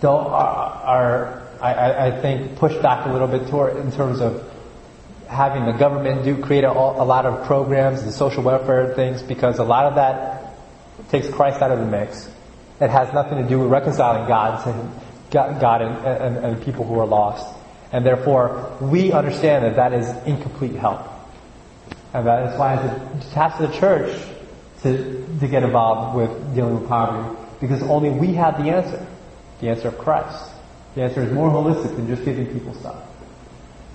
don't 0.00 0.26
are, 0.26 0.72
are 0.84 1.48
I, 1.60 2.06
I, 2.06 2.20
think 2.20 2.56
pushed 2.56 2.80
back 2.80 3.06
a 3.06 3.12
little 3.12 3.26
bit 3.26 3.48
toward 3.48 3.76
in 3.76 3.92
terms 3.92 4.20
of 4.20 4.50
having 5.28 5.66
the 5.66 5.72
government 5.72 6.24
do 6.24 6.40
create 6.42 6.64
a, 6.64 6.70
a 6.70 7.04
lot 7.04 7.26
of 7.26 7.46
programs 7.46 8.02
and 8.02 8.12
social 8.12 8.42
welfare 8.42 8.94
things 8.94 9.22
because 9.22 9.58
a 9.58 9.64
lot 9.64 9.86
of 9.86 9.94
that 9.96 10.56
takes 11.10 11.28
Christ 11.28 11.60
out 11.60 11.70
of 11.70 11.78
the 11.78 11.86
mix. 11.86 12.30
It 12.80 12.90
has 12.90 13.12
nothing 13.12 13.42
to 13.42 13.48
do 13.48 13.60
with 13.60 13.70
reconciling 13.70 14.26
God 14.26 14.64
to 14.64 14.90
God 15.30 15.82
and, 15.82 16.06
and, 16.06 16.44
and 16.44 16.62
people 16.62 16.86
who 16.86 16.98
are 16.98 17.06
lost. 17.06 17.46
And 17.92 18.06
therefore, 18.06 18.76
we 18.80 19.12
understand 19.12 19.64
that 19.64 19.76
that 19.76 19.92
is 19.92 20.08
incomplete 20.26 20.76
help. 20.76 21.06
And 22.14 22.26
that 22.26 22.52
is 22.52 22.58
why 22.58 22.74
it's 22.74 23.26
a 23.26 23.34
task 23.34 23.60
of 23.60 23.70
the 23.70 23.78
church 23.78 24.18
to, 24.82 25.38
to 25.40 25.48
get 25.48 25.62
involved 25.62 26.16
with 26.16 26.54
dealing 26.54 26.80
with 26.80 26.88
poverty 26.88 27.39
because 27.60 27.82
only 27.82 28.10
we 28.10 28.34
have 28.34 28.62
the 28.62 28.70
answer. 28.70 29.06
The 29.60 29.68
answer 29.68 29.88
of 29.88 29.98
Christ. 29.98 30.50
The 30.94 31.02
answer 31.02 31.22
is 31.22 31.32
more 31.32 31.50
holistic 31.50 31.94
than 31.96 32.06
just 32.06 32.24
giving 32.24 32.46
people 32.46 32.74
stuff. 32.74 32.96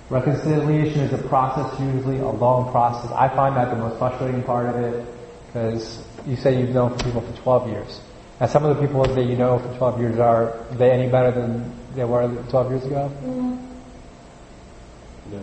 Reconciliation 0.08 1.00
is 1.00 1.12
a 1.12 1.28
process, 1.28 1.80
usually 1.80 2.18
a 2.18 2.28
long 2.28 2.70
process. 2.70 3.10
I 3.10 3.28
find 3.28 3.56
that 3.56 3.70
the 3.70 3.76
most 3.76 3.98
frustrating 3.98 4.42
part 4.44 4.66
of 4.66 4.76
it 4.76 5.06
because 5.46 6.04
you 6.26 6.36
say 6.36 6.60
you've 6.60 6.70
known 6.70 6.96
people 6.98 7.20
for 7.20 7.32
12 7.42 7.70
years. 7.70 8.00
And 8.38 8.50
some 8.50 8.64
of 8.64 8.76
the 8.76 8.86
people 8.86 9.02
that 9.02 9.24
you 9.24 9.36
know 9.36 9.58
for 9.58 9.76
12 9.78 10.00
years 10.00 10.18
are 10.18 10.64
they 10.72 10.90
any 10.90 11.10
better 11.10 11.32
than 11.32 11.72
they 11.94 12.04
were 12.04 12.28
12 12.50 12.70
years 12.70 12.84
ago? 12.84 13.10
No. 15.32 15.42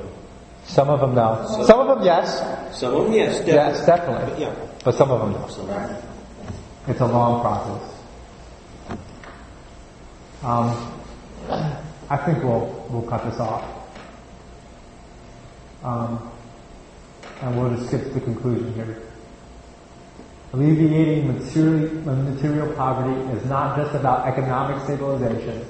Some 0.66 0.90
of 0.90 1.02
them 1.02 1.16
no. 1.16 1.46
Some 1.66 1.80
of 1.80 1.88
them 1.98 2.06
yes. 2.06 2.40
Some 2.78 2.94
of 2.96 3.06
them, 3.06 3.14
yes, 3.14 3.40
definitely. 3.40 3.54
Yes, 3.54 3.86
definitely. 3.86 4.30
But 4.32 4.40
yeah. 4.40 4.56
But 4.86 4.96
some 4.96 5.12
of 5.12 5.20
them 5.20 5.42
no. 5.42 5.48
Some. 5.48 5.70
It's 6.88 7.02
a 7.02 7.06
long 7.06 7.42
process. 7.42 7.93
Um, 10.44 10.92
I 12.10 12.18
think 12.18 12.44
we'll 12.44 12.86
we'll 12.90 13.04
cut 13.04 13.24
this 13.24 13.40
off, 13.40 13.64
um, 15.84 16.32
and 17.42 17.58
we'll 17.58 17.74
just 17.74 17.88
skip 17.88 18.04
to 18.04 18.10
the 18.10 18.20
conclusion 18.20 18.74
here. 18.74 19.02
Alleviating 20.52 21.28
material, 21.28 21.90
material 22.14 22.74
poverty 22.74 23.18
is 23.32 23.46
not 23.46 23.78
just 23.78 23.96
about 23.96 24.28
economic 24.28 24.84
stabilization, 24.84 25.66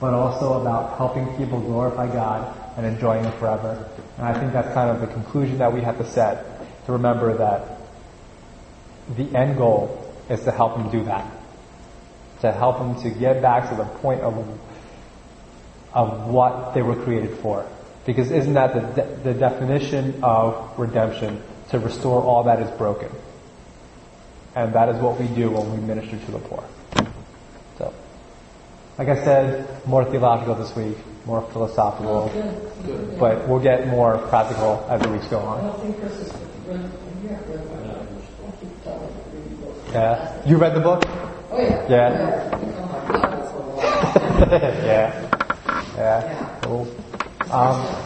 but 0.00 0.12
also 0.12 0.60
about 0.60 0.98
helping 0.98 1.26
people 1.38 1.58
glorify 1.60 2.06
God 2.06 2.54
and 2.76 2.84
enjoying 2.84 3.24
Him 3.24 3.32
forever. 3.38 3.88
And 4.18 4.26
I 4.26 4.38
think 4.38 4.52
that's 4.52 4.72
kind 4.74 4.90
of 4.90 5.00
the 5.00 5.06
conclusion 5.14 5.56
that 5.58 5.72
we 5.72 5.80
have 5.80 5.96
to 5.96 6.04
set 6.04 6.44
to 6.84 6.92
remember 6.92 7.38
that 7.38 7.80
the 9.16 9.34
end 9.34 9.56
goal 9.56 10.14
is 10.28 10.44
to 10.44 10.50
help 10.50 10.76
them 10.76 10.90
do 10.90 11.04
that. 11.04 11.26
To 12.44 12.52
help 12.52 12.76
them 12.76 13.00
to 13.00 13.08
get 13.08 13.40
back 13.40 13.70
to 13.70 13.74
the 13.74 13.84
point 13.84 14.20
of, 14.20 14.36
of 15.94 16.26
what 16.28 16.74
they 16.74 16.82
were 16.82 16.94
created 16.94 17.38
for. 17.38 17.66
Because 18.04 18.30
isn't 18.30 18.52
that 18.52 18.74
the, 18.74 18.80
de- 18.80 19.16
the 19.32 19.32
definition 19.32 20.22
of 20.22 20.78
redemption? 20.78 21.42
To 21.70 21.78
restore 21.78 22.22
all 22.22 22.44
that 22.44 22.60
is 22.60 22.70
broken. 22.72 23.10
And 24.54 24.74
that 24.74 24.90
is 24.90 24.98
what 24.98 25.18
we 25.18 25.26
do 25.28 25.52
when 25.52 25.72
we 25.72 25.78
minister 25.78 26.18
to 26.18 26.32
the 26.32 26.38
poor. 26.38 26.62
So, 27.78 27.94
like 28.98 29.08
I 29.08 29.24
said, 29.24 29.86
more 29.86 30.04
theological 30.04 30.54
this 30.54 30.76
week, 30.76 30.98
more 31.24 31.40
philosophical, 31.50 32.30
but 33.18 33.48
we'll 33.48 33.58
get 33.58 33.88
more 33.88 34.18
practical 34.28 34.86
as 34.90 35.00
the 35.00 35.08
weeks 35.08 35.28
go 35.28 35.38
on. 35.38 35.64
don't 35.64 35.80
think 35.80 35.98
Chris 35.98 36.12
is 36.12 36.32
read, 36.66 36.90
you 37.22 37.28
have 37.30 37.48
read 37.48 37.70
my 37.70 37.86
novel. 37.86 38.06
Don't 38.42 38.60
keep 38.60 38.84
telling 38.84 39.16
me 39.16 39.22
to 39.22 39.30
read 39.30 39.50
the 39.50 39.64
book. 39.64 39.76
Yeah. 39.94 40.46
You 40.46 40.56
read 40.58 40.74
the 40.74 40.80
book? 40.80 41.04
Oh, 41.50 41.60
yeah. 41.60 41.88
Yeah. 41.88 42.56
It's 42.56 42.64
become 42.64 42.88
my 42.90 43.12
Bible 43.12 43.46
for 43.48 43.58
a 43.58 43.66
while. 43.76 44.50
yeah. 44.84 45.94
Yeah. 45.96 46.60
Cool. 46.62 46.88
Um, 47.50 47.96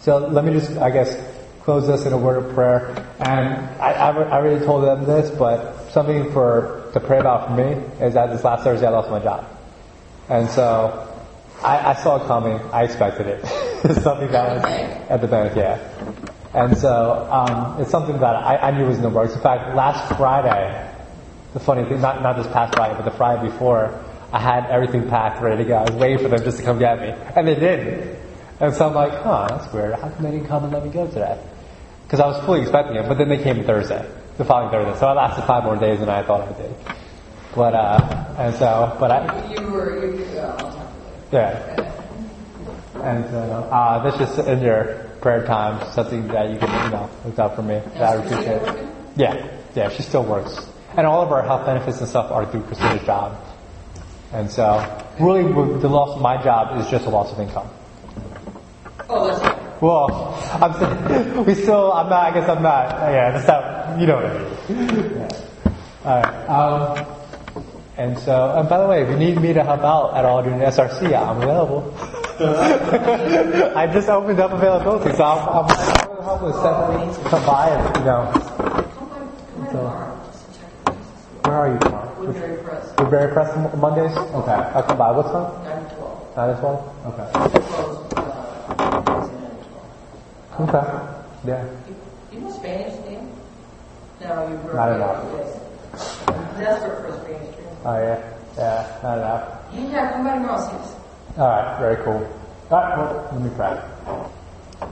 so 0.00 0.18
let 0.18 0.44
me 0.44 0.52
just, 0.52 0.76
I 0.78 0.90
guess, 0.90 1.16
close 1.62 1.86
this 1.86 2.06
in 2.06 2.12
a 2.14 2.18
word 2.18 2.42
of 2.42 2.54
prayer. 2.54 2.88
And 3.20 3.54
I, 3.80 3.92
I, 3.92 4.10
I 4.10 4.32
already 4.38 4.64
told 4.64 4.84
them 4.84 5.04
this, 5.04 5.30
but 5.30 5.90
something 5.90 6.32
for 6.32 6.90
to 6.94 7.00
pray 7.00 7.18
about 7.18 7.48
for 7.48 7.54
me 7.54 7.72
is 8.04 8.14
that 8.14 8.30
this 8.30 8.42
last 8.42 8.64
Thursday 8.64 8.86
I 8.86 8.90
lost 8.90 9.10
my 9.10 9.18
job, 9.18 9.46
and 10.30 10.48
so 10.48 11.06
I, 11.62 11.90
I 11.90 11.94
saw 11.94 12.22
it 12.22 12.26
coming. 12.26 12.58
I 12.72 12.84
expected 12.84 13.26
it. 13.26 13.40
it's 13.84 14.02
something 14.02 14.30
that 14.30 14.56
was 14.56 14.64
at 15.10 15.20
the 15.20 15.28
bank, 15.28 15.56
yeah. 15.56 15.78
And 16.54 16.76
so 16.76 17.28
um, 17.30 17.80
it's 17.80 17.90
something 17.90 18.18
that 18.20 18.34
I, 18.34 18.56
I 18.56 18.70
knew 18.70 18.86
was 18.86 18.96
in 18.96 19.02
the 19.02 19.10
works. 19.10 19.34
In 19.34 19.42
fact, 19.42 19.76
last 19.76 20.16
Friday, 20.16 20.94
the 21.58 21.64
funny 21.64 21.88
thing, 21.88 22.00
not, 22.00 22.22
not 22.22 22.36
this 22.36 22.46
past 22.48 22.74
Friday, 22.76 22.94
but 22.94 23.04
the 23.04 23.16
Friday 23.16 23.48
before, 23.48 24.04
I 24.32 24.38
had 24.38 24.66
everything 24.66 25.08
packed, 25.08 25.42
ready 25.42 25.64
to 25.64 25.68
go. 25.68 25.76
I 25.76 25.90
was 25.90 25.92
waiting 25.92 26.18
for 26.18 26.28
them 26.28 26.44
just 26.44 26.58
to 26.58 26.62
come 26.62 26.78
get 26.78 27.00
me. 27.00 27.08
And 27.34 27.48
they 27.48 27.56
didn't. 27.56 28.16
And 28.60 28.74
so 28.74 28.88
I'm 28.88 28.94
like, 28.94 29.12
huh, 29.12 29.48
that's 29.50 29.72
weird. 29.72 29.94
How 29.94 30.08
come 30.08 30.22
they 30.22 30.30
didn't 30.30 30.46
come 30.46 30.64
and 30.64 30.72
let 30.72 30.84
me 30.84 30.90
go 30.90 31.06
today? 31.08 31.42
Because 32.04 32.20
I 32.20 32.26
was 32.26 32.44
fully 32.44 32.60
expecting 32.60 32.96
it, 32.96 33.08
but 33.08 33.18
then 33.18 33.28
they 33.28 33.42
came 33.42 33.64
Thursday, 33.64 34.08
the 34.36 34.44
following 34.44 34.70
Thursday. 34.70 34.98
So 35.00 35.06
I 35.08 35.12
lasted 35.14 35.46
five 35.46 35.64
more 35.64 35.76
days 35.76 35.98
than 35.98 36.08
I 36.08 36.22
thought 36.22 36.48
I 36.48 36.52
did. 36.62 36.74
But, 37.56 37.74
uh, 37.74 38.34
and 38.38 38.54
so, 38.54 38.96
but 39.00 39.10
I, 39.10 39.54
You 39.54 39.66
were, 39.68 40.06
you, 40.06 40.38
uh, 40.38 40.56
to 40.56 40.76
you 40.76 41.38
yeah. 41.38 41.92
And 43.02 43.24
so, 43.30 43.38
uh, 43.38 44.02
that's 44.04 44.18
just 44.18 44.38
in 44.46 44.60
your 44.60 45.06
prayer 45.20 45.44
time, 45.44 45.90
something 45.92 46.28
that 46.28 46.50
you 46.50 46.58
can, 46.58 46.84
you 46.84 46.90
know, 46.92 47.10
look 47.24 47.38
out 47.38 47.56
for 47.56 47.62
me. 47.62 47.80
That 47.94 48.02
I 48.02 48.16
would 48.16 48.26
Is 48.26 48.38
she 48.38 48.44
appreciate. 48.46 48.88
Yeah, 49.16 49.58
yeah, 49.74 49.88
she 49.90 50.02
still 50.02 50.24
works. 50.24 50.68
And 50.98 51.06
all 51.06 51.22
of 51.22 51.30
our 51.30 51.42
health 51.42 51.64
benefits 51.64 52.00
and 52.00 52.08
stuff 52.08 52.32
are 52.32 52.44
through 52.50 52.62
Christina's 52.64 53.06
job. 53.06 53.38
And 54.32 54.50
so, 54.50 54.82
really, 55.20 55.44
the 55.78 55.88
loss 55.88 56.16
of 56.16 56.20
my 56.20 56.42
job 56.42 56.78
is 56.80 56.90
just 56.90 57.06
a 57.06 57.08
loss 57.08 57.30
of 57.32 57.38
income. 57.38 57.68
Oh, 59.08 59.28
that's. 59.28 59.80
Well, 59.80 60.34
I'm 60.60 60.74
still, 60.74 61.44
we 61.44 61.54
still, 61.54 61.92
I'm 61.92 62.08
not, 62.10 62.32
I 62.32 62.34
guess 62.34 62.48
I'm 62.48 62.62
not, 62.62 62.90
yeah, 63.12 63.30
that's 63.30 63.46
not, 63.46 64.00
you 64.00 64.06
know 64.08 64.16
what 64.16 64.26
I 64.26 64.38
mean. 64.38 64.98
Yeah. 65.14 65.28
Alright, 66.04 66.48
um, 66.50 67.06
and 67.96 68.18
so, 68.18 68.56
and 68.58 68.68
by 68.68 68.78
the 68.82 68.88
way, 68.88 69.02
if 69.02 69.08
you 69.08 69.16
need 69.16 69.40
me 69.40 69.52
to 69.52 69.62
help 69.62 69.82
out 69.82 70.16
at 70.16 70.24
all 70.24 70.42
during 70.42 70.58
SRC, 70.58 71.14
I'm 71.16 71.36
available. 71.40 71.94
I 73.76 73.86
just 73.92 74.08
opened 74.08 74.40
up 74.40 74.50
availability, 74.52 75.16
so 75.16 75.22
I'm, 75.24 75.48
I'm 75.48 75.70
I'm 75.70 76.24
help 76.24 76.42
with 76.42 76.54
stuff, 76.56 77.30
come 77.30 77.46
by 77.46 77.68
and, 77.70 77.96
you 77.98 78.04
know, 78.04 78.30
Come 78.32 78.42
by, 78.58 78.82
come 78.82 79.64
by 79.64 79.70
tomorrow, 79.70 80.20
just 80.32 80.54
to 80.54 80.60
check. 80.60 80.72
where 81.46 81.54
are 81.56 81.72
you 81.72 81.78
tomorrow? 81.78 82.87
Woodbury 82.98 83.32
Press, 83.32 83.54
Woodbury 83.56 83.68
Press 83.68 83.72
on 83.74 83.80
Mondays? 83.80 84.16
Okay, 84.16 84.52
I'll 84.52 84.82
come 84.82 84.98
by. 84.98 85.10
What 85.12 85.26
time? 85.26 85.64
nine 85.64 85.88
to 85.88 85.94
twelve. 85.94 86.36
Nine 86.36 86.50
as 86.50 86.60
well? 86.62 86.78
Okay. 87.06 87.26
Closed, 87.32 88.14
uh, 88.14 88.22
to 89.22 89.66
twelve. 89.68 90.68
Okay. 90.68 90.84
Yeah. 91.46 91.64
You, 91.88 91.94
you 92.32 92.40
know 92.40 92.50
Spanish, 92.50 92.94
Dan? 93.04 93.30
No, 94.20 94.48
you 94.48 94.56
grew 94.58 94.74
Not 94.74 94.92
enough. 94.96 95.24
Yes. 95.36 95.60
I'm 96.28 96.60
desperate 96.60 96.98
for 97.06 97.12
Spanish. 97.22 97.54
Oh 97.84 97.98
yeah. 97.98 98.18
Yeah, 98.56 98.98
not 99.04 99.18
enough. 99.18 99.42
Yeah, 99.72 100.12
come 100.12 100.24
by 100.24 100.34
tomorrow. 100.34 100.96
All 101.38 101.48
right, 101.48 101.78
very 101.78 101.96
cool. 102.02 102.20
All 102.70 102.80
right, 102.82 102.98
well, 102.98 103.28
let 103.32 103.40
me 103.40 103.50
pray. 103.54 103.80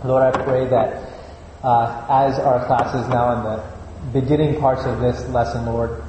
Lord, 0.04 0.22
I 0.22 0.30
pray 0.44 0.66
that 0.68 1.02
uh, 1.64 2.06
as 2.08 2.38
our 2.38 2.64
class 2.66 2.94
is 2.94 3.08
now 3.08 3.32
in 3.34 3.42
the 3.42 4.20
beginning 4.20 4.60
parts 4.60 4.84
of 4.84 5.00
this 5.00 5.26
lesson, 5.30 5.66
Lord, 5.66 6.04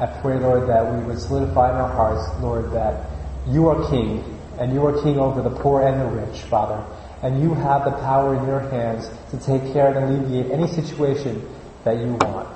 I 0.00 0.06
pray, 0.06 0.38
Lord, 0.38 0.68
that 0.68 0.92
we 0.92 1.04
would 1.04 1.18
solidify 1.18 1.70
in 1.70 1.76
our 1.76 1.92
hearts, 1.92 2.42
Lord, 2.42 2.72
that 2.72 3.10
you 3.48 3.68
are 3.68 3.88
King, 3.90 4.24
and 4.58 4.72
you 4.72 4.84
are 4.86 5.02
King 5.02 5.18
over 5.18 5.42
the 5.42 5.50
poor 5.50 5.82
and 5.82 6.00
the 6.00 6.06
rich, 6.06 6.42
Father, 6.42 6.84
and 7.22 7.42
you 7.42 7.54
have 7.54 7.84
the 7.84 7.92
power 7.92 8.34
in 8.36 8.46
your 8.46 8.60
hands 8.60 9.08
to 9.30 9.38
take 9.38 9.72
care 9.72 9.88
and 9.88 9.98
alleviate 9.98 10.50
any 10.50 10.66
situation 10.66 11.48
that 11.84 11.98
you 11.98 12.14
want. 12.14 12.48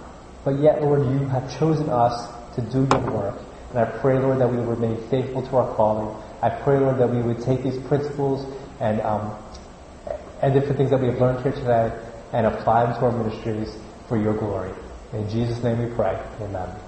But 0.44 0.58
yet, 0.60 0.82
Lord, 0.82 1.00
you 1.00 1.26
have 1.28 1.58
chosen 1.58 1.88
us 1.88 2.28
to 2.54 2.62
do 2.62 2.88
your 2.90 3.10
work. 3.10 3.38
And 3.70 3.78
I 3.80 3.84
pray, 3.84 4.18
Lord, 4.18 4.38
that 4.38 4.50
we 4.50 4.56
would 4.56 4.78
remain 4.78 4.96
faithful 5.08 5.42
to 5.42 5.56
our 5.56 5.74
calling. 5.74 6.16
I 6.40 6.50
pray, 6.50 6.78
Lord, 6.78 6.98
that 6.98 7.10
we 7.10 7.20
would 7.20 7.42
take 7.42 7.62
these 7.62 7.78
principles 7.86 8.46
and 8.80 9.00
um, 9.00 9.34
and 10.42 10.52
different 10.52 10.76
things 10.76 10.90
that 10.90 11.00
we 11.00 11.08
have 11.08 11.20
learned 11.20 11.42
here 11.42 11.52
today 11.52 11.92
and 12.32 12.46
apply 12.46 12.86
them 12.86 12.94
to 12.94 13.06
our 13.06 13.12
ministries 13.12 13.76
for 14.08 14.16
your 14.16 14.34
glory. 14.34 14.72
In 15.12 15.28
Jesus' 15.28 15.62
name 15.62 15.78
we 15.78 15.94
pray. 15.94 16.20
Amen. 16.40 16.85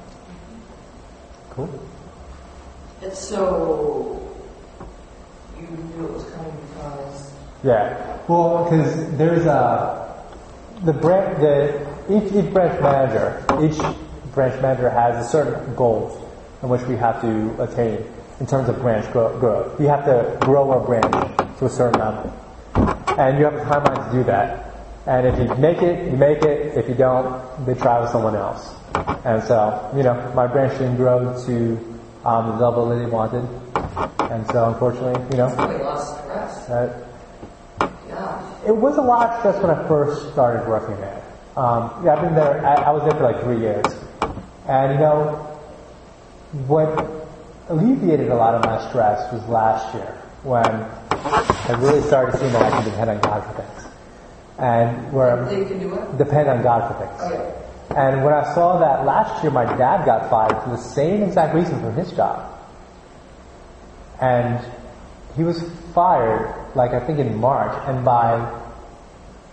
Cool. 1.58 1.68
It's 3.02 3.18
so, 3.18 4.22
you 5.58 5.66
knew 5.66 6.06
it 6.06 6.12
was 6.12 6.22
coming 6.30 6.52
because, 6.68 7.32
Yeah. 7.64 8.16
Well, 8.28 8.62
because 8.62 9.18
there's 9.18 9.44
a 9.44 10.06
the 10.84 10.92
branch 10.92 11.40
the 11.40 11.84
each 12.08 12.32
each 12.32 12.52
branch 12.54 12.80
manager 12.80 13.42
each 13.60 13.76
branch 14.32 14.62
manager 14.62 14.88
has 14.88 15.26
a 15.26 15.28
certain 15.28 15.74
goals 15.74 16.16
in 16.62 16.68
which 16.68 16.82
we 16.82 16.94
have 16.94 17.20
to 17.22 17.60
attain 17.60 18.06
in 18.38 18.46
terms 18.46 18.68
of 18.68 18.78
branch 18.78 19.10
grow, 19.12 19.36
growth. 19.40 19.80
We 19.80 19.86
have 19.86 20.04
to 20.04 20.38
grow 20.46 20.70
our 20.70 20.78
branch 20.86 21.10
to 21.58 21.64
a 21.66 21.68
certain 21.68 21.98
level, 21.98 22.32
and 23.18 23.36
you 23.36 23.46
have 23.46 23.54
a 23.54 23.64
timeline 23.64 24.12
to 24.12 24.16
do 24.16 24.22
that. 24.30 24.64
And 25.06 25.26
if 25.26 25.36
you 25.36 25.52
make 25.56 25.82
it, 25.82 26.08
you 26.08 26.16
make 26.16 26.42
it. 26.42 26.78
If 26.78 26.88
you 26.88 26.94
don't, 26.94 27.66
they 27.66 27.74
try 27.74 27.98
with 28.00 28.10
someone 28.10 28.36
else. 28.36 28.77
And 29.24 29.42
so, 29.44 29.90
you 29.96 30.02
know, 30.02 30.32
my 30.34 30.46
branch 30.46 30.72
didn't 30.78 30.96
grow 30.96 31.20
to 31.46 31.98
um, 32.24 32.58
the 32.58 32.64
level 32.64 32.88
that 32.88 32.96
they 32.96 33.06
wanted, 33.06 33.44
and 34.30 34.46
so 34.48 34.68
unfortunately, 34.72 35.20
you 35.30 35.36
know, 35.36 35.48
really 35.54 35.76
a 35.80 35.84
lot 35.84 35.98
of 35.98 36.18
stress. 36.22 36.66
that 36.66 37.04
Gosh. 38.08 38.44
it 38.66 38.76
was 38.76 38.96
a 38.96 39.02
lot 39.02 39.30
of 39.30 39.38
stress 39.40 39.62
when 39.62 39.70
I 39.70 39.86
first 39.88 40.32
started 40.32 40.68
working 40.68 40.96
there. 40.96 41.22
Um, 41.56 42.04
yeah, 42.04 42.14
I've 42.14 42.22
been 42.22 42.34
there. 42.34 42.64
I, 42.66 42.74
I 42.74 42.90
was 42.90 43.02
there 43.02 43.12
for 43.18 43.24
like 43.30 43.40
three 43.42 43.60
years, 43.60 43.84
and 44.68 44.92
you 44.94 44.98
know, 44.98 45.36
what 46.66 46.88
alleviated 47.68 48.30
a 48.30 48.34
lot 48.34 48.54
of 48.54 48.64
my 48.64 48.88
stress 48.88 49.32
was 49.32 49.46
last 49.48 49.94
year 49.94 50.06
when 50.42 50.64
I 50.64 51.76
really 51.78 52.00
started 52.02 52.38
seeing 52.38 52.52
that 52.52 52.62
I 52.62 52.70
can 52.70 52.84
depend 52.84 53.10
on 53.10 53.20
God 53.20 53.44
for 53.44 53.62
things, 53.62 53.92
and 54.58 55.12
where 55.12 55.44
They 55.44 55.56
I'm 55.62 55.66
can 55.68 55.78
do 55.78 55.94
it? 55.94 56.18
depend 56.18 56.48
on 56.48 56.62
God 56.62 56.88
for 56.92 57.04
things. 57.06 57.20
Oh, 57.22 57.32
yeah. 57.32 57.57
And 57.96 58.22
when 58.22 58.34
I 58.34 58.54
saw 58.54 58.78
that 58.78 59.06
last 59.06 59.42
year, 59.42 59.50
my 59.50 59.64
dad 59.64 60.04
got 60.04 60.28
fired 60.28 60.62
for 60.62 60.70
the 60.70 60.76
same 60.76 61.22
exact 61.22 61.54
reason 61.54 61.80
from 61.80 61.94
his 61.94 62.12
job. 62.12 62.54
And 64.20 64.64
he 65.36 65.42
was 65.42 65.62
fired, 65.94 66.54
like 66.74 66.92
I 66.92 67.00
think 67.06 67.18
in 67.18 67.36
March, 67.36 67.72
and 67.86 68.04
by 68.04 68.60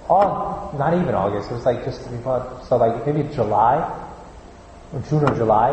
all, 0.10 0.76
not 0.78 0.94
even 0.96 1.16
August, 1.16 1.50
it 1.50 1.54
was 1.54 1.66
like 1.66 1.86
just 1.86 2.04
so 2.68 2.78
like 2.78 3.06
maybe 3.06 3.24
July, 3.34 3.78
or 4.92 5.00
June 5.10 5.24
or 5.24 5.36
July, 5.36 5.72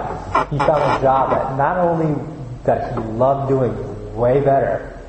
he 0.51 0.59
found 0.59 0.83
a 0.83 1.03
job 1.03 1.31
that 1.31 1.57
not 1.57 1.79
only 1.79 2.15
that 2.65 2.93
he 2.93 3.01
loved 3.01 3.49
doing 3.49 4.15
way 4.15 4.41
better, 4.41 5.01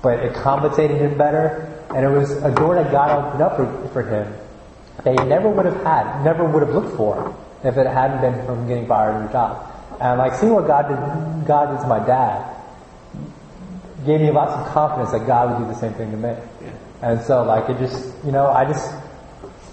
but 0.00 0.18
it 0.20 0.34
compensated 0.34 0.96
him 0.96 1.18
better, 1.18 1.68
and 1.94 2.06
it 2.06 2.08
was 2.08 2.30
a 2.30 2.54
door 2.54 2.74
that 2.74 2.90
God 2.90 3.26
opened 3.26 3.42
up 3.42 3.56
for, 3.56 3.88
for 3.88 4.02
him 4.02 4.32
that 5.04 5.18
he 5.20 5.26
never 5.26 5.48
would 5.48 5.66
have 5.66 5.82
had, 5.82 6.22
never 6.24 6.44
would 6.44 6.62
have 6.62 6.74
looked 6.74 6.96
for 6.96 7.34
if 7.64 7.76
it 7.76 7.86
hadn't 7.86 8.20
been 8.20 8.44
from 8.46 8.66
getting 8.68 8.86
fired 8.86 9.14
from 9.14 9.28
a 9.28 9.32
job. 9.32 9.68
And 10.00 10.18
like 10.18 10.34
seeing 10.34 10.52
what 10.52 10.66
God 10.66 10.88
did, 10.88 11.46
God 11.46 11.74
did 11.76 11.82
to 11.82 11.86
my 11.88 12.04
dad, 12.04 12.56
gave 14.06 14.20
me 14.20 14.30
lots 14.30 14.52
of 14.52 14.66
confidence 14.74 15.12
that 15.12 15.26
God 15.26 15.50
would 15.60 15.66
do 15.66 15.72
the 15.72 15.78
same 15.78 15.94
thing 15.94 16.10
to 16.10 16.16
me. 16.16 16.34
And 17.02 17.20
so 17.22 17.42
like 17.44 17.68
it 17.70 17.78
just, 17.78 18.12
you 18.24 18.32
know, 18.32 18.46
I 18.46 18.64
just, 18.64 18.92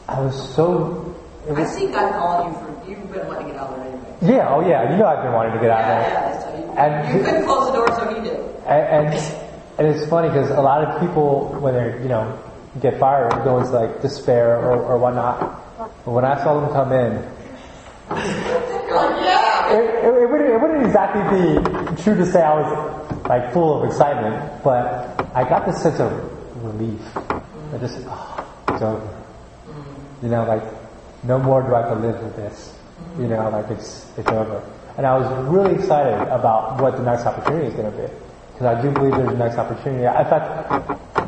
I 0.07 0.20
was 0.22 0.36
so, 0.55 1.15
it 1.47 1.51
I 1.53 1.59
was, 1.61 1.70
see 1.76 1.88
God 1.88 2.11
calling 2.13 2.53
you 2.53 2.59
for, 2.59 2.89
you've 2.89 3.11
been 3.11 3.28
wanting 3.28 3.47
to 3.47 3.51
get 3.53 3.61
out 3.61 3.70
of 3.70 3.78
there 3.78 3.88
anyway. 3.88 4.17
yeah, 4.38 4.49
oh 4.53 4.67
yeah, 4.67 4.91
you 4.91 4.97
know 4.97 5.05
I've 5.05 5.24
been 5.24 5.34
wanting 5.34 5.53
to 5.53 5.59
get 5.59 5.70
out 5.72 5.80
Yeah, 5.80 5.99
there. 5.99 6.11
yeah, 6.11 6.39
so 6.43 6.57
you, 6.57 6.72
And- 6.78 7.17
you 7.17 7.24
couldn't 7.26 7.45
close 7.45 7.67
the 7.67 7.74
door, 7.74 7.88
so 7.95 8.13
he 8.13 8.22
did. 8.22 8.39
And, 8.67 9.07
and, 9.13 9.36
and 9.80 9.88
it's 9.88 10.07
funny 10.09 10.28
because 10.30 10.49
a 10.51 10.61
lot 10.61 10.84
of 10.84 10.99
people, 10.99 11.47
when 11.59 11.74
they're, 11.74 11.99
you 12.01 12.09
know, 12.09 12.38
get 12.82 12.99
fired, 12.99 13.34
into 13.34 13.55
like 13.72 14.01
despair 14.01 14.57
or, 14.57 14.82
or 14.84 14.97
whatnot. 14.97 15.39
But 16.05 16.11
when 16.11 16.26
I 16.26 16.41
saw 16.43 16.59
them 16.59 16.72
come 16.72 16.91
in, 16.91 17.13
it, 19.72 20.05
it, 20.05 20.24
it, 20.24 20.30
wouldn't, 20.30 20.49
it 20.49 20.61
wouldn't 20.61 20.86
exactly 20.86 21.24
be 21.38 22.03
true 22.03 22.15
to 22.15 22.26
say 22.26 22.41
I 22.41 22.59
was 22.59 23.28
like 23.28 23.53
full 23.53 23.82
of 23.82 23.89
excitement, 23.89 24.63
but 24.63 25.30
I 25.36 25.47
got 25.47 25.65
this 25.65 25.82
sense 25.82 25.99
of 25.99 26.11
relief. 26.63 27.01
I 27.17 27.78
just, 27.80 27.99
oh, 28.07 28.47
it's 28.70 28.82
over. 28.82 29.24
You 30.22 30.30
know, 30.30 30.43
like, 30.45 30.63
no 31.24 31.39
more 31.39 31.61
do 31.61 31.76
I 31.76 31.82
have 31.82 31.89
to 31.89 32.07
live 32.07 32.22
with 32.22 32.36
this. 32.36 32.76
You 33.17 33.28
know, 33.28 33.49
like 33.49 33.70
it's, 33.70 34.11
it's 34.17 34.28
over. 34.30 34.63
And 34.97 35.05
I 35.05 35.17
was 35.17 35.47
really 35.47 35.76
excited 35.76 36.20
about 36.28 36.82
what 36.82 36.97
the 36.97 37.03
next 37.03 37.26
opportunity 37.26 37.67
is 37.67 37.74
going 37.74 37.91
to 37.91 37.97
be. 37.97 38.13
Because 38.53 38.78
I 38.78 38.82
do 38.82 38.91
believe 38.91 39.13
there's 39.13 39.32
a 39.32 39.38
next 39.38 39.57
opportunity. 39.57 40.03
In 40.03 40.26
fact, 40.26 41.18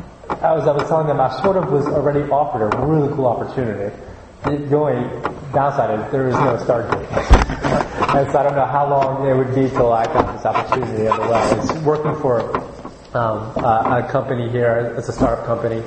I 0.42 0.52
was, 0.54 0.66
I 0.66 0.72
was 0.72 0.88
telling 0.88 1.06
them 1.06 1.20
I 1.20 1.30
sort 1.40 1.56
of 1.56 1.70
was 1.70 1.86
already 1.86 2.28
offered 2.28 2.66
a 2.66 2.84
really 2.84 3.14
cool 3.14 3.26
opportunity. 3.26 3.94
The 4.42 4.56
the 4.56 4.76
only 4.76 5.06
downside 5.52 6.00
is 6.00 6.10
there 6.10 6.28
is 6.28 6.34
no 6.34 6.58
start 6.58 6.90
date. 6.90 7.06
and 7.12 8.30
so 8.32 8.38
I 8.38 8.42
don't 8.42 8.56
know 8.56 8.66
how 8.66 8.90
long 8.90 9.24
it 9.24 9.36
would 9.36 9.54
be 9.54 9.70
till 9.70 9.92
I 9.92 10.04
got 10.06 10.34
this 10.34 10.44
opportunity 10.44 11.06
in 11.06 11.14
the. 11.14 11.58
It's 11.62 11.72
working 11.84 12.16
for 12.20 12.40
um, 13.14 13.54
a, 13.62 14.02
a 14.02 14.08
company 14.10 14.50
here. 14.50 14.96
It's 14.98 15.08
a 15.08 15.12
startup 15.12 15.46
company. 15.46 15.80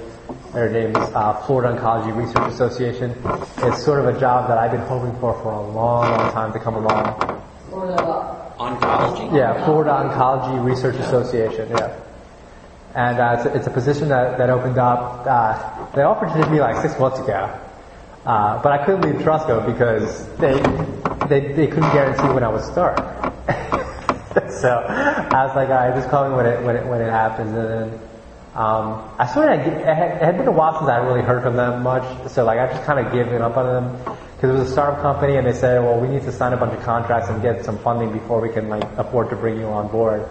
Their 0.54 0.70
name 0.70 0.92
is 0.92 1.10
uh, 1.14 1.34
Florida 1.46 1.78
Oncology 1.78 2.16
Research 2.16 2.54
Association. 2.54 3.12
It's 3.58 3.84
sort 3.84 4.00
of 4.00 4.16
a 4.16 4.18
job 4.18 4.48
that 4.48 4.58
I've 4.58 4.72
been 4.72 4.88
hoping 4.88 5.20
for 5.20 5.34
for 5.44 5.52
a 5.52 5.62
long, 5.62 6.10
long 6.10 6.32
time 6.32 6.54
to 6.54 6.60
come 6.62 6.76
along. 6.76 7.44
Florida 7.68 8.02
uh, 8.02 8.56
Oncology? 8.58 9.36
Yeah, 9.36 9.66
Florida 9.66 9.92
Oncology 9.92 10.64
Research 10.64 10.96
Association. 10.96 11.68
Yeah, 11.72 12.00
and 12.96 13.20
uh, 13.20 13.36
it's, 13.38 13.46
a, 13.46 13.56
it's 13.58 13.68
a 13.68 13.72
position 13.72 14.08
that, 14.08 14.38
that 14.38 14.50
opened 14.50 14.78
up. 14.78 15.26
Uh, 15.28 15.92
they 15.94 16.02
offered 16.02 16.30
it 16.30 16.44
to 16.44 16.50
me 16.50 16.62
like 16.62 16.82
six 16.82 16.98
months 16.98 17.20
ago, 17.20 17.54
uh, 18.26 18.62
but 18.64 18.72
I 18.72 18.86
couldn't 18.86 19.02
leave 19.02 19.22
Trustco 19.22 19.66
because 19.66 20.26
they, 20.38 20.56
they 21.28 21.54
they 21.54 21.68
couldn't 21.68 21.92
guarantee 21.92 22.34
when 22.34 22.44
I 22.44 22.50
would 22.50 22.64
start. 22.64 22.98
so 24.50 24.70
I 24.80 25.46
was 25.46 25.56
like, 25.56 25.70
all 25.70 25.76
right, 25.76 25.94
just 25.94 26.10
call 26.10 26.30
me 26.30 26.36
when 26.36 26.46
it 26.46 26.64
when 26.64 26.78
it 26.78 26.88
when 26.88 27.02
it 27.02 27.12
happens, 27.12 27.52
and 27.56 27.68
then. 27.68 28.00
Um, 28.56 29.12
I 29.20 29.28
sort 29.28 29.50
of, 29.50 29.60
it 29.60 29.86
had, 29.86 30.12
it 30.16 30.22
had 30.22 30.38
been 30.38 30.48
a 30.48 30.52
while 30.52 30.80
since 30.80 30.90
I 30.90 31.00
really 31.00 31.22
heard 31.22 31.44
from 31.44 31.58
them 31.58 31.84
much, 31.84 32.32
so 32.32 32.46
like 32.46 32.58
I 32.58 32.68
just 32.68 32.84
kind 32.86 33.06
of 33.06 33.12
given 33.12 33.42
up 33.42 33.58
on 33.58 33.66
them 33.66 34.18
because 34.38 34.50
it 34.50 34.54
was 34.60 34.70
a 34.70 34.72
startup 34.72 35.02
company 35.02 35.36
and 35.36 35.46
they 35.46 35.52
said, 35.52 35.84
well, 35.84 36.00
we 36.00 36.08
need 36.08 36.22
to 36.22 36.32
sign 36.32 36.54
a 36.54 36.58
bunch 36.58 36.72
of 36.72 36.82
contracts 36.84 37.28
and 37.28 37.42
get 37.42 37.66
some 37.66 37.78
funding 37.80 38.14
before 38.14 38.40
we 38.40 38.48
can 38.48 38.70
like 38.70 38.86
afford 38.98 39.30
to 39.32 39.36
bring 39.36 39.60
you 39.60 39.66
on 39.66 39.90
board. 39.90 40.26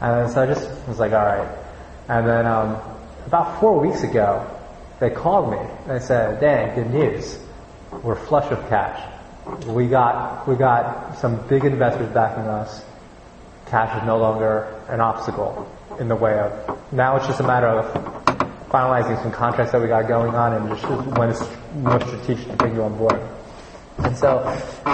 And 0.00 0.30
so 0.32 0.42
I 0.42 0.46
just 0.46 0.70
was 0.88 0.98
like, 0.98 1.12
all 1.12 1.26
right. 1.26 1.59
And 2.10 2.26
then 2.26 2.44
um, 2.44 2.76
about 3.26 3.60
four 3.60 3.78
weeks 3.78 4.02
ago, 4.02 4.44
they 4.98 5.10
called 5.10 5.52
me 5.52 5.58
and 5.58 5.90
they 5.90 6.04
said, 6.04 6.40
"Dan, 6.40 6.74
good 6.74 6.90
news. 6.92 7.38
We're 8.02 8.16
flush 8.16 8.50
of 8.50 8.68
cash. 8.68 9.00
We 9.64 9.86
got 9.86 10.48
we 10.48 10.56
got 10.56 11.16
some 11.18 11.46
big 11.46 11.64
investors 11.64 12.12
backing 12.12 12.48
us. 12.48 12.84
Cash 13.66 14.02
is 14.02 14.06
no 14.08 14.18
longer 14.18 14.82
an 14.88 15.00
obstacle 15.00 15.70
in 16.00 16.08
the 16.08 16.16
way 16.16 16.36
of. 16.36 16.92
Now 16.92 17.14
it's 17.14 17.28
just 17.28 17.38
a 17.38 17.46
matter 17.46 17.68
of 17.68 17.86
finalizing 18.70 19.22
some 19.22 19.30
contracts 19.30 19.70
that 19.70 19.80
we 19.80 19.86
got 19.86 20.08
going 20.08 20.34
on 20.34 20.54
and 20.54 20.68
just 20.68 20.84
when 21.16 21.30
it's 21.30 21.46
more 21.74 22.00
strategic 22.00 22.48
to 22.48 22.56
bring 22.56 22.74
you 22.74 22.82
on 22.82 22.98
board." 22.98 23.20
And 23.98 24.16
so 24.16 24.42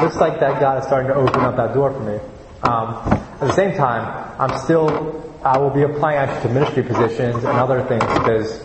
looks 0.02 0.16
like 0.16 0.38
that 0.40 0.60
God 0.60 0.80
is 0.80 0.84
starting 0.84 1.08
to 1.08 1.14
open 1.14 1.40
up 1.40 1.56
that 1.56 1.72
door 1.72 1.92
for 1.92 2.00
me. 2.00 2.18
Um, 2.62 2.94
at 3.40 3.40
the 3.40 3.52
same 3.52 3.74
time, 3.74 4.04
I'm 4.38 4.58
still, 4.58 5.25
I 5.46 5.58
will 5.58 5.70
be 5.70 5.82
applying 5.82 6.28
to 6.42 6.48
ministry 6.48 6.82
positions 6.82 7.44
and 7.44 7.56
other 7.56 7.80
things 7.84 8.02
because 8.02 8.60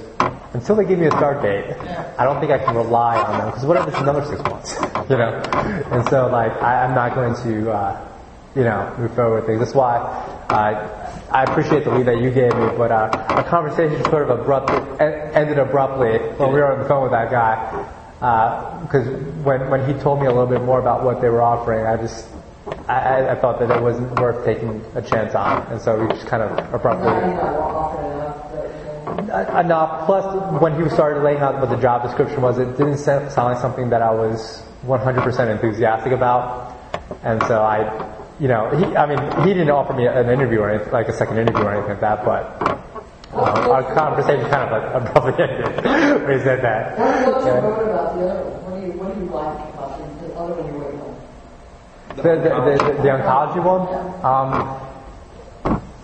until 0.55 0.75
they 0.75 0.83
give 0.83 0.97
me 0.97 1.05
a 1.05 1.11
start 1.11 1.43
date, 1.43 1.77
I 2.17 2.23
don't 2.23 2.39
think 2.39 2.51
I 2.51 2.57
can 2.57 2.75
rely 2.75 3.21
on 3.21 3.37
them 3.37 3.47
because 3.51 3.65
what 3.65 3.77
if 3.77 3.87
it's 3.87 3.97
another 3.97 4.25
six 4.25 4.41
months, 4.49 4.75
you 5.09 5.17
know? 5.17 5.29
And 5.91 6.09
so 6.09 6.27
like, 6.27 6.51
I, 6.61 6.83
I'm 6.83 6.95
not 6.95 7.13
going 7.13 7.35
to, 7.35 7.71
uh, 7.71 8.07
you 8.55 8.63
know, 8.63 8.95
move 8.97 9.13
forward 9.13 9.41
with 9.41 9.45
things. 9.45 9.59
That's 9.59 9.75
why 9.75 9.97
uh, 10.49 11.21
I 11.31 11.43
appreciate 11.43 11.83
the 11.83 11.91
lead 11.91 12.07
that 12.07 12.19
you 12.19 12.31
gave 12.31 12.51
me, 12.55 12.69
but 12.75 12.91
uh, 12.91 13.25
our 13.29 13.43
conversation 13.43 14.03
sort 14.05 14.27
of 14.27 14.39
abruptly, 14.39 14.77
ended 14.99 15.59
abruptly 15.59 16.17
when 16.37 16.51
we 16.51 16.59
were 16.61 16.73
on 16.73 16.79
the 16.79 16.85
phone 16.85 17.03
with 17.03 17.11
that 17.11 17.29
guy 17.29 17.97
because 18.81 19.07
when 19.43 19.67
when 19.69 19.85
he 19.87 19.99
told 20.01 20.19
me 20.19 20.27
a 20.27 20.29
little 20.29 20.45
bit 20.45 20.61
more 20.61 20.79
about 20.79 21.03
what 21.03 21.21
they 21.21 21.29
were 21.29 21.41
offering, 21.41 21.87
I 21.87 21.97
just 21.97 22.27
I, 22.87 22.93
I- 22.93 23.31
I 23.31 23.35
thought 23.39 23.59
that 23.59 23.69
it 23.71 23.81
wasn't 23.81 24.19
worth 24.19 24.43
taking 24.45 24.83
a 24.95 25.01
chance 25.01 25.35
on, 25.35 25.61
and 25.71 25.81
so 25.81 25.99
we 25.99 26.07
just 26.13 26.27
kind 26.27 26.43
of 26.43 26.51
abruptly 26.73 27.07
enough, 27.07 27.95
uh, 29.29 29.59
enough. 29.59 30.05
Plus, 30.05 30.61
when 30.61 30.81
he 30.81 30.89
started 30.89 31.23
laying 31.23 31.39
out 31.39 31.59
what 31.59 31.69
the 31.69 31.77
job 31.77 32.03
description 32.03 32.41
was, 32.41 32.57
it 32.59 32.77
didn't 32.77 32.97
sound 32.97 33.35
like 33.35 33.57
something 33.59 33.89
that 33.89 34.01
I 34.01 34.11
was 34.11 34.63
100% 34.85 35.49
enthusiastic 35.51 36.11
about, 36.13 36.75
and 37.23 37.41
so 37.43 37.61
I. 37.61 38.17
You 38.39 38.47
know, 38.47 38.69
he, 38.71 38.83
I 38.97 39.05
mean, 39.05 39.19
he 39.45 39.53
didn't 39.53 39.69
offer 39.69 39.93
me 39.93 40.07
an 40.07 40.27
interview 40.27 40.61
or 40.61 40.71
anything, 40.71 40.91
like 40.91 41.07
a 41.07 41.13
second 41.13 41.37
interview 41.37 41.61
or 41.63 41.73
anything 41.73 41.91
like 41.91 42.01
that, 42.01 42.25
but 42.25 42.61
um, 43.37 43.69
our 43.69 43.83
conversation 43.93 44.49
kind 44.49 44.65
of 44.67 44.71
like 44.81 44.83
abruptly 44.97 45.43
ended 45.47 45.85
when 46.25 46.39
he 46.39 46.43
said 46.43 46.63
that. 46.63 46.97
What, 46.97 47.33
what's 47.35 47.45
Yeah. 47.45 47.61
your 47.61 47.89
about 47.91 48.17
the 48.17 48.25
other 48.25 48.49
one? 48.49 48.63
What 48.65 48.81
do 48.81 48.87
you, 48.87 48.93
what 48.97 49.13
do 49.13 49.21
you 49.21 49.29
like 49.29 49.61
about 49.75 49.93
the, 49.99 50.27
the 50.27 50.33
other 50.33 50.53
one 50.55 50.73
you're 50.73 50.81
waiting 50.83 51.01
on? 51.01 51.13
The, 52.15 52.23
the, 52.23 52.33
the, 52.33 52.93
the 53.01 53.09
oncology 53.09 53.63
one? 53.63 53.87
Um, 54.23 54.87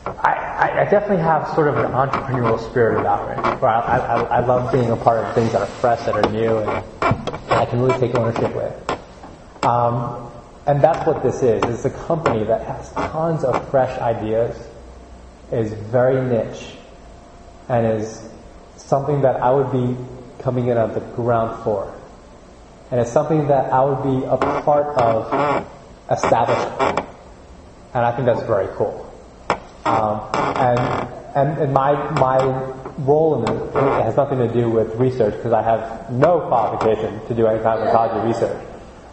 I, 0.06 0.82
I, 0.82 0.90
definitely 0.90 1.18
have 1.18 1.54
sort 1.54 1.68
of 1.68 1.78
an 1.78 1.92
entrepreneurial 1.92 2.60
spirit 2.60 3.00
about 3.02 3.28
me. 3.30 3.44
Where 3.60 3.70
I, 3.70 3.98
I, 3.98 4.22
I 4.24 4.40
love 4.40 4.72
being 4.72 4.90
a 4.90 4.96
part 4.96 5.24
of 5.24 5.36
things 5.36 5.52
that 5.52 5.62
are 5.62 5.68
fresh, 5.68 6.06
that 6.06 6.16
are 6.16 6.32
new, 6.32 6.60
and, 6.60 6.70
and 7.02 7.52
I 7.52 7.66
can 7.66 7.82
really 7.82 8.00
take 8.00 8.16
ownership 8.16 8.56
with. 8.56 9.66
Um, 9.66 10.32
and 10.66 10.82
that's 10.82 11.06
what 11.06 11.24
this 11.24 11.44
is. 11.44 11.62
It's 11.64 11.86
a 11.86 11.90
company 11.90 12.46
that 12.46 12.66
has 12.66 12.92
tons 12.94 13.44
of 13.44 13.70
fresh 13.70 14.00
ideas, 14.00 14.58
is 15.52 15.74
very 15.74 16.22
niche, 16.22 16.78
and 17.68 17.86
is 17.86 18.30
something 18.78 19.22
that 19.22 19.42
I 19.44 19.52
would 19.52 19.72
be 19.74 19.98
coming 20.42 20.68
in 20.68 20.78
on 20.78 20.94
the 20.94 21.02
ground 21.02 21.64
floor. 21.64 21.94
And 22.92 23.02
it's 23.02 23.12
something 23.12 23.50
that 23.50 23.74
I 23.74 23.84
would 23.84 24.04
be 24.04 24.26
a 24.26 24.38
part 24.38 24.98
of 24.98 25.68
establishing. 26.10 27.06
And 27.94 28.06
I 28.06 28.12
think 28.16 28.26
that's 28.26 28.44
very 28.44 28.68
cool. 28.76 29.04
Um, 29.86 30.22
and, 30.34 30.80
and, 31.36 31.58
and 31.60 31.74
my, 31.74 31.94
my 32.12 32.38
role 33.00 33.44
in 33.44 33.54
it, 33.54 33.74
has 34.04 34.16
nothing 34.18 34.40
to 34.40 34.52
do 34.52 34.70
with 34.70 34.96
research 34.96 35.36
because 35.36 35.54
I 35.54 35.62
have 35.62 36.12
no 36.12 36.42
qualification 36.42 37.26
to 37.28 37.34
do 37.34 37.48
any 37.48 37.62
kind 37.64 37.80
of 37.82 37.88
oncology 37.88 38.26
research. 38.26 38.66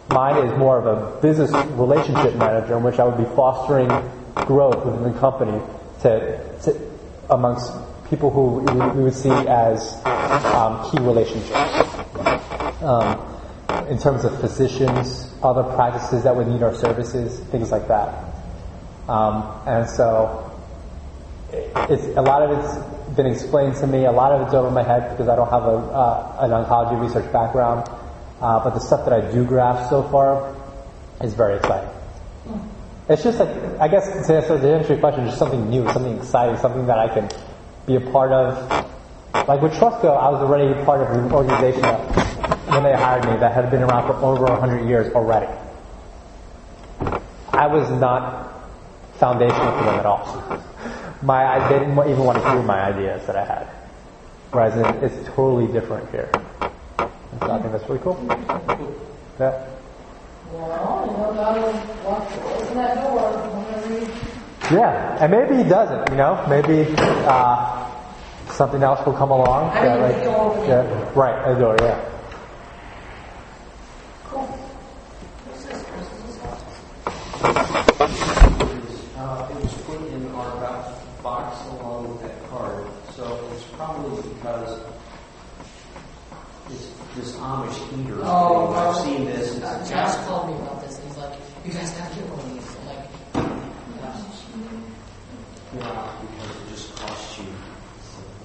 Mine 0.09 0.45
is 0.47 0.57
more 0.57 0.77
of 0.77 0.85
a 0.85 1.21
business 1.21 1.51
relationship 1.71 2.35
manager 2.35 2.77
in 2.77 2.83
which 2.83 2.99
I 2.99 3.05
would 3.05 3.17
be 3.17 3.35
fostering 3.35 3.89
growth 4.35 4.85
within 4.85 5.11
the 5.13 5.19
company 5.19 5.59
to, 6.01 6.59
to 6.63 6.91
amongst 7.29 7.71
people 8.09 8.29
who 8.29 8.59
we- 8.59 8.89
we 8.97 9.03
would 9.03 9.15
see 9.15 9.31
as 9.31 9.95
um, 10.05 10.91
key 10.91 10.99
relationships 10.99 11.51
um, 12.83 13.34
in 13.89 13.97
terms 13.97 14.25
of 14.25 14.39
physicians, 14.39 15.31
other 15.43 15.63
practices 15.75 16.23
that 16.23 16.35
would 16.35 16.47
need 16.47 16.63
our 16.63 16.73
services, 16.73 17.39
things 17.51 17.71
like 17.71 17.87
that. 17.87 18.23
Um, 19.07 19.61
and 19.67 19.89
so, 19.89 20.51
it's 21.51 22.05
a 22.17 22.21
lot 22.21 22.41
of 22.41 22.57
it's 22.57 23.15
been 23.15 23.27
explained 23.27 23.75
to 23.77 23.87
me. 23.87 24.05
A 24.05 24.11
lot 24.11 24.31
of 24.31 24.41
it's 24.41 24.53
over 24.53 24.71
my 24.71 24.83
head 24.83 25.11
because 25.11 25.27
I 25.27 25.35
don't 25.35 25.49
have 25.49 25.63
a, 25.63 25.77
uh, 25.77 26.37
an 26.39 26.51
oncology 26.51 26.99
research 27.01 27.31
background. 27.31 27.87
Uh, 28.41 28.63
but 28.63 28.71
the 28.71 28.79
stuff 28.79 29.05
that 29.05 29.13
I 29.13 29.31
do 29.31 29.45
grasp 29.45 29.89
so 29.89 30.03
far 30.03 30.55
is 31.21 31.33
very 31.33 31.57
exciting. 31.57 31.89
It's 33.07 33.23
just 33.23 33.39
like, 33.39 33.49
I 33.79 33.87
guess 33.87 34.27
to 34.27 34.35
answer 34.35 34.57
the 34.57 34.75
answer 34.75 34.93
your 34.93 34.99
question, 34.99 35.25
just 35.25 35.37
something 35.37 35.69
new, 35.69 35.87
something 35.91 36.17
exciting, 36.17 36.57
something 36.57 36.87
that 36.87 36.97
I 36.97 37.13
can 37.13 37.29
be 37.85 37.95
a 37.95 38.01
part 38.01 38.31
of. 38.31 39.47
Like 39.47 39.61
with 39.61 39.73
Trustco, 39.73 40.17
I 40.17 40.29
was 40.29 40.41
already 40.41 40.73
part 40.85 41.01
of 41.01 41.11
an 41.11 41.31
organization 41.31 41.81
that, 41.81 42.34
when 42.71 42.83
they 42.83 42.93
hired 42.93 43.25
me, 43.25 43.37
that 43.37 43.53
had 43.53 43.71
been 43.71 43.83
around 43.83 44.07
for 44.07 44.15
over 44.15 44.45
100 44.45 44.87
years 44.87 45.13
already. 45.13 45.47
I 47.51 47.67
was 47.67 47.89
not 47.99 48.69
foundational 49.15 49.77
to 49.77 49.83
them 49.85 49.99
at 49.99 50.05
all. 50.05 50.61
My, 51.21 51.45
I 51.45 51.69
they 51.69 51.79
didn't 51.79 51.97
even 51.97 52.23
want 52.23 52.37
to 52.37 52.49
hear 52.51 52.61
my 52.61 52.81
ideas 52.81 53.25
that 53.27 53.35
I 53.35 53.45
had. 53.45 53.67
Whereas 54.51 54.75
it, 54.77 55.03
it's 55.03 55.27
totally 55.35 55.67
different 55.71 56.09
here. 56.11 56.29
And 56.99 57.41
so 57.41 57.51
I 57.51 57.59
think 57.61 57.71
that's 57.71 57.89
really 57.89 58.01
cool. 58.01 58.17
Yeah. 59.39 59.67
Well, 60.51 61.05
you 61.05 61.17
know, 61.17 61.33
God 61.33 61.57
will 61.57 61.73
walk, 62.05 62.31
open 62.45 62.75
that 62.77 62.95
door 63.03 63.31
whenever 63.31 63.93
you 63.99 64.77
Yeah, 64.77 65.17
and 65.19 65.31
maybe 65.31 65.63
he 65.63 65.69
doesn't. 65.69 66.09
You 66.11 66.17
know, 66.17 66.45
maybe 66.47 66.93
uh, 66.97 67.91
something 68.51 68.81
else 68.83 69.05
will 69.05 69.13
come 69.13 69.31
along. 69.31 69.71
I 69.75 70.11
mean, 70.11 70.25
will 70.31 70.61
be- 70.61 70.67
yeah, 70.67 71.11
right, 71.15 71.51
a 71.51 71.59
door. 71.59 71.75
Yeah. 71.81 71.99
Cool. 74.25 74.43
What's 74.43 75.65
this? 75.65 75.83
Christmas 75.83 76.35
stuff? 76.35 76.61
Uh, 77.05 77.34
it 79.49 79.61
was 79.61 79.73
put 79.85 80.01
in 80.07 80.31
our 80.31 80.51
box 81.21 81.65
along 81.71 82.09
with 82.09 82.21
that 82.21 82.49
card, 82.49 82.87
so 83.15 83.49
it's 83.53 83.63
probably 83.75 84.21
because 84.33 84.81
this 87.15 87.35
Amish 87.37 87.77
heater 87.89 88.19
Oh. 88.23 88.73
I've 88.73 88.95
seen 89.03 89.25
this. 89.25 89.57
Josh 89.89 90.15
called 90.25 90.49
me 90.49 90.55
about 90.55 90.81
this, 90.81 90.99
and 90.99 91.07
he's 91.07 91.17
like, 91.17 91.33
you 91.63 91.71
guys 91.71 91.91
gotta 91.91 92.13
get 92.13 92.27
one 92.27 92.39
of 92.39 92.53
these. 92.53 92.75
I'm 92.75 92.85
like, 92.91 93.07
yeah. 95.77 96.11
Because 96.21 96.55
it 96.57 96.69
just 96.69 96.95
costs 96.97 97.39
you. 97.39 97.45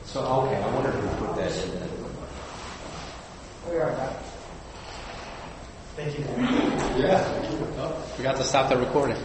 So, 0.04 0.20
okay, 0.20 0.56
I 0.56 0.74
wondered 0.74 0.94
who 0.94 1.26
put 1.26 1.36
that 1.36 1.52
in 1.64 1.70
there. 1.78 1.88
we 3.70 3.76
are 3.78 3.92
back. 3.92 4.29
Thank 6.00 6.18
you. 6.18 6.24
Yeah. 7.04 7.20
Oh, 7.76 7.92
forgot 8.16 8.36
to 8.36 8.44
stop 8.44 8.70
the 8.70 8.78
recording. 8.78 9.18